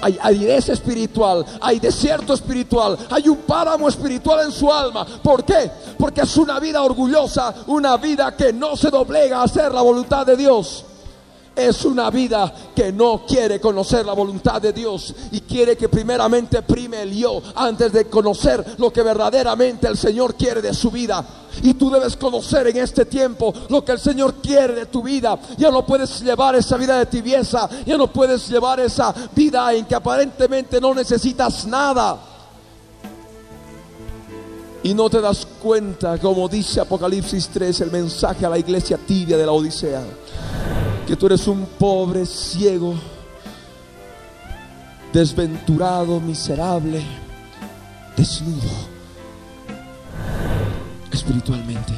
Hay 0.00 0.18
aridez 0.22 0.68
espiritual, 0.68 1.44
hay 1.60 1.80
desierto 1.80 2.34
espiritual, 2.34 2.96
hay 3.10 3.28
un 3.28 3.38
páramo 3.38 3.88
espiritual 3.88 4.46
en 4.46 4.52
su 4.52 4.72
alma. 4.72 5.06
¿Por 5.22 5.44
qué? 5.44 5.70
Porque 5.98 6.22
es 6.22 6.36
una 6.36 6.60
vida 6.60 6.82
orgullosa, 6.82 7.54
una 7.66 7.96
vida 7.96 8.36
que 8.36 8.52
no 8.52 8.76
se 8.76 8.90
doblega 8.90 9.40
a 9.40 9.44
hacer 9.44 9.72
la 9.72 9.82
voluntad 9.82 10.26
de 10.26 10.36
Dios. 10.36 10.84
Es 11.56 11.84
una 11.84 12.10
vida 12.10 12.52
que 12.74 12.90
no 12.90 13.24
quiere 13.26 13.60
conocer 13.60 14.04
la 14.04 14.12
voluntad 14.12 14.60
de 14.60 14.72
Dios 14.72 15.14
y 15.30 15.40
quiere 15.42 15.76
que 15.76 15.88
primeramente 15.88 16.62
prime 16.62 17.02
el 17.02 17.14
yo 17.14 17.40
antes 17.54 17.92
de 17.92 18.06
conocer 18.06 18.74
lo 18.78 18.92
que 18.92 19.02
verdaderamente 19.02 19.86
el 19.86 19.96
Señor 19.96 20.34
quiere 20.34 20.60
de 20.60 20.74
su 20.74 20.90
vida. 20.90 21.24
Y 21.62 21.74
tú 21.74 21.90
debes 21.90 22.16
conocer 22.16 22.66
en 22.66 22.78
este 22.78 23.04
tiempo 23.04 23.54
lo 23.68 23.84
que 23.84 23.92
el 23.92 24.00
Señor 24.00 24.34
quiere 24.42 24.74
de 24.74 24.86
tu 24.86 25.04
vida. 25.04 25.38
Ya 25.56 25.70
no 25.70 25.86
puedes 25.86 26.20
llevar 26.22 26.56
esa 26.56 26.76
vida 26.76 26.98
de 26.98 27.06
tibieza, 27.06 27.68
ya 27.86 27.96
no 27.96 28.12
puedes 28.12 28.48
llevar 28.48 28.80
esa 28.80 29.14
vida 29.34 29.72
en 29.72 29.84
que 29.84 29.94
aparentemente 29.94 30.80
no 30.80 30.92
necesitas 30.92 31.66
nada. 31.66 32.18
Y 34.82 34.92
no 34.92 35.08
te 35.08 35.20
das 35.20 35.46
cuenta, 35.62 36.18
como 36.18 36.48
dice 36.48 36.80
Apocalipsis 36.80 37.48
3, 37.48 37.80
el 37.82 37.90
mensaje 37.92 38.44
a 38.44 38.50
la 38.50 38.58
iglesia 38.58 38.98
tibia 38.98 39.38
de 39.38 39.46
la 39.46 39.52
Odisea 39.52 40.02
que 41.06 41.16
tú 41.16 41.26
eres 41.26 41.46
un 41.46 41.66
pobre, 41.78 42.24
ciego, 42.26 42.94
desventurado, 45.12 46.20
miserable, 46.20 47.02
desnudo 48.16 48.94
espiritualmente. 51.12 51.92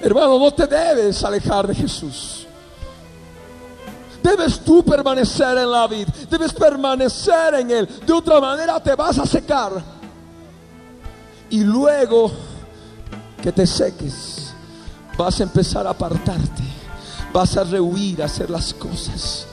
Hermano, 0.00 0.38
no 0.38 0.52
te 0.52 0.66
debes 0.66 1.22
alejar 1.24 1.66
de 1.66 1.74
Jesús. 1.74 2.46
Debes 4.22 4.60
tú 4.60 4.84
permanecer 4.84 5.56
en 5.58 5.70
la 5.70 5.86
vid, 5.86 6.08
debes 6.28 6.52
permanecer 6.52 7.54
en 7.54 7.70
él. 7.70 7.88
De 8.04 8.12
otra 8.12 8.40
manera 8.40 8.80
te 8.82 8.94
vas 8.94 9.18
a 9.18 9.26
secar. 9.26 9.72
Y 11.48 11.62
luego 11.62 12.32
que 13.40 13.52
te 13.52 13.66
seques, 13.66 14.35
vas 15.16 15.40
a 15.40 15.44
empezar 15.44 15.86
a 15.86 15.90
apartarte, 15.90 16.62
vas 17.32 17.56
a 17.56 17.64
rehuir 17.64 18.22
hacer 18.22 18.50
las 18.50 18.74
cosas, 18.74 19.46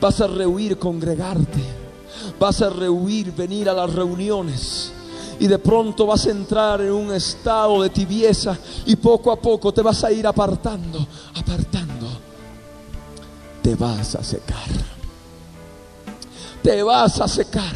vas 0.00 0.20
a 0.20 0.26
rehuir 0.26 0.78
congregarte, 0.78 1.62
vas 2.38 2.62
a 2.62 2.70
rehuir 2.70 3.32
venir 3.32 3.68
a 3.68 3.72
las 3.72 3.92
reuniones 3.92 4.92
y 5.38 5.46
de 5.46 5.58
pronto 5.58 6.06
vas 6.06 6.26
a 6.26 6.30
entrar 6.30 6.80
en 6.80 6.92
un 6.92 7.12
estado 7.12 7.82
de 7.82 7.90
tibieza 7.90 8.56
y 8.86 8.96
poco 8.96 9.32
a 9.32 9.40
poco 9.40 9.72
te 9.72 9.82
vas 9.82 10.04
a 10.04 10.12
ir 10.12 10.26
apartando, 10.26 11.06
apartando. 11.34 12.06
Te 13.62 13.74
vas 13.74 14.14
a 14.16 14.24
secar. 14.24 14.68
Te 16.62 16.82
vas 16.82 17.20
a 17.20 17.28
secar. 17.28 17.74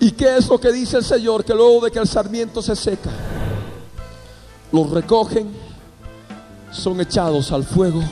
¿Y 0.00 0.12
qué 0.12 0.36
es 0.36 0.48
lo 0.48 0.58
que 0.58 0.72
dice 0.72 0.96
el 0.96 1.04
Señor? 1.04 1.44
Que 1.44 1.54
luego 1.54 1.84
de 1.84 1.90
que 1.90 1.98
el 1.98 2.08
sarmiento 2.08 2.62
se 2.62 2.74
seca, 2.74 3.10
los 4.72 4.90
recogen, 4.90 5.50
son 6.72 7.00
echados 7.00 7.50
al 7.52 7.64
fuego 7.64 8.02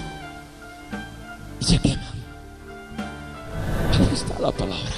y 1.60 1.64
se 1.64 1.78
queman. 1.78 1.98
Ahí 3.92 4.08
está 4.12 4.38
la 4.40 4.52
palabra. 4.52 4.90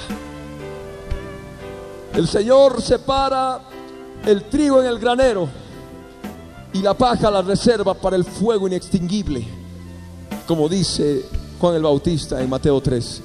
El 2.13 2.27
Señor 2.27 2.81
separa 2.81 3.61
el 4.25 4.43
trigo 4.45 4.81
en 4.81 4.87
el 4.87 4.99
granero 4.99 5.47
y 6.73 6.81
la 6.81 6.93
paja 6.93 7.31
la 7.31 7.41
reserva 7.41 7.93
para 7.93 8.15
el 8.15 8.25
fuego 8.25 8.67
inextinguible, 8.67 9.45
como 10.47 10.67
dice 10.67 11.25
Juan 11.59 11.75
el 11.75 11.83
Bautista 11.83 12.41
en 12.41 12.49
Mateo 12.49 12.81
3. 12.81 13.21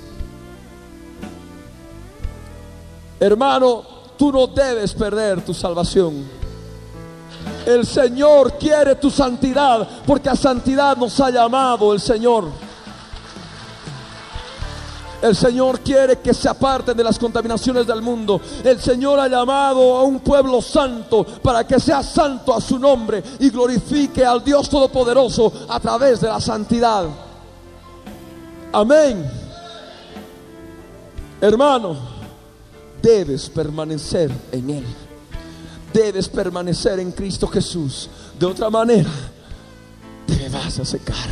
Hermano, 3.18 3.82
tú 4.18 4.30
no 4.30 4.47
debes 4.47 4.93
perder 4.93 5.43
tu 5.43 5.55
salvación. 5.55 6.46
El 7.67 7.85
Señor 7.85 8.57
quiere 8.59 8.95
tu 8.95 9.11
santidad, 9.11 9.87
porque 10.07 10.29
a 10.29 10.37
santidad 10.37 10.97
nos 10.97 11.19
ha 11.19 11.31
llamado 11.31 11.93
el 11.93 12.01
Señor. 12.01 12.45
El 15.21 15.35
Señor 15.35 15.81
quiere 15.81 16.21
que 16.21 16.33
se 16.33 16.49
aparten 16.49 16.97
de 16.97 17.03
las 17.03 17.19
contaminaciones 17.19 17.85
del 17.85 18.01
mundo. 18.01 18.41
El 18.62 18.81
Señor 18.81 19.19
ha 19.19 19.27
llamado 19.27 19.97
a 19.97 20.05
un 20.05 20.21
pueblo 20.21 20.62
santo 20.62 21.25
para 21.43 21.67
que 21.67 21.81
sea 21.81 22.05
santo 22.05 22.55
a 22.55 22.61
su 22.61 22.79
nombre 22.79 23.23
y 23.41 23.51
glorifique 23.51 24.25
al 24.25 24.45
Dios 24.45 24.69
Todopoderoso 24.69 25.53
a 25.69 25.81
través 25.81 26.21
de 26.21 26.29
la 26.29 26.41
santidad. 26.41 27.07
Amén. 28.73 29.29
Hermano, 31.41 31.97
debes 33.03 33.49
permanecer 33.49 34.31
en 34.53 34.71
Él. 34.71 35.06
Debes 35.93 36.28
permanecer 36.28 37.01
en 37.01 37.12
Cristo 37.12 37.47
Jesús. 37.47 38.09
De 38.39 38.47
otra 38.47 38.70
manera, 38.70 39.11
te 40.26 40.49
vas 40.49 40.78
a 40.78 40.84
secar. 40.84 41.28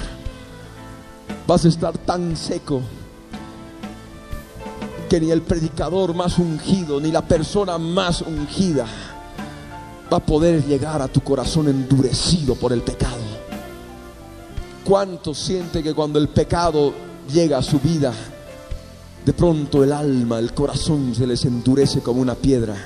Vas 1.47 1.65
a 1.65 1.69
estar 1.69 1.99
tan 1.99 2.37
seco 2.37 2.81
que 5.09 5.21
ni 5.21 5.31
el 5.31 5.43
predicador 5.43 6.15
más 6.15 6.39
ungido, 6.39 7.01
ni 7.01 7.13
la 7.13 7.27
persona 7.27 7.77
más 7.79 8.23
ungida 8.23 8.87
va 10.13 10.17
a 10.19 10.25
poder 10.25 10.65
llegar 10.65 11.03
a 11.03 11.09
tu 11.09 11.21
corazón 11.21 11.69
endurecido 11.69 12.55
por 12.55 12.73
el 12.73 12.83
pecado. 12.83 13.23
¿Cuánto 14.85 15.35
siente 15.35 15.83
que 15.83 15.95
cuando 15.95 16.19
el 16.19 16.29
pecado 16.29 16.95
llega 17.33 17.59
a 17.59 17.63
su 17.63 17.79
vida, 17.81 18.13
de 19.25 19.33
pronto 19.33 19.83
el 19.83 19.93
alma, 19.93 20.39
el 20.39 20.53
corazón 20.53 21.15
se 21.15 21.27
les 21.27 21.45
endurece 21.45 22.01
como 22.01 22.21
una 22.21 22.35
piedra 22.35 22.77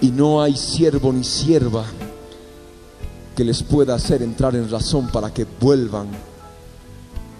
y 0.00 0.10
no 0.10 0.42
hay 0.42 0.56
siervo 0.56 1.12
ni 1.12 1.24
sierva 1.24 1.84
que 3.34 3.44
les 3.44 3.62
pueda 3.62 3.94
hacer 3.94 4.22
entrar 4.22 4.54
en 4.56 4.70
razón 4.70 5.08
para 5.08 5.32
que 5.32 5.46
vuelvan 5.60 6.08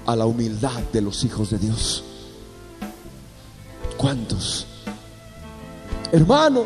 a 0.06 0.14
la 0.14 0.26
humildad 0.26 0.80
de 0.92 1.00
los 1.00 1.24
hijos 1.24 1.50
de 1.50 1.58
Dios? 1.58 2.04
¿Cuántos? 3.96 4.66
Hermano, 6.12 6.64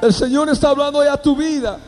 el 0.00 0.14
Señor 0.14 0.48
está 0.48 0.70
hablando 0.70 1.02
ya 1.02 1.14
a 1.14 1.22
tu 1.22 1.36
vida. 1.36 1.78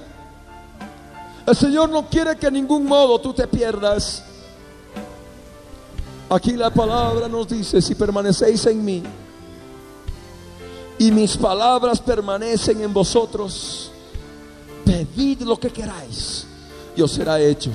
El 1.46 1.56
Señor 1.56 1.88
no 1.88 2.08
quiere 2.08 2.36
que 2.36 2.48
en 2.48 2.54
ningún 2.54 2.84
modo 2.84 3.20
tú 3.20 3.32
te 3.32 3.46
pierdas. 3.46 4.24
Aquí 6.28 6.52
la 6.52 6.70
palabra 6.70 7.28
nos 7.28 7.48
dice, 7.48 7.80
si 7.80 7.94
permanecéis 7.94 8.66
en 8.66 8.84
mí 8.84 9.02
y 11.00 11.10
mis 11.10 11.34
palabras 11.34 11.98
permanecen 11.98 12.82
en 12.82 12.92
vosotros, 12.92 13.90
pedid 14.84 15.40
lo 15.40 15.58
que 15.58 15.70
queráis, 15.70 16.46
y 16.94 17.00
os 17.00 17.10
será 17.10 17.40
hecho. 17.40 17.70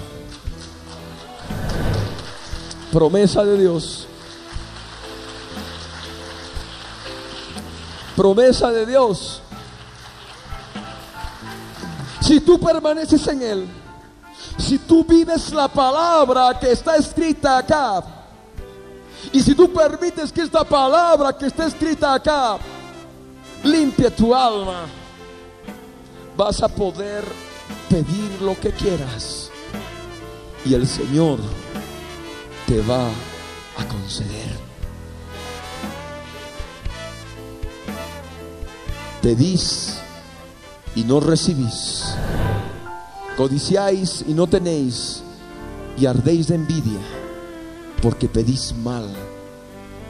Promesa 2.92 3.44
de 3.44 3.58
Dios. 3.58 4.06
Promesa 8.16 8.70
de 8.70 8.86
Dios. 8.86 9.42
Si 12.22 12.40
tú 12.40 12.60
permaneces 12.60 13.28
en 13.28 13.42
Él, 13.42 13.68
si 14.60 14.78
tú 14.78 15.04
vives 15.04 15.52
la 15.52 15.68
palabra 15.68 16.60
que 16.60 16.72
está 16.72 16.96
escrita 16.96 17.58
acá, 17.58 18.04
y 19.34 19.42
si 19.42 19.56
tú 19.56 19.74
permites 19.74 20.32
que 20.32 20.44
esta 20.44 20.64
palabra 20.64 21.36
que 21.36 21.48
está 21.48 21.66
escrita 21.66 22.14
acá 22.14 22.60
limpie 23.66 24.12
tu 24.12 24.34
alma, 24.34 24.86
vas 26.38 26.62
a 26.62 26.70
poder 26.70 27.26
pedir 27.90 28.42
lo 28.42 28.58
que 28.60 28.72
quieras 28.72 29.52
y 30.66 30.74
el 30.74 30.88
Señor 30.88 31.40
te 32.68 32.82
va 32.82 33.08
a 33.78 33.88
conceder. 33.88 34.58
Pedís 39.22 39.98
y 40.96 41.04
no 41.04 41.20
recibís. 41.20 42.16
Codiciáis 43.38 44.24
y 44.28 44.34
no 44.34 44.48
tenéis. 44.48 45.24
Y 45.98 46.06
ardéis 46.06 46.48
de 46.48 46.56
envidia 46.56 47.00
porque 48.02 48.28
pedís 48.28 48.74
mal 48.76 49.08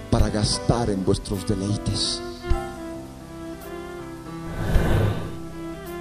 para 0.09 0.29
gastar 0.29 0.89
en 0.89 1.05
vuestros 1.05 1.45
deleites. 1.47 2.21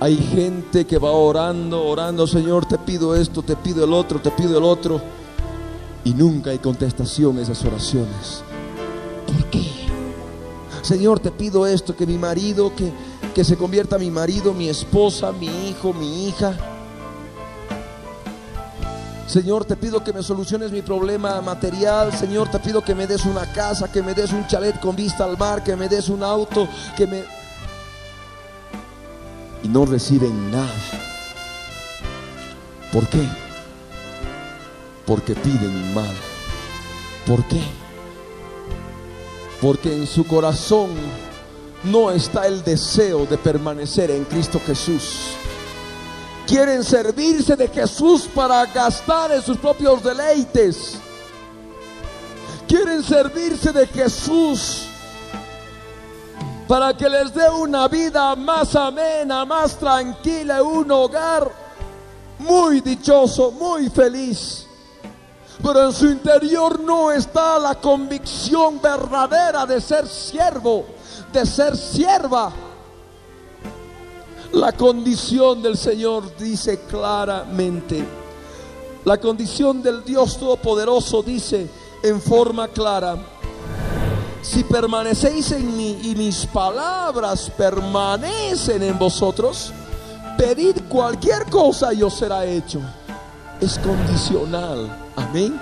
Hay 0.00 0.16
gente 0.16 0.86
que 0.86 0.98
va 0.98 1.12
orando, 1.12 1.84
orando, 1.84 2.26
Señor, 2.26 2.66
te 2.66 2.78
pido 2.78 3.14
esto, 3.14 3.42
te 3.42 3.56
pido 3.56 3.84
el 3.84 3.92
otro, 3.92 4.20
te 4.20 4.30
pido 4.30 4.58
el 4.58 4.64
otro. 4.64 5.00
Y 6.04 6.12
nunca 6.12 6.50
hay 6.50 6.58
contestación 6.58 7.38
a 7.38 7.42
esas 7.42 7.64
oraciones. 7.64 8.42
¿Por 9.26 9.50
qué? 9.50 9.64
Señor, 10.82 11.20
te 11.20 11.30
pido 11.30 11.66
esto, 11.66 11.96
que 11.96 12.06
mi 12.06 12.18
marido, 12.18 12.74
que, 12.74 12.92
que 13.34 13.44
se 13.44 13.56
convierta 13.56 13.96
mi 13.96 14.10
marido, 14.10 14.52
mi 14.52 14.68
esposa, 14.68 15.32
mi 15.32 15.46
hijo, 15.68 15.94
mi 15.94 16.28
hija. 16.28 16.54
Señor, 19.26 19.64
te 19.64 19.76
pido 19.76 20.04
que 20.04 20.12
me 20.12 20.22
soluciones 20.22 20.70
mi 20.70 20.82
problema 20.82 21.40
material. 21.40 22.12
Señor, 22.12 22.50
te 22.50 22.58
pido 22.58 22.84
que 22.84 22.94
me 22.94 23.06
des 23.06 23.24
una 23.24 23.50
casa, 23.52 23.90
que 23.90 24.02
me 24.02 24.12
des 24.12 24.32
un 24.32 24.46
chalet 24.46 24.78
con 24.80 24.94
vista 24.94 25.24
al 25.24 25.38
mar, 25.38 25.64
que 25.64 25.74
me 25.76 25.88
des 25.88 26.08
un 26.08 26.22
auto, 26.22 26.68
que 26.96 27.06
me... 27.06 27.24
Y 29.64 29.68
no 29.68 29.86
reciben 29.86 30.50
nada. 30.50 30.70
¿Por 32.92 33.08
qué? 33.08 33.26
Porque 35.06 35.34
piden 35.34 35.94
mal. 35.94 36.14
¿Por 37.26 37.42
qué? 37.48 37.62
Porque 39.60 39.96
en 39.96 40.06
su 40.06 40.26
corazón 40.26 40.90
no 41.82 42.10
está 42.10 42.46
el 42.46 42.62
deseo 42.62 43.24
de 43.24 43.38
permanecer 43.38 44.10
en 44.10 44.24
Cristo 44.24 44.60
Jesús. 44.66 45.30
Quieren 46.46 46.84
servirse 46.84 47.56
de 47.56 47.68
Jesús 47.68 48.28
para 48.34 48.66
gastar 48.66 49.32
en 49.32 49.42
sus 49.42 49.56
propios 49.56 50.02
deleites. 50.04 50.98
Quieren 52.68 53.02
servirse 53.02 53.72
de 53.72 53.86
Jesús 53.86 54.88
para 56.66 56.96
que 56.96 57.08
les 57.08 57.32
dé 57.34 57.48
una 57.50 57.88
vida 57.88 58.34
más 58.36 58.74
amena, 58.74 59.44
más 59.44 59.76
tranquila, 59.76 60.62
un 60.62 60.90
hogar 60.90 61.50
muy 62.38 62.80
dichoso, 62.80 63.50
muy 63.52 63.90
feliz. 63.90 64.66
Pero 65.62 65.86
en 65.86 65.92
su 65.92 66.06
interior 66.06 66.80
no 66.80 67.12
está 67.12 67.58
la 67.58 67.74
convicción 67.76 68.80
verdadera 68.80 69.66
de 69.66 69.80
ser 69.80 70.06
siervo, 70.06 70.84
de 71.32 71.46
ser 71.46 71.76
sierva. 71.76 72.52
La 74.52 74.72
condición 74.72 75.62
del 75.62 75.76
Señor 75.76 76.36
dice 76.36 76.80
claramente, 76.88 78.04
La 79.04 79.18
condición 79.18 79.82
del 79.82 80.02
Dios 80.02 80.38
Todopoderoso 80.38 81.22
dice 81.22 81.68
en 82.02 82.20
forma 82.20 82.68
clara, 82.68 83.16
si 84.44 84.62
permanecéis 84.62 85.52
en 85.52 85.74
mí 85.74 85.98
y 86.02 86.14
mis 86.14 86.44
palabras 86.44 87.50
permanecen 87.56 88.82
en 88.82 88.98
vosotros, 88.98 89.72
pedid 90.36 90.76
cualquier 90.88 91.46
cosa 91.46 91.94
y 91.94 92.02
os 92.02 92.12
será 92.12 92.44
hecho. 92.44 92.78
Es 93.58 93.78
condicional. 93.78 94.94
Amén. 95.16 95.58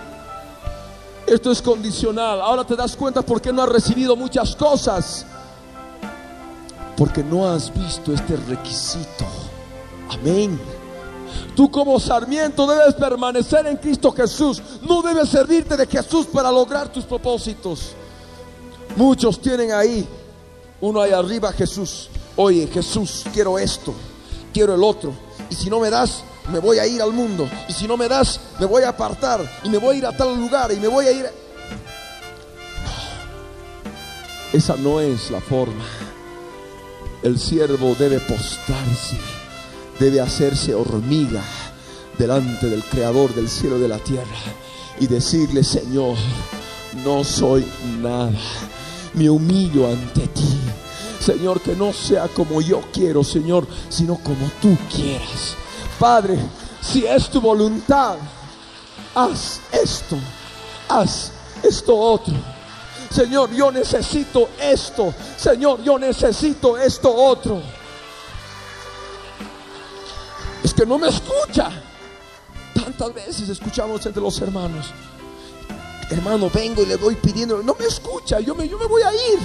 Esto 1.29 1.53
es 1.53 1.63
condicional. 1.63 2.41
Ahora 2.41 2.65
te 2.65 2.75
das 2.75 2.97
cuenta 2.97 3.23
por 3.23 3.41
qué 3.41 3.53
no 3.53 3.63
has 3.63 3.69
recibido 3.69 4.17
muchas 4.17 4.57
cosas. 4.57 5.27
Porque 6.97 7.23
no 7.23 7.49
has 7.49 7.73
visto 7.73 8.13
este 8.13 8.37
requisito. 8.37 9.25
Amén. 10.11 10.61
Tú 11.55 11.71
como 11.71 12.01
sarmiento 12.01 12.67
debes 12.67 12.95
permanecer 12.95 13.65
en 13.69 13.77
Cristo 13.77 14.11
Jesús. 14.11 14.61
No 14.83 15.03
debes 15.03 15.29
servirte 15.29 15.77
de 15.77 15.87
Jesús 15.87 16.27
para 16.27 16.51
lograr 16.51 16.89
tus 16.89 17.05
propósitos. 17.05 17.95
Muchos 18.97 19.41
tienen 19.41 19.73
ahí, 19.73 20.07
uno 20.81 21.01
ahí 21.01 21.13
arriba 21.13 21.53
Jesús. 21.53 22.09
Oye, 22.37 22.67
Jesús, 22.67 23.25
quiero 23.33 23.59
esto, 23.59 23.95
quiero 24.53 24.75
el 24.75 24.83
otro. 24.83 25.13
Y 25.51 25.55
si 25.55 25.71
no 25.71 25.81
me 25.81 25.91
das, 25.91 26.25
me 26.51 26.59
voy 26.59 26.79
a 26.79 26.87
ir 26.87 27.01
al 27.01 27.13
mundo. 27.13 27.49
Y 27.69 27.73
si 27.73 27.87
no 27.87 27.97
me 27.97 28.09
das, 28.09 28.41
me 28.59 28.67
voy 28.67 28.83
a 28.83 28.91
apartar. 28.91 29.41
Y 29.65 29.69
me 29.69 29.79
voy 29.79 29.97
a 29.97 29.99
ir 29.99 30.07
a 30.07 30.17
tal 30.17 30.37
lugar. 30.37 30.73
Y 30.73 30.77
me 30.77 30.89
voy 30.89 31.07
a 31.07 31.13
ir... 31.13 31.27
Esa 34.53 34.77
no 34.77 35.01
es 35.01 35.31
la 35.31 35.41
forma. 35.41 35.85
El 37.23 37.39
siervo 37.39 37.95
debe 37.99 38.19
postarse, 38.21 39.17
debe 39.99 40.21
hacerse 40.21 40.75
hormiga 40.75 41.43
delante 42.19 42.69
del 42.69 42.83
Creador 42.83 43.35
del 43.35 43.49
cielo 43.49 43.79
y 43.79 43.81
de 43.81 43.89
la 43.89 43.99
tierra 43.99 44.27
y 44.99 45.07
decirle, 45.07 45.65
Señor, 45.65 46.17
no 47.05 47.25
soy 47.25 47.67
nada, 48.01 48.33
me 49.15 49.29
humillo 49.29 49.87
ante 49.87 50.29
ti. 50.29 50.59
Señor, 51.21 51.61
que 51.61 51.77
no 51.77 51.93
sea 51.93 52.29
como 52.29 52.61
yo 52.61 52.81
quiero, 52.93 53.23
Señor, 53.23 53.67
sino 53.89 54.17
como 54.17 54.51
tú 54.61 54.77
quieras. 54.95 55.55
Padre, 55.99 56.39
si 56.81 57.07
es 57.07 57.31
tu 57.31 57.41
voluntad, 57.41 58.17
haz 59.15 59.61
esto, 59.73 60.17
haz 60.89 61.31
esto 61.63 61.97
otro. 61.97 62.35
Señor, 63.11 63.53
yo 63.53 63.71
necesito 63.71 64.49
esto. 64.61 65.15
Señor, 65.37 65.83
yo 65.83 65.99
necesito 65.99 66.79
esto 66.79 67.15
otro. 67.15 67.63
Es 70.65 70.73
que 70.73 70.87
no 70.87 70.99
me 70.99 71.09
escucha. 71.09 71.71
Tantas 72.75 73.15
veces 73.15 73.49
escuchamos 73.49 74.05
entre 74.07 74.23
los 74.23 74.41
hermanos. 74.41 74.87
Hermano, 76.13 76.51
vengo 76.51 76.83
y 76.83 76.87
le 76.87 76.99
doy 76.99 77.15
pidiendo. 77.15 77.63
No 77.63 77.75
me 77.79 77.87
escucha. 77.87 78.39
Yo 78.41 78.55
me, 78.55 78.69
yo 78.69 78.79
me 78.79 78.85
voy 78.85 79.01
a 79.01 79.15
ir. 79.15 79.39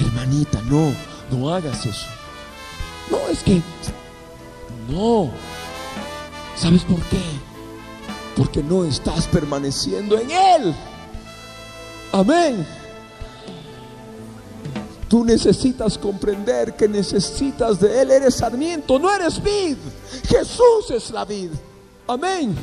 Hermanita, 0.00 0.60
no, 0.62 0.92
no 1.30 1.54
hagas 1.54 1.86
eso. 1.86 2.06
No, 3.08 3.18
es 3.30 3.42
que... 3.44 3.62
No. 4.88 5.30
¿Sabes 6.56 6.82
por 6.82 7.00
qué? 7.02 7.22
Porque 8.36 8.64
no 8.64 8.84
estás 8.84 9.28
permaneciendo 9.28 10.18
en 10.18 10.30
Él. 10.30 10.74
Amén. 12.10 12.66
Tú 15.08 15.24
necesitas 15.24 15.96
comprender 15.96 16.74
que 16.74 16.88
necesitas 16.88 17.78
de 17.78 18.02
Él. 18.02 18.10
Eres 18.10 18.34
sarmiento, 18.34 18.98
no 18.98 19.14
eres 19.14 19.40
vid. 19.40 19.76
Jesús 20.26 20.90
es 20.90 21.10
la 21.10 21.24
vid. 21.24 21.50
Amén. 22.08 22.56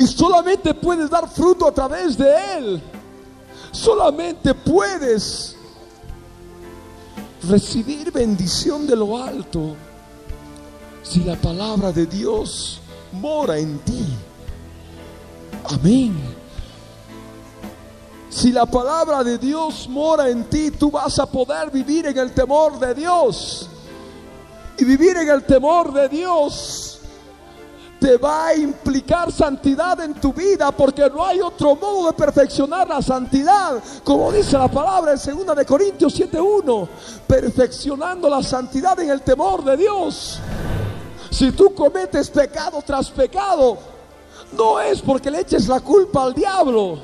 Y 0.00 0.06
solamente 0.06 0.72
puedes 0.72 1.10
dar 1.10 1.28
fruto 1.28 1.68
a 1.68 1.72
través 1.72 2.16
de 2.16 2.56
Él. 2.56 2.82
Solamente 3.70 4.54
puedes 4.54 5.54
recibir 7.46 8.10
bendición 8.10 8.86
de 8.86 8.96
lo 8.96 9.22
alto 9.22 9.76
si 11.02 11.20
la 11.20 11.36
palabra 11.36 11.92
de 11.92 12.06
Dios 12.06 12.80
mora 13.12 13.58
en 13.58 13.78
ti. 13.80 14.06
Amén. 15.64 16.18
Si 18.30 18.52
la 18.52 18.64
palabra 18.64 19.22
de 19.22 19.36
Dios 19.36 19.86
mora 19.86 20.30
en 20.30 20.44
ti, 20.44 20.70
tú 20.70 20.90
vas 20.90 21.18
a 21.18 21.26
poder 21.26 21.70
vivir 21.70 22.06
en 22.06 22.16
el 22.16 22.32
temor 22.32 22.78
de 22.78 22.94
Dios. 22.94 23.68
Y 24.78 24.84
vivir 24.86 25.18
en 25.18 25.28
el 25.28 25.44
temor 25.44 25.92
de 25.92 26.08
Dios 26.08 26.89
te 28.00 28.16
va 28.16 28.46
a 28.46 28.56
implicar 28.56 29.30
santidad 29.30 30.00
en 30.00 30.14
tu 30.14 30.32
vida 30.32 30.72
porque 30.72 31.08
no 31.10 31.24
hay 31.24 31.40
otro 31.42 31.76
modo 31.76 32.06
de 32.06 32.14
perfeccionar 32.14 32.88
la 32.88 33.02
santidad, 33.02 33.80
como 34.02 34.32
dice 34.32 34.56
la 34.56 34.68
palabra 34.68 35.12
en 35.12 35.46
2 35.46 35.56
de 35.56 35.66
Corintios 35.66 36.18
7:1, 36.18 36.88
perfeccionando 37.26 38.30
la 38.30 38.42
santidad 38.42 38.98
en 39.00 39.10
el 39.10 39.20
temor 39.20 39.62
de 39.62 39.76
Dios. 39.76 40.40
Si 41.30 41.52
tú 41.52 41.74
cometes 41.74 42.30
pecado 42.30 42.82
tras 42.84 43.10
pecado, 43.10 43.76
no 44.52 44.80
es 44.80 45.02
porque 45.02 45.30
le 45.30 45.40
eches 45.40 45.68
la 45.68 45.80
culpa 45.80 46.24
al 46.24 46.32
diablo 46.32 46.98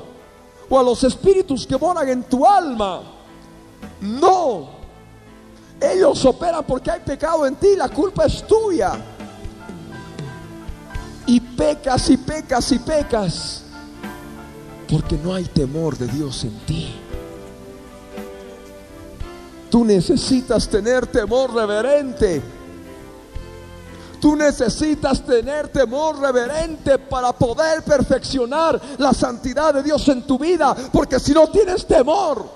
o 0.67 0.79
a 0.79 0.83
los 0.83 1.03
espíritus 1.03 1.67
que 1.67 1.77
moran 1.77 2.09
en 2.09 2.23
tu 2.23 2.45
alma. 2.45 3.03
No. 4.01 4.75
Ellos 5.79 6.25
operan 6.25 6.63
porque 6.65 6.89
hay 6.89 7.01
pecado 7.01 7.45
en 7.45 7.55
ti, 7.55 7.75
la 7.75 7.87
culpa 7.87 8.25
es 8.25 8.45
tuya 8.47 8.99
y 11.27 11.39
pecas 11.39 12.09
y 12.09 12.17
pecas 12.17 12.71
y 12.71 12.79
pecas 12.79 13.63
porque 14.89 15.17
no 15.17 15.33
hay 15.33 15.45
temor 15.45 15.97
de 15.97 16.07
Dios 16.07 16.43
en 16.43 16.57
ti. 16.65 16.95
Tú 19.69 19.83
necesitas 19.83 20.69
tener 20.69 21.07
temor 21.07 21.53
reverente. 21.53 22.41
Tú 24.21 24.35
necesitas 24.35 25.23
tener 25.23 25.67
temor 25.67 26.19
reverente 26.19 26.97
para 26.97 27.33
poder 27.33 27.83
perfeccionar 27.83 28.81
la 28.97 29.13
santidad 29.13 29.73
de 29.73 29.83
Dios 29.83 30.07
en 30.07 30.23
tu 30.23 30.39
vida. 30.39 30.75
Porque 30.91 31.19
si 31.19 31.33
no 31.33 31.49
tienes 31.49 31.85
temor, 31.85 32.49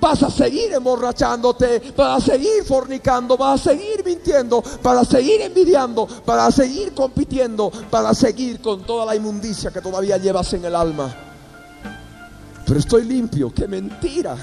Vas 0.00 0.22
a 0.22 0.30
seguir 0.30 0.72
emborrachándote, 0.72 1.92
vas 1.96 2.22
a 2.22 2.32
seguir 2.32 2.64
fornicando, 2.64 3.36
vas 3.36 3.60
a 3.60 3.70
seguir 3.70 4.04
mintiendo, 4.04 4.62
vas 4.82 4.98
a 4.98 5.04
seguir 5.04 5.40
envidiando, 5.40 6.06
vas 6.26 6.48
a 6.48 6.62
seguir 6.62 6.92
compitiendo, 6.92 7.70
vas 7.90 8.04
a 8.04 8.14
seguir 8.14 8.60
con 8.60 8.82
toda 8.82 9.06
la 9.06 9.16
inmundicia 9.16 9.70
que 9.70 9.80
todavía 9.80 10.18
llevas 10.18 10.52
en 10.52 10.64
el 10.64 10.76
alma. 10.76 11.14
Pero 12.66 12.78
estoy 12.78 13.04
limpio, 13.04 13.52
qué 13.52 13.66
mentira. 13.66 14.36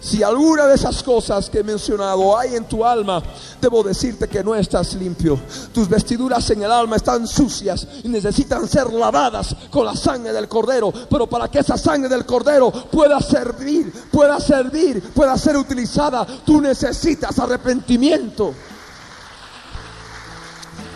Si 0.00 0.22
alguna 0.22 0.66
de 0.66 0.76
esas 0.76 1.02
cosas 1.02 1.50
que 1.50 1.58
he 1.58 1.64
mencionado 1.64 2.38
hay 2.38 2.54
en 2.54 2.66
tu 2.66 2.84
alma, 2.84 3.20
debo 3.60 3.82
decirte 3.82 4.28
que 4.28 4.44
no 4.44 4.54
estás 4.54 4.94
limpio. 4.94 5.38
Tus 5.72 5.88
vestiduras 5.88 6.48
en 6.50 6.62
el 6.62 6.70
alma 6.70 6.96
están 6.96 7.26
sucias 7.26 7.86
y 8.04 8.08
necesitan 8.08 8.68
ser 8.68 8.92
lavadas 8.92 9.56
con 9.70 9.84
la 9.84 9.96
sangre 9.96 10.32
del 10.32 10.48
cordero. 10.48 10.92
Pero 11.10 11.26
para 11.26 11.50
que 11.50 11.58
esa 11.58 11.76
sangre 11.76 12.08
del 12.08 12.24
cordero 12.24 12.70
pueda 12.70 13.20
servir, 13.20 13.92
pueda 14.12 14.38
servir, 14.38 15.02
pueda 15.12 15.36
ser 15.36 15.56
utilizada, 15.56 16.24
tú 16.44 16.60
necesitas 16.60 17.36
arrepentimiento. 17.38 18.54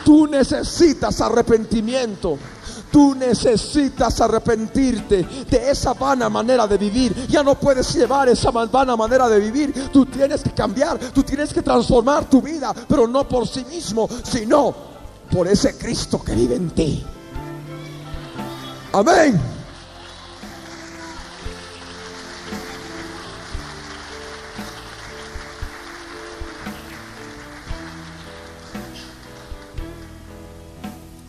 Tú 0.05 0.27
necesitas 0.27 1.21
arrepentimiento. 1.21 2.39
Tú 2.93 3.15
necesitas 3.15 4.21
arrepentirte 4.21 5.27
de 5.49 5.71
esa 5.71 5.95
vana 5.95 6.29
manera 6.29 6.67
de 6.67 6.77
vivir. 6.77 7.27
Ya 7.27 7.43
no 7.43 7.59
puedes 7.59 7.95
llevar 7.95 8.29
esa 8.29 8.51
vana 8.51 8.95
manera 8.97 9.31
de 9.31 9.41
vivir. 9.41 9.73
Tú 9.91 10.05
tienes 10.05 10.43
que 10.43 10.51
cambiar, 10.51 10.99
tú 10.99 11.23
tienes 11.23 11.55
que 11.55 11.63
transformar 11.63 12.29
tu 12.29 12.43
vida, 12.43 12.75
pero 12.87 13.09
no 13.09 13.27
por 13.27 13.49
sí 13.49 13.65
mismo, 13.65 14.07
sino 14.23 14.75
por 15.31 15.49
ese 15.49 15.79
Cristo 15.79 16.23
que 16.23 16.35
vive 16.35 16.57
en 16.57 16.71
ti. 16.71 17.03
Amén. 18.93 19.41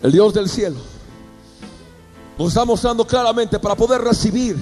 El 0.01 0.11
Dios 0.11 0.34
del 0.34 0.49
cielo 0.49 0.92
nos 2.38 2.47
está 2.49 2.65
mostrando 2.65 3.05
claramente 3.05 3.59
para 3.59 3.75
poder 3.75 4.01
recibir 4.01 4.57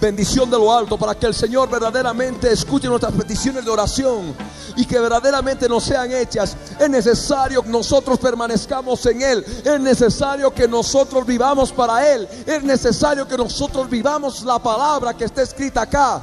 bendición 0.00 0.50
de 0.50 0.56
lo 0.56 0.72
alto, 0.72 0.96
para 0.96 1.14
que 1.14 1.26
el 1.26 1.34
Señor 1.34 1.68
verdaderamente 1.68 2.52
escuche 2.52 2.88
nuestras 2.88 3.12
peticiones 3.12 3.64
de 3.64 3.70
oración 3.70 4.34
y 4.76 4.84
que 4.84 4.98
verdaderamente 4.98 5.68
nos 5.68 5.84
sean 5.84 6.10
hechas. 6.12 6.56
Es 6.78 6.88
necesario 6.88 7.62
que 7.62 7.68
nosotros 7.68 8.18
permanezcamos 8.18 9.04
en 9.06 9.22
Él, 9.22 9.44
es 9.64 9.80
necesario 9.80 10.52
que 10.52 10.68
nosotros 10.68 11.26
vivamos 11.26 11.72
para 11.72 12.14
Él, 12.14 12.28
es 12.46 12.62
necesario 12.62 13.26
que 13.26 13.36
nosotros 13.36 13.88
vivamos 13.90 14.44
la 14.44 14.58
palabra 14.58 15.14
que 15.14 15.24
está 15.24 15.42
escrita 15.42 15.82
acá. 15.82 16.22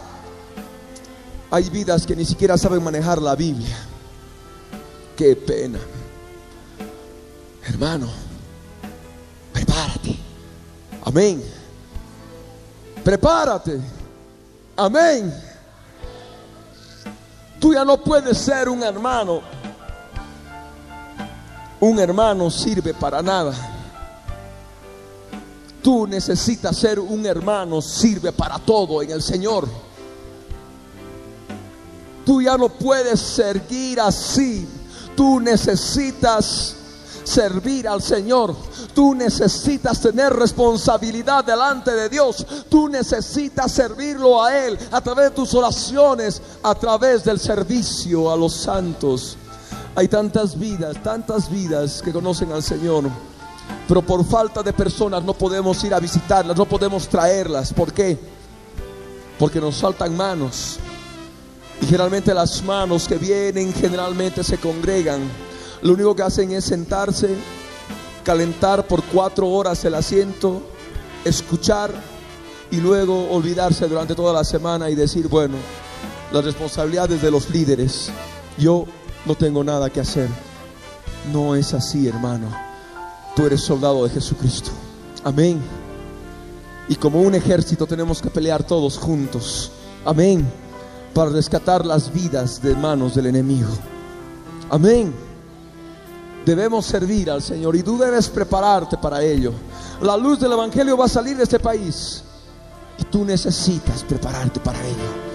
Hay 1.52 1.70
vidas 1.70 2.06
que 2.06 2.16
ni 2.16 2.26
siquiera 2.26 2.58
saben 2.58 2.84
manejar 2.84 3.22
la 3.22 3.36
Biblia. 3.36 3.78
Qué 5.16 5.36
pena. 5.36 5.80
Hermano. 7.64 8.25
Amén. 11.16 11.42
Prepárate. 13.02 13.80
Amén. 14.76 15.34
Tú 17.58 17.74
ya 17.74 17.86
no 17.86 18.04
puedes 18.04 18.38
ser 18.38 18.68
un 18.68 18.84
hermano. 18.84 19.40
Un 21.80 22.00
hermano 22.00 22.52
sirve 22.52 22.94
para 22.94 23.22
nada. 23.22 23.54
Tú 25.82 26.06
necesitas 26.06 26.76
ser 26.76 27.00
un 27.00 27.26
hermano, 27.26 27.82
sirve 27.82 28.34
para 28.34 28.60
todo 28.60 29.02
en 29.02 29.12
el 29.12 29.22
Señor. 29.22 29.70
Tú 32.26 32.42
ya 32.42 32.58
no 32.58 32.68
puedes 32.68 33.22
seguir 33.22 34.02
así. 34.02 34.68
Tú 35.16 35.40
necesitas 35.40 36.76
servir 37.26 37.88
al 37.88 38.02
Señor. 38.02 38.56
Tú 38.94 39.14
necesitas 39.14 40.00
tener 40.00 40.32
responsabilidad 40.34 41.44
delante 41.44 41.92
de 41.92 42.10
Dios. 42.10 42.46
Tú 42.70 42.88
necesitas 42.88 43.72
servirlo 43.72 44.42
a 44.42 44.56
Él 44.58 44.78
a 44.92 45.02
través 45.02 45.26
de 45.26 45.36
tus 45.36 45.54
oraciones, 45.54 46.42
a 46.64 46.76
través 46.76 47.24
del 47.24 47.40
servicio 47.40 48.32
a 48.32 48.38
los 48.38 48.54
santos. 48.54 49.38
Hay 49.96 50.08
tantas 50.08 50.58
vidas, 50.58 51.02
tantas 51.02 51.50
vidas 51.50 52.02
que 52.02 52.14
conocen 52.14 52.52
al 52.52 52.64
Señor. 52.64 53.10
Pero 53.88 54.02
por 54.02 54.26
falta 54.26 54.62
de 54.62 54.74
personas 54.74 55.24
no 55.24 55.34
podemos 55.34 55.84
ir 55.84 55.94
a 55.94 56.00
visitarlas, 56.00 56.58
no 56.58 56.66
podemos 56.66 57.08
traerlas. 57.08 57.74
¿Por 57.74 57.94
qué? 57.94 58.18
Porque 59.40 59.60
nos 59.60 59.78
faltan 59.78 60.16
manos. 60.16 60.78
Y 61.82 61.86
generalmente 61.86 62.34
las 62.34 62.64
manos 62.64 63.08
que 63.08 63.16
vienen 63.16 63.74
generalmente 63.74 64.44
se 64.44 64.58
congregan. 64.58 65.22
Lo 65.86 65.94
único 65.94 66.16
que 66.16 66.24
hacen 66.24 66.52
es 66.52 66.66
sentarse, 66.66 67.36
calentar 68.24 68.88
por 68.88 69.04
cuatro 69.04 69.48
horas 69.48 69.86
el 69.86 69.94
asiento, 69.94 70.64
escuchar 71.24 71.92
y 72.72 72.78
luego 72.78 73.30
olvidarse 73.30 73.88
durante 73.88 74.16
toda 74.16 74.34
la 74.34 74.44
semana 74.44 74.90
y 74.90 74.96
decir, 74.96 75.28
bueno, 75.28 75.58
las 76.34 76.44
responsabilidades 76.44 77.22
de 77.22 77.30
los 77.30 77.52
líderes, 77.52 78.10
yo 78.58 78.86
no 79.28 79.36
tengo 79.36 79.64
nada 79.64 79.92
que 79.92 80.00
hacer. 80.00 80.28
No 81.32 81.56
es 81.56 81.72
así, 81.76 82.08
hermano. 82.08 82.48
Tú 83.36 83.46
eres 83.46 83.62
soldado 83.62 84.06
de 84.06 84.10
Jesucristo. 84.10 84.72
Amén. 85.24 85.62
Y 86.90 86.96
como 86.96 87.22
un 87.22 87.36
ejército 87.36 87.86
tenemos 87.86 88.24
que 88.24 88.32
pelear 88.32 88.64
todos 88.64 88.98
juntos. 88.98 89.72
Amén. 90.04 90.48
Para 91.14 91.30
rescatar 91.30 91.86
las 91.86 92.12
vidas 92.12 92.60
de 92.60 92.74
manos 92.74 93.14
del 93.14 93.28
enemigo. 93.28 93.70
Amén. 94.72 95.14
Debemos 96.46 96.86
servir 96.86 97.32
al 97.32 97.42
Señor 97.42 97.76
y 97.76 97.82
tú 97.82 97.98
debes 97.98 98.30
prepararte 98.30 98.98
para 98.98 99.22
ello. 99.24 99.52
La 100.02 100.16
luz 100.16 100.40
del 100.40 100.52
Evangelio 100.52 100.96
va 100.96 101.06
a 101.06 101.10
salir 101.10 101.36
de 101.36 101.44
este 101.44 101.60
país 101.60 102.24
y 103.00 103.04
tú 103.06 103.26
necesitas 103.26 104.04
prepararte 104.04 104.60
para 104.60 104.80
ello. 104.80 105.26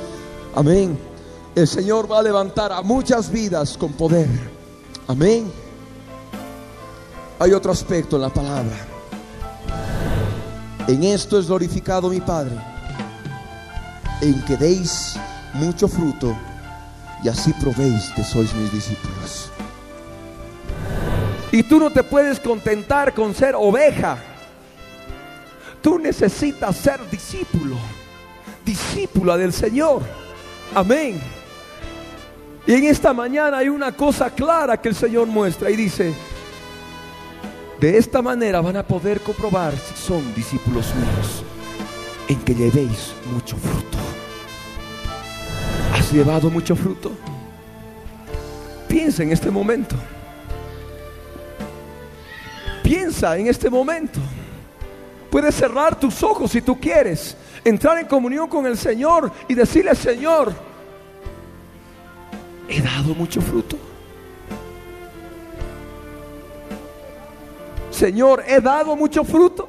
Amén. 0.54 0.98
El 1.54 1.66
Señor 1.66 2.10
va 2.10 2.20
a 2.20 2.22
levantar 2.22 2.70
a 2.70 2.82
muchas 2.82 3.28
vidas 3.28 3.76
con 3.76 3.92
poder. 3.92 4.28
Amén. 5.08 5.50
Hay 7.40 7.52
otro 7.52 7.72
aspecto 7.72 8.14
en 8.14 8.22
la 8.22 8.28
palabra. 8.28 8.76
En 10.86 11.02
esto 11.02 11.38
es 11.38 11.46
glorificado 11.46 12.08
mi 12.08 12.20
Padre, 12.20 12.56
en 14.20 14.44
que 14.44 14.56
deis 14.56 15.14
mucho 15.54 15.88
fruto 15.88 16.36
y 17.22 17.28
así 17.28 17.52
probéis 17.54 18.10
que 18.14 18.24
sois 18.24 18.52
mis 18.54 18.72
discípulos. 18.72 19.50
Y 21.52 21.62
tú 21.62 21.78
no 21.78 21.90
te 21.90 22.02
puedes 22.02 22.38
contentar 22.38 23.12
con 23.12 23.34
ser 23.34 23.54
oveja. 23.56 24.18
Tú 25.82 25.98
necesitas 25.98 26.76
ser 26.76 27.00
discípulo, 27.10 27.76
discípula 28.64 29.36
del 29.36 29.52
Señor. 29.52 30.02
Amén. 30.74 31.20
Y 32.66 32.74
en 32.74 32.84
esta 32.84 33.12
mañana 33.12 33.58
hay 33.58 33.68
una 33.68 33.90
cosa 33.92 34.30
clara 34.30 34.80
que 34.80 34.90
el 34.90 34.94
Señor 34.94 35.26
muestra 35.26 35.70
y 35.70 35.76
dice, 35.76 36.14
de 37.80 37.96
esta 37.96 38.20
manera 38.20 38.60
van 38.60 38.76
a 38.76 38.86
poder 38.86 39.20
comprobar 39.20 39.72
si 39.72 39.96
son 39.96 40.34
discípulos 40.34 40.94
míos, 40.94 41.42
en 42.28 42.38
que 42.42 42.54
llevéis 42.54 43.14
mucho 43.32 43.56
fruto. 43.56 43.98
¿Has 45.94 46.12
llevado 46.12 46.50
mucho 46.50 46.76
fruto? 46.76 47.10
Piensa 48.86 49.22
en 49.22 49.32
este 49.32 49.50
momento. 49.50 49.96
Piensa 52.90 53.36
en 53.36 53.46
este 53.46 53.70
momento. 53.70 54.18
Puedes 55.30 55.54
cerrar 55.54 55.94
tus 55.94 56.24
ojos 56.24 56.50
si 56.50 56.60
tú 56.60 56.80
quieres, 56.80 57.36
entrar 57.62 57.96
en 57.98 58.06
comunión 58.08 58.48
con 58.48 58.66
el 58.66 58.76
Señor 58.76 59.30
y 59.46 59.54
decirle, 59.54 59.94
Señor, 59.94 60.52
he 62.68 62.82
dado 62.82 63.14
mucho 63.14 63.40
fruto. 63.40 63.76
Señor, 67.92 68.42
he 68.44 68.60
dado 68.60 68.96
mucho 68.96 69.22
fruto. 69.22 69.68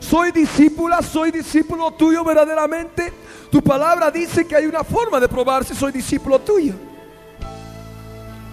Soy 0.00 0.32
discípula, 0.32 1.02
soy 1.02 1.30
discípulo 1.30 1.90
tuyo 1.90 2.24
verdaderamente. 2.24 3.12
Tu 3.50 3.60
palabra 3.60 4.10
dice 4.10 4.46
que 4.46 4.56
hay 4.56 4.64
una 4.64 4.84
forma 4.84 5.20
de 5.20 5.28
probar 5.28 5.66
si 5.66 5.74
soy 5.74 5.92
discípulo 5.92 6.38
tuyo. 6.38 6.72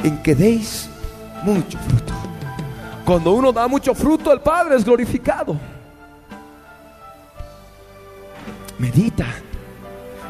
En 0.03 0.21
que 0.21 0.35
deis 0.35 0.89
mucho 1.45 1.77
fruto. 1.77 2.34
Cuando 3.05 3.33
uno 3.33 3.51
da 3.51 3.67
mucho 3.67 3.93
fruto, 3.93 4.33
el 4.33 4.41
Padre 4.41 4.75
es 4.75 4.83
glorificado. 4.83 5.55
Medita, 8.79 9.27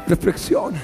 reflexiona. 0.06 0.78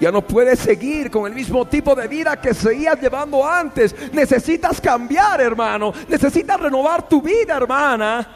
Ya 0.00 0.10
no 0.10 0.22
puedes 0.22 0.58
seguir 0.58 1.10
con 1.10 1.26
el 1.26 1.34
mismo 1.34 1.66
tipo 1.66 1.94
de 1.94 2.08
vida 2.08 2.40
que 2.40 2.54
seguías 2.54 3.00
llevando 3.00 3.46
antes. 3.46 3.94
Necesitas 4.12 4.80
cambiar, 4.80 5.40
hermano. 5.40 5.92
Necesitas 6.08 6.60
renovar 6.60 7.08
tu 7.08 7.20
vida, 7.20 7.56
hermana. 7.56 8.26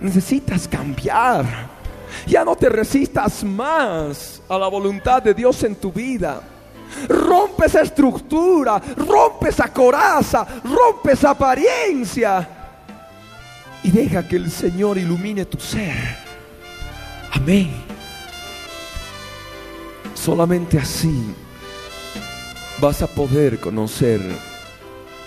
Necesitas 0.00 0.68
cambiar. 0.68 1.44
Ya 2.26 2.44
no 2.44 2.56
te 2.56 2.68
resistas 2.68 3.42
más 3.42 4.42
a 4.48 4.58
la 4.58 4.68
voluntad 4.68 5.22
de 5.22 5.34
Dios 5.34 5.62
en 5.64 5.76
tu 5.76 5.92
vida. 5.92 6.42
Rompe 7.08 7.66
esa 7.66 7.82
estructura, 7.82 8.80
rompe 8.96 9.50
esa 9.50 9.72
coraza, 9.72 10.46
rompe 10.64 11.12
esa 11.12 11.30
apariencia. 11.30 12.48
Y 13.82 13.90
deja 13.90 14.26
que 14.26 14.36
el 14.36 14.50
Señor 14.50 14.98
ilumine 14.98 15.44
tu 15.44 15.58
ser. 15.58 16.18
Amén. 17.32 17.70
Solamente 20.14 20.78
así 20.78 21.34
vas 22.80 23.02
a 23.02 23.06
poder 23.06 23.60
conocer 23.60 24.20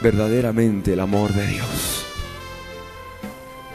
verdaderamente 0.02 0.94
el 0.94 1.00
amor 1.00 1.32
de 1.34 1.48
Dios. 1.48 2.06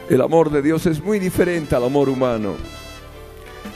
El 0.09 0.21
amor 0.21 0.51
de 0.51 0.61
Dios 0.61 0.85
es 0.85 1.03
muy 1.03 1.17
diferente 1.17 1.75
al 1.75 1.83
amor 1.85 2.09
humano. 2.09 2.53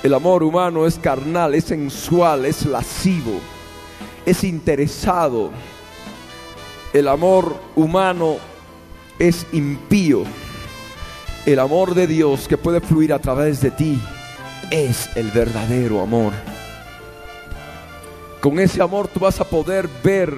El 0.03 0.13
amor 0.13 0.43
humano 0.43 0.85
es 0.85 0.97
carnal, 0.99 1.55
es 1.55 1.65
sensual, 1.65 2.45
es 2.45 2.65
lascivo, 2.65 3.39
es 4.29 4.43
interesado. 4.43 5.49
El 6.93 7.07
amor 7.07 7.55
humano 7.75 8.37
es 9.17 9.45
impío. 9.51 10.23
El 11.45 11.57
amor 11.57 11.95
de 11.95 12.05
Dios 12.05 12.47
que 12.47 12.57
puede 12.57 12.79
fluir 12.79 13.11
a 13.11 13.19
través 13.19 13.59
de 13.59 13.71
ti 13.71 13.99
es 14.69 15.09
el 15.15 15.31
verdadero 15.31 16.01
amor. 16.01 16.33
Con 18.39 18.59
ese 18.59 18.81
amor 18.83 19.07
tú 19.07 19.19
vas 19.19 19.39
a 19.39 19.49
poder 19.49 19.89
ver 20.03 20.31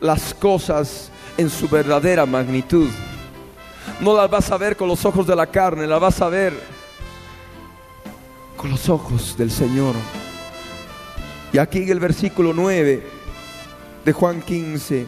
las 0.00 0.32
cosas 0.32 1.10
en 1.36 1.50
su 1.50 1.68
verdadera 1.68 2.24
magnitud. 2.24 2.88
No 4.00 4.16
las 4.16 4.30
vas 4.30 4.50
a 4.50 4.56
ver 4.56 4.74
con 4.74 4.88
los 4.88 5.04
ojos 5.04 5.26
de 5.26 5.36
la 5.36 5.46
carne, 5.46 5.86
las 5.86 6.00
vas 6.00 6.22
a 6.22 6.28
ver 6.30 6.54
con 8.56 8.70
los 8.70 8.88
ojos 8.88 9.36
del 9.36 9.50
Señor. 9.50 9.94
Y 11.52 11.58
aquí 11.58 11.82
en 11.82 11.90
el 11.90 12.00
versículo 12.00 12.52
9 12.54 13.17
de 14.04 14.12
Juan 14.12 14.42
15, 14.42 15.06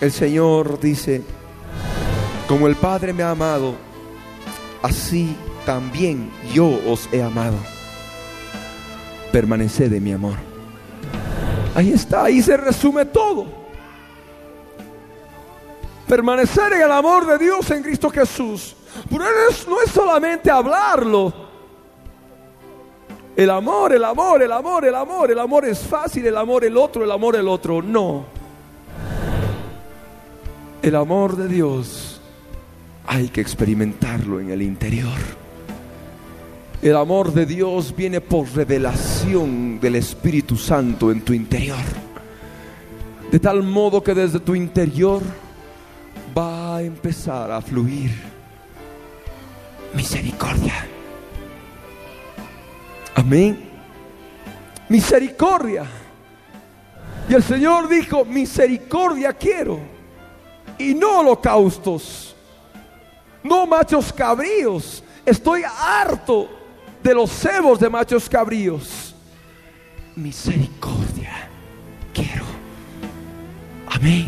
el 0.00 0.12
Señor 0.12 0.80
dice, 0.80 1.22
como 2.48 2.66
el 2.66 2.76
Padre 2.76 3.12
me 3.12 3.22
ha 3.22 3.30
amado, 3.30 3.74
así 4.82 5.36
también 5.64 6.30
yo 6.52 6.80
os 6.86 7.08
he 7.12 7.22
amado. 7.22 7.56
Permaneced 9.32 9.92
en 9.92 10.04
mi 10.04 10.12
amor. 10.12 10.34
Ahí 11.74 11.92
está, 11.92 12.24
ahí 12.24 12.40
se 12.42 12.56
resume 12.56 13.04
todo. 13.04 13.46
Permanecer 16.06 16.72
en 16.72 16.82
el 16.82 16.92
amor 16.92 17.26
de 17.26 17.36
Dios 17.36 17.70
en 17.70 17.82
Cristo 17.82 18.08
Jesús. 18.10 18.76
Pero 19.10 19.24
no 19.68 19.82
es 19.82 19.90
solamente 19.90 20.50
hablarlo. 20.50 21.45
El 23.36 23.50
amor, 23.50 23.92
el 23.92 24.02
amor, 24.02 24.42
el 24.42 24.50
amor, 24.50 24.86
el 24.86 24.94
amor, 24.94 25.30
el 25.30 25.38
amor 25.38 25.66
es 25.66 25.80
fácil, 25.80 26.26
el 26.26 26.38
amor 26.38 26.64
el 26.64 26.74
otro, 26.78 27.04
el 27.04 27.12
amor 27.12 27.36
el 27.36 27.46
otro. 27.48 27.82
No. 27.82 28.24
El 30.80 30.96
amor 30.96 31.36
de 31.36 31.46
Dios 31.46 32.18
hay 33.06 33.28
que 33.28 33.42
experimentarlo 33.42 34.40
en 34.40 34.50
el 34.50 34.62
interior. 34.62 35.18
El 36.80 36.96
amor 36.96 37.34
de 37.34 37.44
Dios 37.44 37.94
viene 37.94 38.22
por 38.22 38.48
revelación 38.54 39.80
del 39.80 39.96
Espíritu 39.96 40.56
Santo 40.56 41.10
en 41.10 41.20
tu 41.20 41.34
interior. 41.34 41.84
De 43.30 43.38
tal 43.38 43.62
modo 43.62 44.02
que 44.02 44.14
desde 44.14 44.40
tu 44.40 44.54
interior 44.54 45.20
va 46.36 46.76
a 46.76 46.82
empezar 46.82 47.50
a 47.50 47.60
fluir 47.60 48.12
misericordia. 49.94 50.95
Amén. 53.16 53.58
Misericordia. 54.90 55.86
Y 57.28 57.34
el 57.34 57.42
Señor 57.42 57.88
dijo, 57.88 58.24
misericordia 58.26 59.32
quiero. 59.32 59.80
Y 60.78 60.94
no 60.94 61.20
holocaustos. 61.20 62.36
No 63.42 63.66
machos 63.66 64.12
cabríos. 64.12 65.02
Estoy 65.24 65.62
harto 65.64 66.48
de 67.02 67.14
los 67.14 67.30
cebos 67.30 67.80
de 67.80 67.88
machos 67.88 68.28
cabríos. 68.28 69.14
Misericordia 70.14 71.48
quiero. 72.12 72.44
Amén. 73.88 74.26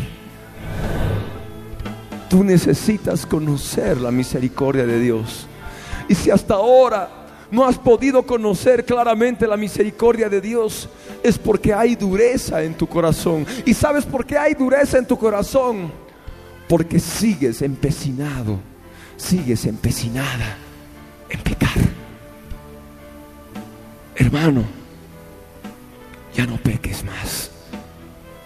Tú 2.27 2.43
necesitas 2.43 3.23
conocer 3.23 4.01
la 4.01 4.09
misericordia 4.09 4.85
de 4.87 4.99
Dios. 4.99 5.45
Y 6.07 6.15
si 6.15 6.31
hasta 6.31 6.55
ahora 6.55 7.18
no 7.51 7.65
has 7.65 7.77
podido 7.77 8.23
conocer 8.23 8.85
claramente 8.85 9.47
la 9.47 9.57
misericordia 9.57 10.29
de 10.29 10.41
Dios, 10.41 10.89
es 11.23 11.37
porque 11.37 11.73
hay 11.73 11.95
dureza 11.95 12.63
en 12.63 12.75
tu 12.75 12.87
corazón. 12.87 13.45
¿Y 13.65 13.73
sabes 13.73 14.05
por 14.05 14.25
qué 14.25 14.37
hay 14.37 14.53
dureza 14.53 14.97
en 14.97 15.05
tu 15.05 15.17
corazón? 15.17 15.91
Porque 16.67 16.99
sigues 16.99 17.61
empecinado, 17.61 18.59
sigues 19.17 19.65
empecinada 19.65 20.57
en 21.29 21.39
pecar. 21.41 21.69
Hermano, 24.15 24.63
ya 26.35 26.45
no 26.45 26.57
peques 26.57 27.03
más. 27.03 27.51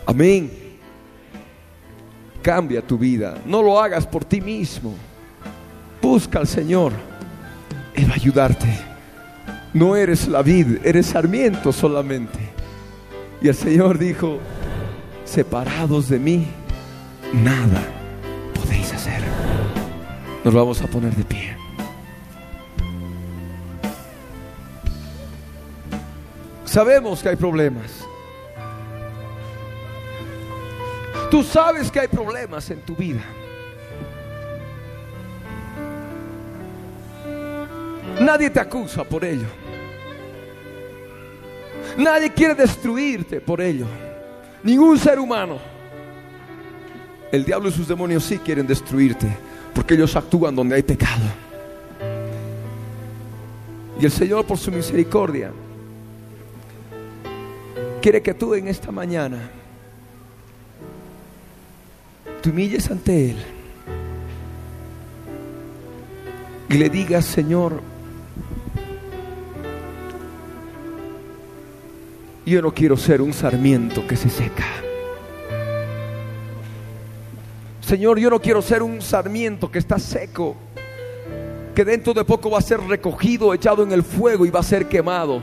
Amén. 0.06 0.52
Cambia 2.42 2.82
tu 2.82 2.98
vida. 2.98 3.38
No 3.46 3.62
lo 3.62 3.80
hagas 3.80 4.06
por 4.06 4.24
ti 4.24 4.40
mismo. 4.40 4.94
Busca 6.02 6.40
al 6.40 6.48
Señor. 6.48 6.94
Él 7.96 8.08
va 8.08 8.14
a 8.14 8.16
ayudarte. 8.16 8.93
No 9.74 9.96
eres 9.96 10.28
la 10.28 10.44
vid, 10.44 10.86
eres 10.86 11.08
sarmiento 11.08 11.72
solamente. 11.72 12.40
Y 13.42 13.48
el 13.48 13.56
Señor 13.56 13.98
dijo, 13.98 14.40
separados 15.26 16.10
de 16.10 16.20
mí, 16.20 16.48
nada 17.34 17.82
podéis 18.54 18.94
hacer. 18.94 19.22
Nos 20.44 20.54
vamos 20.54 20.82
a 20.82 20.88
poner 20.88 21.16
de 21.16 21.24
pie. 21.24 21.58
Sabemos 26.66 27.22
que 27.22 27.30
hay 27.30 27.36
problemas. 27.36 28.06
Tú 31.32 31.44
sabes 31.44 31.90
que 31.90 32.00
hay 32.00 32.08
problemas 32.08 32.70
en 32.70 32.80
tu 32.82 32.96
vida. 32.96 33.22
Nadie 38.20 38.52
te 38.52 38.60
acusa 38.60 39.04
por 39.04 39.26
ello. 39.26 39.63
Nadie 41.98 42.32
quiere 42.32 42.56
destruirte 42.56 43.42
por 43.42 43.62
ello. 43.62 43.86
Ningún 44.64 44.98
ser 44.98 45.20
humano. 45.20 45.58
El 47.32 47.44
diablo 47.46 47.70
y 47.70 47.72
sus 47.72 47.88
demonios 47.88 48.24
sí 48.24 48.38
quieren 48.38 48.68
destruirte 48.68 49.28
porque 49.74 49.96
ellos 49.96 50.16
actúan 50.16 50.56
donde 50.56 50.76
hay 50.76 50.84
pecado. 50.84 51.24
Y 54.00 54.06
el 54.06 54.12
Señor 54.12 54.46
por 54.46 54.58
su 54.58 54.72
misericordia 54.72 55.52
quiere 58.02 58.22
que 58.22 58.34
tú 58.34 58.54
en 58.54 58.68
esta 58.68 58.92
mañana 58.92 59.50
te 62.42 62.50
humilles 62.50 62.92
ante 62.92 63.32
Él 63.32 63.38
y 66.70 66.78
le 66.78 66.90
digas, 66.90 67.26
Señor, 67.26 67.82
yo 72.54 72.62
no 72.62 72.72
quiero 72.72 72.96
ser 72.96 73.20
un 73.20 73.34
sarmiento 73.34 74.06
que 74.06 74.16
se 74.16 74.30
seca. 74.30 74.64
Señor, 77.82 78.20
yo 78.20 78.30
no 78.30 78.40
quiero 78.40 78.62
ser 78.62 78.84
un 78.84 79.02
sarmiento 79.02 79.72
que 79.72 79.80
está 79.80 79.98
seco, 79.98 80.56
que 81.74 81.84
dentro 81.84 82.14
de 82.14 82.24
poco 82.24 82.52
va 82.52 82.60
a 82.60 82.62
ser 82.62 82.80
recogido, 82.80 83.56
echado 83.56 83.82
en 83.82 83.92
el 83.92 84.04
fuego 84.04 84.46
y 84.46 84.52
va 84.52 84.60
a 84.60 84.64
ser 84.64 84.88
quemado. 84.88 85.42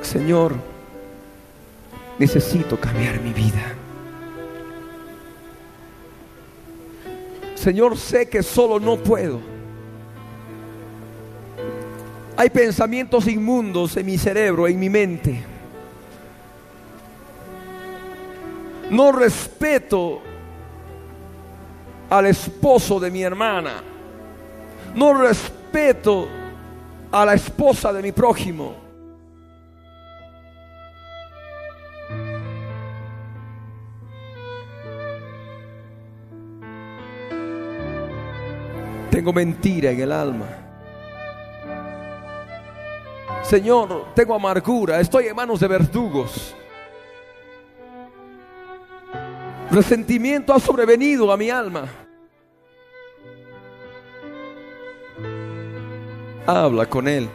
Señor, 0.00 0.54
necesito 2.20 2.78
cambiar 2.78 3.20
mi 3.20 3.32
vida. 3.32 3.74
Señor, 7.56 7.98
sé 7.98 8.28
que 8.28 8.44
solo 8.44 8.78
no 8.78 8.96
puedo. 8.96 9.55
Hay 12.38 12.50
pensamientos 12.50 13.26
inmundos 13.26 13.96
en 13.96 14.04
mi 14.04 14.18
cerebro, 14.18 14.68
en 14.68 14.78
mi 14.78 14.90
mente. 14.90 15.42
No 18.90 19.10
respeto 19.10 20.20
al 22.10 22.26
esposo 22.26 23.00
de 23.00 23.10
mi 23.10 23.22
hermana. 23.22 23.82
No 24.94 25.14
respeto 25.14 26.28
a 27.10 27.24
la 27.24 27.34
esposa 27.34 27.92
de 27.92 28.02
mi 28.02 28.12
prójimo. 28.12 28.76
Tengo 39.10 39.32
mentira 39.32 39.90
en 39.90 40.00
el 40.00 40.12
alma. 40.12 40.65
Señor, 43.48 44.06
tengo 44.12 44.34
amargura, 44.34 44.98
estoy 44.98 45.28
en 45.28 45.36
manos 45.36 45.60
de 45.60 45.68
verdugos. 45.68 46.56
Resentimiento 49.70 50.52
ha 50.52 50.58
sobrevenido 50.58 51.30
a 51.30 51.36
mi 51.36 51.48
alma. 51.48 51.86
Habla 56.44 56.86
con 56.86 57.06
Él. 57.06 57.28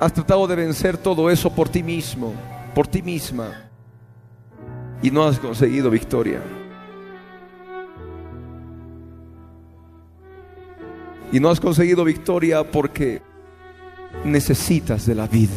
Has 0.00 0.12
tratado 0.12 0.48
de 0.48 0.56
vencer 0.56 0.96
todo 0.96 1.30
eso 1.30 1.48
por 1.48 1.68
ti 1.68 1.82
mismo, 1.84 2.34
por 2.74 2.88
ti 2.88 3.00
misma, 3.00 3.70
y 5.02 5.10
no 5.10 5.24
has 5.24 5.38
conseguido 5.38 5.88
victoria. 5.88 6.40
Y 11.30 11.38
no 11.38 11.48
has 11.48 11.60
conseguido 11.60 12.02
victoria 12.04 12.64
porque 12.68 13.22
necesitas 14.24 15.06
de 15.06 15.14
la 15.14 15.26
vida. 15.26 15.54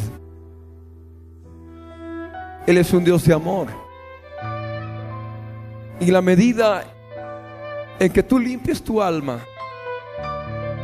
Él 2.66 2.78
es 2.78 2.92
un 2.92 3.04
Dios 3.04 3.24
de 3.24 3.34
amor. 3.34 3.68
Y 6.00 6.10
la 6.10 6.22
medida 6.22 6.84
en 7.98 8.12
que 8.12 8.22
tú 8.22 8.38
limpies 8.38 8.82
tu 8.82 9.02
alma, 9.02 9.40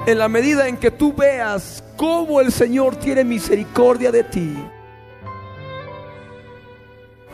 en 0.06 0.18
la 0.18 0.28
medida 0.28 0.68
en 0.68 0.76
que 0.76 0.90
tú 0.90 1.12
veas 1.12 1.82
cómo 1.96 2.40
el 2.40 2.52
Señor 2.52 2.96
tiene 2.96 3.24
misericordia 3.24 4.10
de 4.10 4.24
ti, 4.24 4.56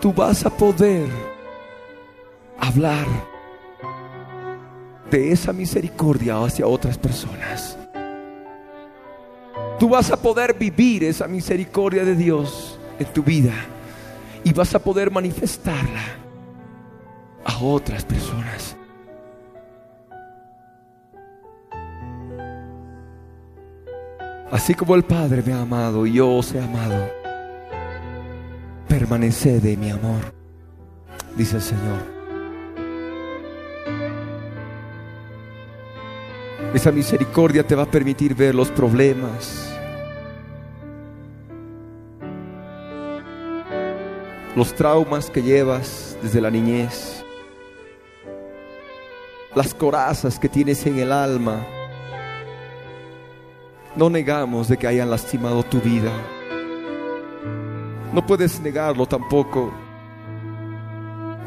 tú 0.01 0.13
vas 0.13 0.45
a 0.45 0.51
poder 0.51 1.09
hablar 2.59 3.07
de 5.11 5.33
esa 5.33 5.53
misericordia 5.53 6.43
hacia 6.43 6.67
otras 6.67 6.99
personas. 6.99 7.79
Tú 9.79 9.89
vas 9.89 10.11
a 10.11 10.17
poder 10.17 10.55
vivir 10.55 11.05
esa 11.05 11.27
misericordia 11.27 12.05
de 12.05 12.15
Dios 12.15 12.79
en 12.99 13.07
tu 13.07 13.23
vida 13.23 13.55
y 14.45 14.53
vas 14.53 14.75
a 14.75 14.79
poder 14.79 15.11
manifestarla 15.11 16.03
a 17.45 17.59
otras 17.63 18.05
personas. 18.05 18.77
Así 24.51 24.75
como 24.75 24.95
el 24.95 25.03
Padre 25.03 25.43
me 25.45 25.53
ha 25.53 25.63
amado 25.63 26.07
y 26.07 26.13
yo 26.13 26.31
os 26.31 26.55
he 26.55 26.61
amado, 26.61 27.11
permaneced 28.87 29.61
de 29.61 29.77
mi 29.77 29.91
amor, 29.91 30.33
dice 31.37 31.57
el 31.57 31.63
Señor. 31.63 32.14
Esa 36.75 36.93
misericordia 36.93 37.67
te 37.67 37.75
va 37.75 37.85
a 37.85 37.91
permitir 37.91 38.35
ver 38.35 38.55
los 38.55 38.71
problemas. 38.71 39.75
los 44.57 44.73
traumas 44.75 45.31
que 45.31 45.43
llevas 45.43 46.17
desde 46.23 46.41
la 46.41 46.51
niñez, 46.51 47.25
las 49.55 49.75
corazas 49.75 50.39
que 50.39 50.49
tienes 50.49 50.87
en 50.87 50.99
el 50.99 51.13
alma. 51.13 51.67
No 53.97 54.11
negamos 54.11 54.69
de 54.69 54.77
que 54.77 54.87
hayan 54.87 55.11
lastimado 55.11 55.63
tu 55.63 55.81
vida. 55.81 56.11
No 58.13 58.25
puedes 58.27 58.61
negarlo 58.61 59.07
tampoco. 59.07 59.73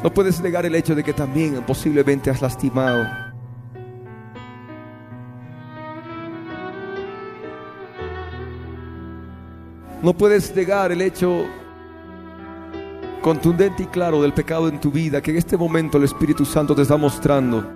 No 0.02 0.12
puedes 0.12 0.40
negar 0.40 0.64
el 0.64 0.74
hecho 0.74 0.94
de 0.94 1.04
que 1.04 1.12
también 1.12 1.62
posiblemente 1.66 2.30
has 2.30 2.40
lastimado. 2.40 3.27
No 10.02 10.12
puedes 10.12 10.54
negar 10.54 10.92
el 10.92 11.02
hecho 11.02 11.44
contundente 13.20 13.82
y 13.82 13.86
claro 13.86 14.22
del 14.22 14.32
pecado 14.32 14.68
en 14.68 14.80
tu 14.80 14.92
vida 14.92 15.20
que 15.20 15.32
en 15.32 15.38
este 15.38 15.56
momento 15.56 15.98
el 15.98 16.04
Espíritu 16.04 16.44
Santo 16.44 16.74
te 16.74 16.82
está 16.82 16.96
mostrando 16.96 17.68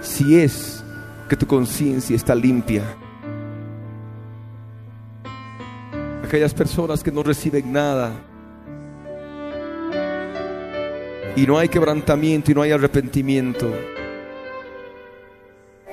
si 0.00 0.38
es 0.38 0.84
que 1.28 1.36
tu 1.36 1.46
conciencia 1.46 2.14
está 2.14 2.36
limpia. 2.36 2.84
Aquellas 6.24 6.54
personas 6.54 7.02
que 7.02 7.10
no 7.10 7.22
reciben 7.22 7.72
nada 7.72 8.12
y 11.34 11.46
no 11.46 11.58
hay 11.58 11.68
quebrantamiento 11.68 12.52
y 12.52 12.54
no 12.54 12.62
hay 12.62 12.70
arrepentimiento, 12.70 13.72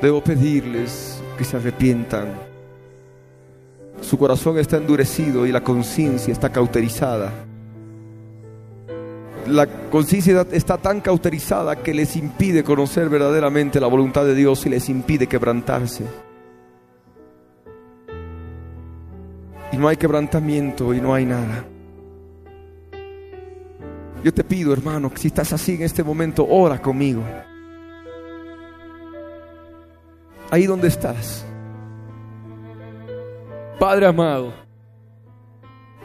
debo 0.01 0.23
pedirles 0.23 1.21
que 1.35 1.43
se 1.43 1.57
arrepientan. 1.57 2.50
Su 4.11 4.17
corazón 4.17 4.57
está 4.57 4.75
endurecido 4.75 5.47
y 5.47 5.53
la 5.53 5.63
conciencia 5.63 6.33
está 6.33 6.51
cauterizada 6.51 7.31
la 9.47 9.67
conciencia 9.89 10.45
está 10.51 10.77
tan 10.77 10.99
cauterizada 10.99 11.77
que 11.77 11.93
les 11.93 12.17
impide 12.17 12.61
conocer 12.61 13.07
verdaderamente 13.07 13.79
la 13.79 13.87
voluntad 13.87 14.25
de 14.25 14.35
Dios 14.35 14.65
y 14.65 14.69
les 14.69 14.89
impide 14.89 15.27
quebrantarse. 15.27 16.03
Y 19.71 19.77
no 19.77 19.87
hay 19.87 19.95
quebrantamiento 19.95 20.93
y 20.93 20.99
no 20.99 21.13
hay 21.13 21.25
nada. 21.25 21.63
Yo 24.25 24.33
te 24.33 24.43
pido, 24.43 24.73
hermano, 24.73 25.09
que 25.09 25.19
si 25.19 25.27
estás 25.29 25.53
así 25.53 25.75
en 25.75 25.83
este 25.83 26.03
momento, 26.03 26.45
ora 26.45 26.81
conmigo. 26.81 27.23
Ahí 30.51 30.65
donde 30.65 30.89
estás. 30.89 31.45
Padre 33.81 34.05
amado, 34.05 34.53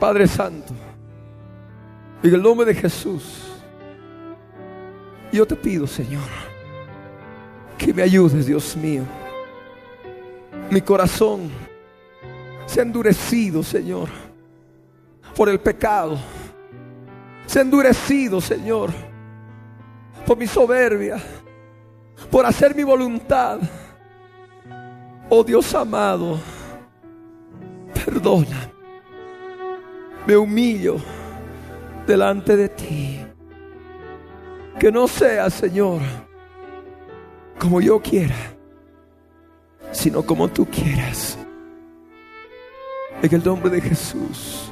Padre 0.00 0.26
Santo. 0.26 0.72
En 2.22 2.32
el 2.32 2.42
nombre 2.42 2.64
de 2.64 2.74
Jesús, 2.74 3.60
yo 5.30 5.44
te 5.44 5.54
pido, 5.54 5.86
Señor, 5.86 6.24
que 7.76 7.92
me 7.92 8.02
ayudes, 8.02 8.46
Dios 8.46 8.74
mío. 8.78 9.02
Mi 10.70 10.80
corazón 10.80 11.50
se 12.64 12.80
ha 12.80 12.82
endurecido, 12.82 13.62
Señor, 13.62 14.08
por 15.36 15.50
el 15.50 15.60
pecado. 15.60 16.16
Se 17.44 17.58
ha 17.58 17.62
endurecido, 17.62 18.40
Señor, 18.40 18.88
por 20.26 20.38
mi 20.38 20.46
soberbia, 20.46 21.18
por 22.30 22.46
hacer 22.46 22.74
mi 22.74 22.84
voluntad. 22.84 23.60
Oh 25.28 25.44
Dios 25.44 25.74
amado, 25.74 26.38
perdona. 28.06 28.70
Me 30.26 30.36
humillo 30.36 30.96
delante 32.06 32.56
de 32.56 32.68
ti. 32.68 33.20
Que 34.78 34.92
no 34.92 35.08
sea, 35.08 35.50
Señor, 35.50 36.00
como 37.58 37.80
yo 37.80 38.00
quiera, 38.00 38.36
sino 39.90 40.22
como 40.22 40.48
tú 40.48 40.66
quieras. 40.66 41.38
En 43.22 43.34
el 43.34 43.42
nombre 43.42 43.70
de 43.70 43.80
Jesús, 43.80 44.70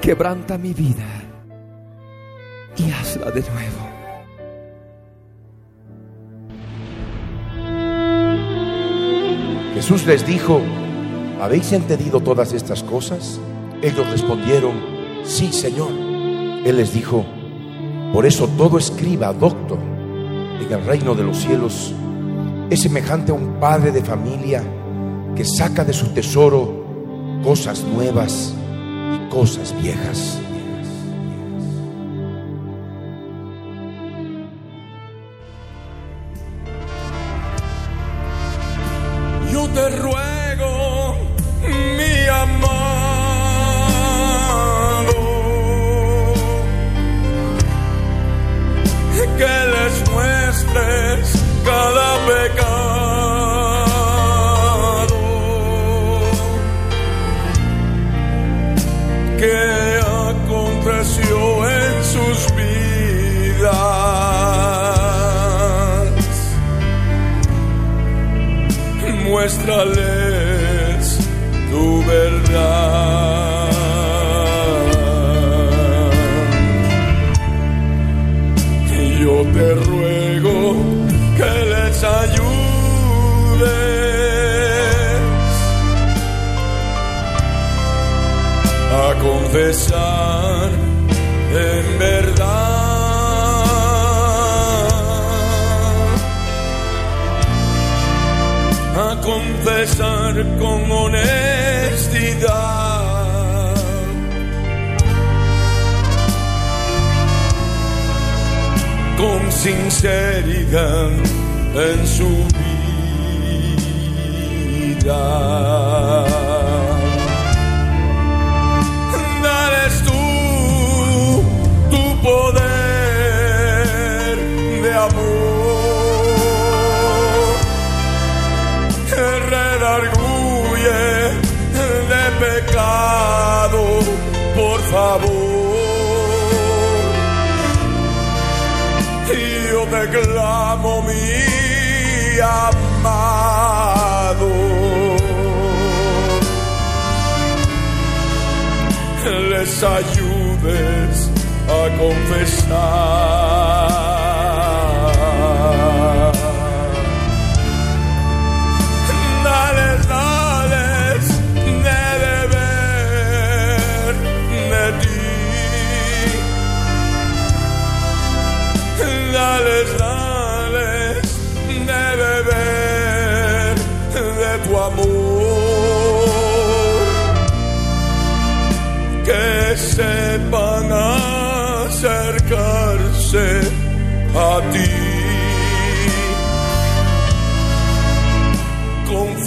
quebranta 0.00 0.58
mi 0.58 0.74
vida 0.74 1.06
y 2.76 2.90
hazla 2.90 3.30
de 3.30 3.40
nuevo. 3.40 3.94
Jesús 9.74 10.06
les 10.06 10.26
dijo, 10.26 10.60
¿habéis 11.44 11.72
entendido 11.72 12.20
todas 12.20 12.52
estas 12.52 12.82
cosas? 12.82 13.38
Ellos 13.82 14.08
respondieron, 14.10 14.94
Sí, 15.24 15.52
Señor. 15.52 15.90
Él 15.90 16.76
les 16.76 16.92
dijo, 16.92 17.24
por 18.12 18.26
eso 18.26 18.48
todo 18.56 18.78
escriba, 18.78 19.32
doctor, 19.32 19.78
en 20.60 20.72
el 20.72 20.84
reino 20.84 21.14
de 21.14 21.24
los 21.24 21.38
cielos 21.38 21.94
es 22.70 22.80
semejante 22.80 23.32
a 23.32 23.34
un 23.34 23.60
padre 23.60 23.90
de 23.90 24.02
familia 24.02 24.62
que 25.36 25.44
saca 25.44 25.84
de 25.84 25.92
su 25.92 26.08
tesoro 26.08 26.84
cosas 27.42 27.82
nuevas 27.84 28.54
y 29.14 29.28
cosas 29.28 29.74
viejas. 29.82 30.38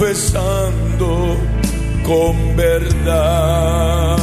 confesando 0.08 1.36
con 2.06 2.56
verdad. 2.56 4.18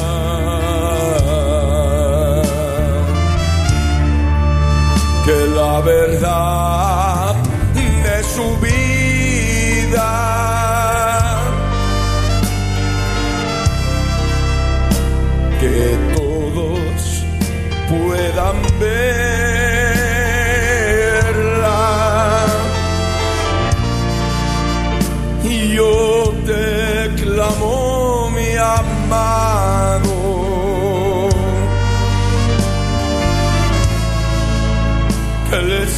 Que 5.26 5.46
la 5.54 5.80
verdad 5.80 7.34
me 7.74 8.22
subí 8.34 8.73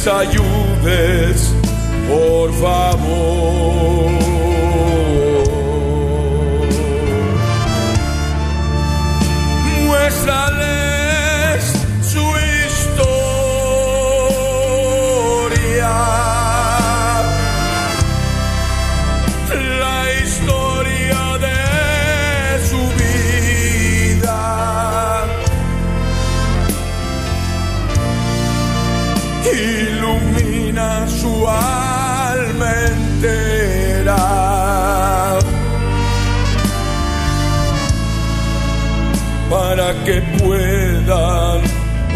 ayudes, 0.07 1.53
por 2.07 2.51
favor. 2.53 4.26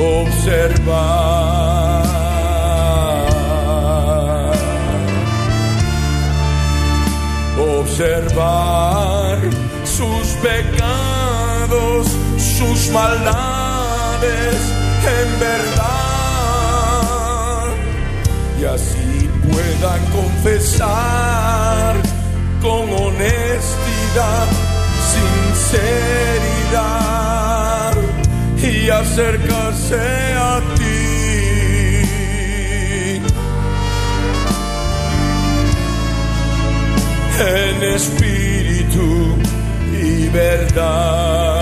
observar, 0.02 2.02
observar 7.80 9.39
sus 9.84 10.28
pecados, 10.41 12.08
sus 12.38 12.89
maldades 12.91 14.56
en 15.06 15.39
verdad, 15.39 16.82
y 18.60 18.66
así 18.66 19.30
puedan 19.52 20.06
confesar 20.12 21.95
con 22.62 22.93
honestidad, 22.93 24.47
sinceridad 25.12 27.11
acercarse 28.91 29.95
a 30.35 30.61
ti. 30.75 30.91
En 37.39 37.83
espíritu 37.95 39.35
y 40.01 40.29
verdad. 40.29 41.61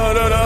da 0.00 0.14
da 0.14 0.28
da 0.30 0.39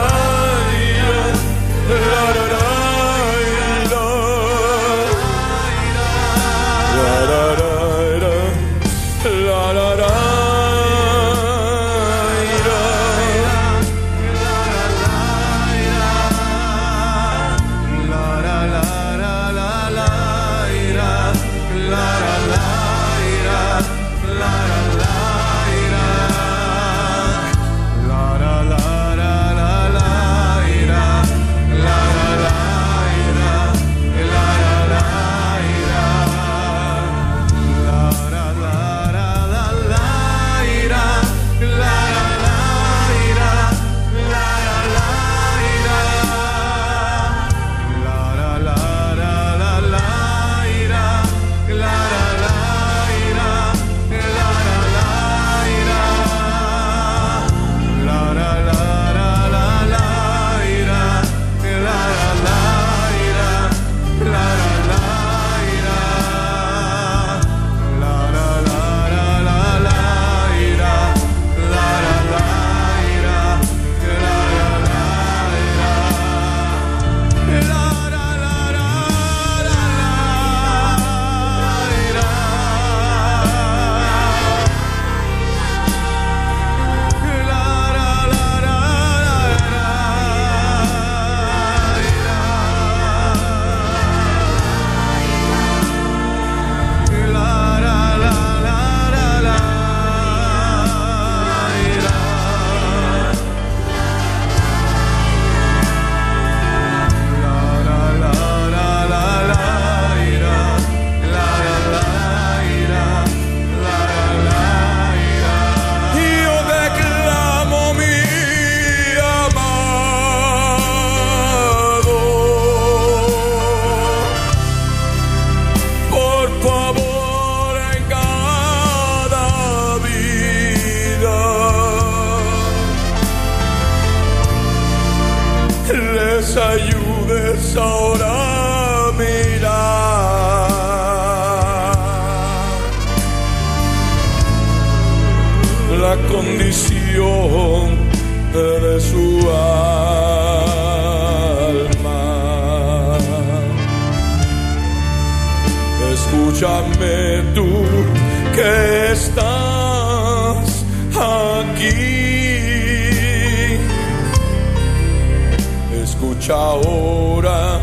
escucha 166.45 166.53
ahora 166.53 167.79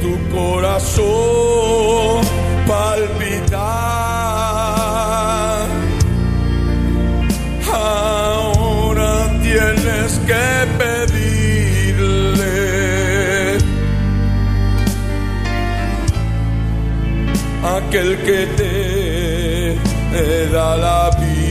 tu 0.00 0.12
corazón 0.34 2.20
palpitar. 2.66 3.60
Ahora 7.72 9.12
tienes 9.42 10.18
que 10.26 10.46
pedirle 10.78 12.58
aquel 17.76 18.10
que 18.24 18.40
te 18.56 19.78
da 20.52 20.76
la 20.76 21.10
vida. 21.20 21.50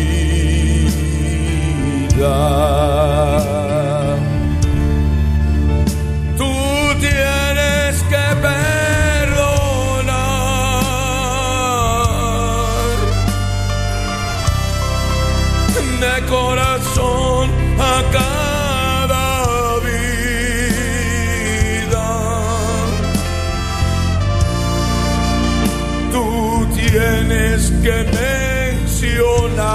Que 27.81 28.03
mencionar 28.14 29.69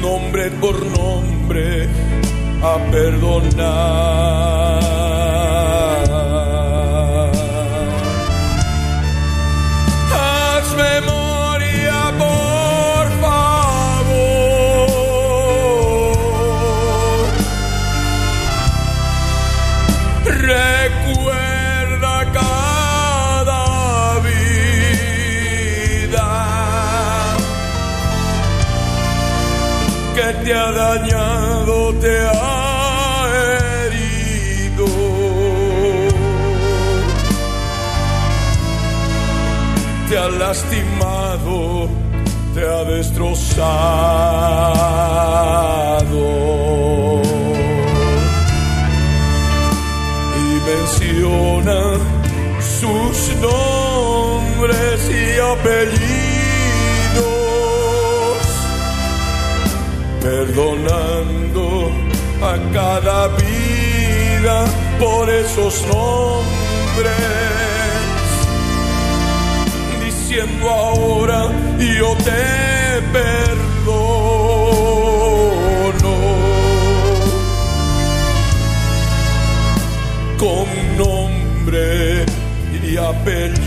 nombre 0.00 0.50
por 0.60 0.76
nombre 0.86 1.88
a 2.62 2.78
perdonar. 2.90 4.63
Lastimado, 40.54 41.88
te 42.54 42.60
ha 42.62 42.84
destrozado. 42.84 43.74
Y 50.36 50.46
menciona 50.70 51.80
sus 52.80 53.16
nombres 53.40 54.98
y 55.10 55.40
apellidos 55.54 56.04
perdonando 60.22 61.64
a 62.42 62.52
cada 62.72 63.18
vida 63.28 64.56
por 65.00 65.28
esos 65.30 65.74
nombres, 65.86 67.63
ahora 70.40 71.50
yo 71.78 72.16
te 72.16 73.02
perdono 73.12 74.04
con 80.38 80.66
nombre 80.96 82.24
y 82.82 82.96
apellido. 82.96 83.63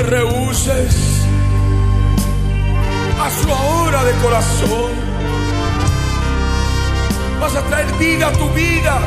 Te 0.00 0.06
rehuses. 0.06 0.96
Hazlo 3.20 3.54
ahora 3.54 4.04
de 4.04 4.12
corazón. 4.22 4.92
Vas 7.40 7.54
a 7.56 7.62
traer 7.62 7.86
vida 7.98 8.28
a 8.28 8.32
tu 8.32 8.48
vida. 8.50 8.98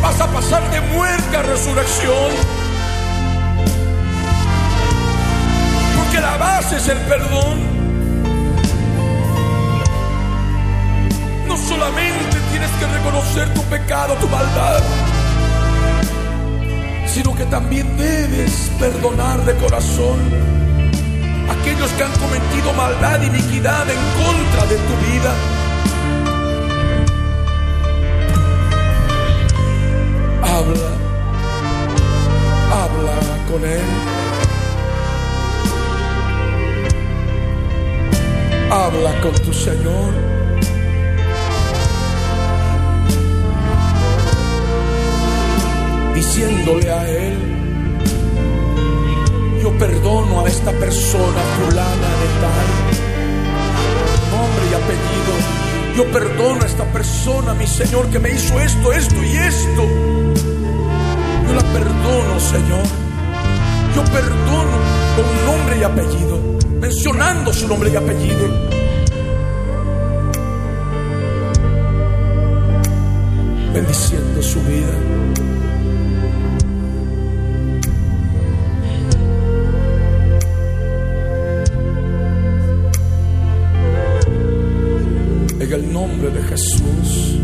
Vas 0.00 0.20
a 0.20 0.26
pasar 0.26 0.68
de 0.70 0.80
muerte 0.80 1.36
a 1.36 1.42
resurrección. 1.42 2.30
Porque 5.98 6.20
la 6.20 6.36
base 6.36 6.76
es 6.76 6.88
el 6.88 6.98
perdón. 6.98 7.56
No 11.46 11.56
solamente 11.56 12.36
tienes 12.50 12.70
que 12.70 12.86
reconocer 12.86 13.54
tu 13.54 13.62
pecado, 13.64 14.14
tu 14.14 14.28
maldad, 14.28 14.82
sino 17.12 17.34
que 17.34 17.44
también 17.44 17.94
debes 17.98 18.70
perdonar 18.78 19.44
de 19.44 19.54
corazón 19.56 20.18
aquellos 21.50 21.90
que 21.92 22.04
han 22.04 22.12
cometido 22.12 22.72
maldad 22.72 23.20
y 23.22 23.26
iniquidad 23.26 23.86
en 23.90 23.98
contra 24.24 24.66
de 24.66 24.76
tu 24.76 24.94
vida. 25.06 25.34
Habla, 30.42 30.90
habla 32.82 33.16
con 33.50 33.64
Él. 33.64 33.82
Habla 38.70 39.20
con 39.20 39.32
tu 39.34 39.52
Señor. 39.52 40.31
Diciéndole 46.14 46.90
a 46.90 47.08
Él, 47.08 47.38
yo 49.62 49.72
perdono 49.78 50.44
a 50.44 50.48
esta 50.48 50.72
persona 50.72 51.40
fulana 51.58 52.10
de 52.22 52.28
tal, 52.42 52.68
nombre 54.30 54.64
y 54.70 54.74
apellido. 54.74 55.32
Yo 55.96 56.04
perdono 56.10 56.62
a 56.62 56.66
esta 56.66 56.84
persona, 56.84 57.54
mi 57.54 57.66
Señor, 57.66 58.08
que 58.08 58.18
me 58.18 58.30
hizo 58.30 58.58
esto, 58.60 58.92
esto 58.92 59.22
y 59.22 59.36
esto. 59.36 59.82
Yo 61.46 61.54
la 61.54 61.62
perdono, 61.72 62.40
Señor. 62.40 62.86
Yo 63.94 64.02
perdono 64.04 64.76
con 65.16 65.46
nombre 65.46 65.78
y 65.78 65.82
apellido, 65.82 66.40
mencionando 66.80 67.52
su 67.52 67.68
nombre 67.68 67.90
y 67.90 67.96
apellido. 67.96 68.48
Bendiciendo 73.74 74.42
su 74.42 74.60
vida. 74.62 74.94
El 85.82 85.92
nombre 85.92 86.30
de 86.30 86.42
Jesús. 86.42 87.41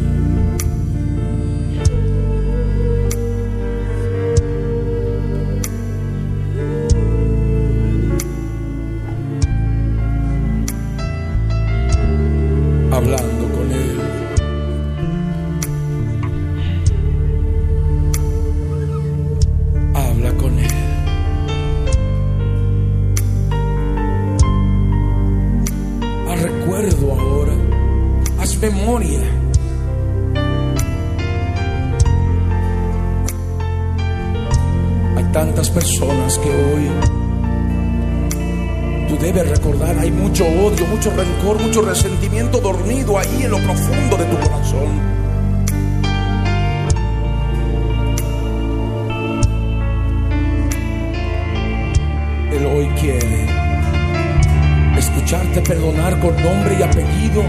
Con 55.99 56.35
nombre 56.43 56.77
y 56.79 56.83
apellido 56.83 57.43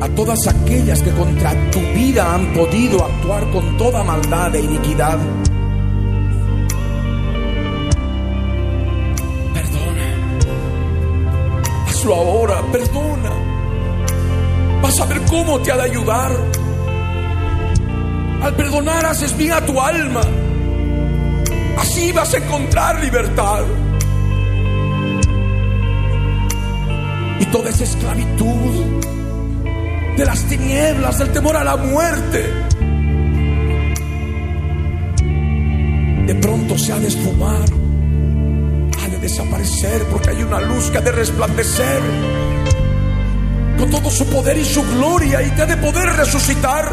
a 0.00 0.08
todas 0.08 0.46
aquellas 0.48 1.00
que 1.02 1.10
contra 1.12 1.54
tu 1.70 1.78
vida 1.94 2.34
han 2.34 2.52
podido 2.52 3.04
actuar 3.04 3.48
con 3.50 3.76
toda 3.76 4.02
maldad 4.02 4.54
e 4.56 4.60
iniquidad. 4.60 5.18
Perdona. 9.54 10.08
Hazlo 11.86 12.14
ahora, 12.14 12.62
perdona. 12.72 13.30
Vas 14.82 15.00
a 15.00 15.06
ver 15.06 15.20
cómo 15.30 15.60
te 15.60 15.72
ha 15.72 15.76
de 15.76 15.82
ayudar. 15.84 16.32
Al 18.42 18.54
perdonar 18.54 19.06
haces 19.06 19.36
bien 19.36 19.52
a 19.52 19.60
tu 19.64 19.80
alma. 19.80 20.22
Así 21.78 22.10
vas 22.12 22.34
a 22.34 22.38
encontrar 22.38 23.00
libertad. 23.00 23.64
Y 27.40 27.46
toda 27.46 27.70
esa 27.70 27.84
esclavitud 27.84 29.02
de 30.16 30.24
las 30.24 30.42
tinieblas, 30.44 31.18
del 31.18 31.30
temor 31.30 31.56
a 31.56 31.64
la 31.64 31.76
muerte, 31.76 32.44
de 36.26 36.34
pronto 36.34 36.76
se 36.78 36.92
ha 36.92 36.98
de 36.98 37.08
esfumar, 37.08 37.64
ha 39.04 39.08
de 39.08 39.18
desaparecer, 39.20 40.02
porque 40.10 40.30
hay 40.30 40.42
una 40.42 40.60
luz 40.60 40.90
que 40.90 40.98
ha 40.98 41.02
de 41.02 41.12
resplandecer 41.12 42.00
con 43.78 43.90
todo 43.90 44.10
su 44.10 44.26
poder 44.26 44.56
y 44.56 44.64
su 44.64 44.82
gloria 44.82 45.42
y 45.42 45.50
te 45.50 45.62
ha 45.62 45.66
de 45.66 45.76
poder 45.76 46.06
resucitar 46.16 46.92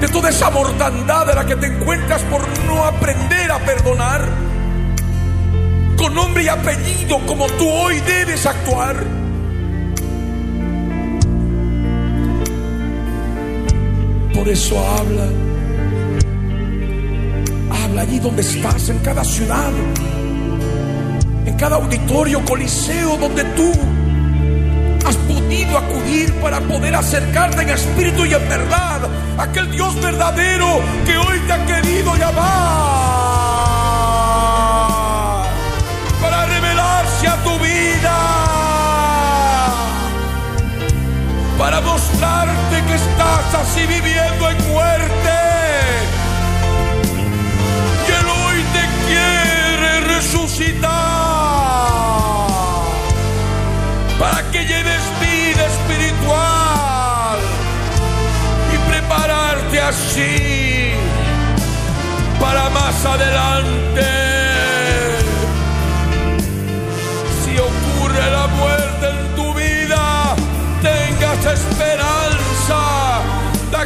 de 0.00 0.08
toda 0.08 0.30
esa 0.30 0.50
mortandad 0.50 1.26
de 1.26 1.34
la 1.34 1.46
que 1.46 1.56
te 1.56 1.66
encuentras 1.66 2.22
por 2.22 2.42
no 2.66 2.84
aprender 2.84 3.50
a 3.50 3.58
perdonar, 3.58 4.28
con 6.00 6.14
nombre 6.14 6.44
y 6.44 6.48
apellido 6.48 7.18
como 7.26 7.46
tú 7.46 7.68
hoy 7.68 8.00
debes 8.00 8.46
actuar. 8.46 8.96
Por 14.34 14.48
eso 14.48 14.78
habla. 14.78 15.26
Habla 17.84 18.02
allí 18.02 18.18
donde 18.18 18.40
estás, 18.40 18.88
en 18.88 18.98
cada 19.00 19.22
ciudad, 19.24 19.70
en 21.44 21.56
cada 21.56 21.76
auditorio, 21.76 22.42
coliseo 22.46 23.18
donde 23.18 23.44
tú 23.44 23.70
has 25.04 25.16
podido 25.16 25.76
acudir 25.76 26.32
para 26.40 26.60
poder 26.60 26.94
acercarte 26.94 27.62
en 27.62 27.70
espíritu 27.70 28.24
y 28.24 28.32
en 28.32 28.48
verdad 28.48 29.00
a 29.36 29.42
aquel 29.42 29.70
Dios 29.70 30.00
verdadero 30.00 30.80
que 31.04 31.16
hoy 31.16 31.38
te 31.46 31.52
ha 31.52 31.66
querido 31.66 32.16
llamar 32.16 32.99
revelarse 37.20 37.28
a 37.28 37.36
tu 37.42 37.58
vida. 37.58 38.16
para 41.58 41.80
mostrarte 41.82 42.82
que 42.86 42.94
estás 42.94 43.54
así 43.54 43.86
viviendo 43.86 44.50
en 44.50 44.70
muerte. 44.70 45.36
Y 48.08 48.12
Él 48.12 48.26
hoy 48.26 48.64
te 48.76 48.84
quiere 49.06 50.00
resucitar 50.14 50.90
para 54.18 54.42
que 54.50 54.64
lleves 54.64 55.02
vida 55.20 55.66
espiritual 55.66 57.38
y 58.72 58.90
prepararte 58.90 59.80
así 59.82 60.92
para 62.40 62.70
más 62.70 63.04
adelante. 63.04 64.19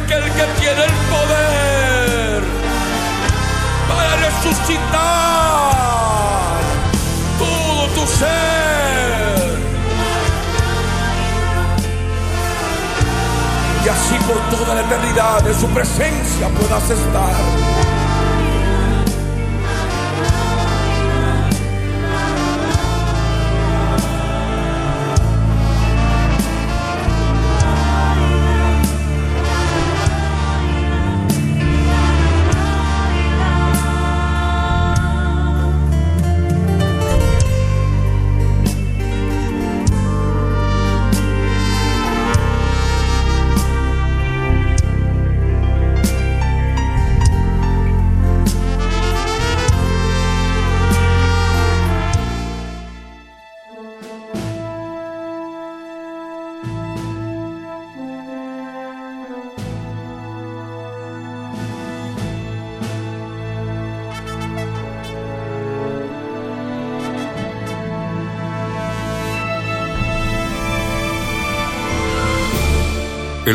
Aquel 0.05 0.23
que 0.23 0.45
tiene 0.59 0.83
el 0.83 0.93
poder 1.09 2.43
para 3.87 4.15
resucitar 4.17 5.71
todo 7.39 7.87
tu 7.95 8.07
ser. 8.07 9.55
Y 13.83 13.89
así 13.89 14.15
por 14.27 14.37
toda 14.57 14.75
la 14.75 14.81
eternidad 14.81 15.47
en 15.47 15.59
su 15.59 15.67
presencia 15.69 16.49
puedas 16.49 16.89
estar. 16.89 17.94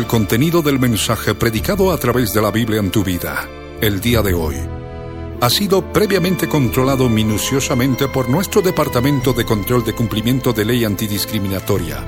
El 0.01 0.07
contenido 0.07 0.63
del 0.63 0.79
mensaje 0.79 1.35
predicado 1.35 1.91
a 1.91 1.97
través 1.99 2.33
de 2.33 2.41
la 2.41 2.49
Biblia 2.49 2.79
en 2.79 2.89
tu 2.89 3.03
vida, 3.03 3.47
el 3.81 4.01
día 4.01 4.23
de 4.23 4.33
hoy, 4.33 4.55
ha 5.39 5.47
sido 5.47 5.93
previamente 5.93 6.49
controlado 6.49 7.07
minuciosamente 7.07 8.07
por 8.07 8.27
nuestro 8.27 8.63
Departamento 8.63 9.31
de 9.31 9.45
Control 9.45 9.85
de 9.85 9.93
Cumplimiento 9.93 10.53
de 10.53 10.65
Ley 10.65 10.85
Antidiscriminatoria 10.85 12.03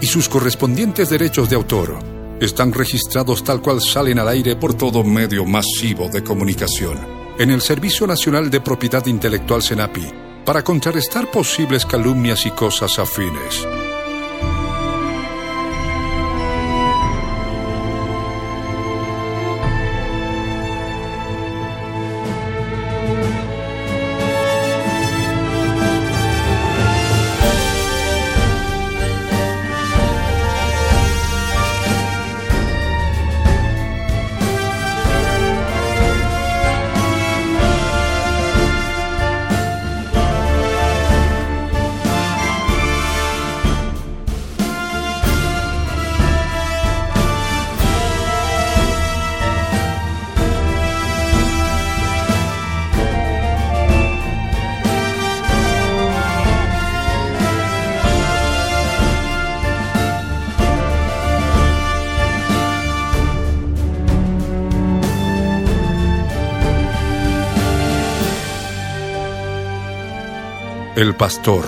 y 0.00 0.06
sus 0.06 0.26
correspondientes 0.26 1.10
derechos 1.10 1.50
de 1.50 1.56
autor 1.56 1.98
están 2.40 2.72
registrados 2.72 3.44
tal 3.44 3.60
cual 3.60 3.82
salen 3.82 4.18
al 4.18 4.28
aire 4.28 4.56
por 4.56 4.72
todo 4.72 5.04
medio 5.04 5.44
masivo 5.44 6.08
de 6.08 6.24
comunicación 6.24 6.98
en 7.38 7.50
el 7.50 7.60
Servicio 7.60 8.06
Nacional 8.06 8.48
de 8.48 8.62
Propiedad 8.62 9.04
Intelectual 9.04 9.62
SENAPI 9.62 10.06
para 10.46 10.64
contrarrestar 10.64 11.30
posibles 11.30 11.84
calumnias 11.84 12.46
y 12.46 12.52
cosas 12.52 12.98
afines. 12.98 13.66
El 71.02 71.16
pastor 71.16 71.64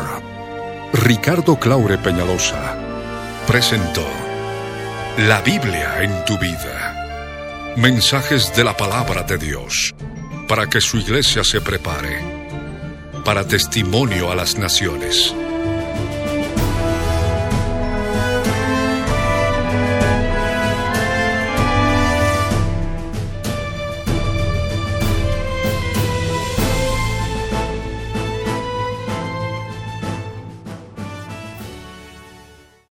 Ricardo 0.92 1.58
Claure 1.58 1.98
Peñalosa 1.98 2.78
presentó 3.48 4.06
La 5.26 5.40
Biblia 5.40 6.04
en 6.04 6.24
tu 6.24 6.38
vida. 6.38 7.74
Mensajes 7.76 8.54
de 8.54 8.62
la 8.62 8.76
palabra 8.76 9.24
de 9.24 9.36
Dios 9.36 9.92
para 10.46 10.68
que 10.68 10.80
su 10.80 10.98
iglesia 10.98 11.42
se 11.42 11.60
prepare 11.60 12.22
para 13.24 13.44
testimonio 13.44 14.30
a 14.30 14.36
las 14.36 14.56
naciones. 14.56 15.34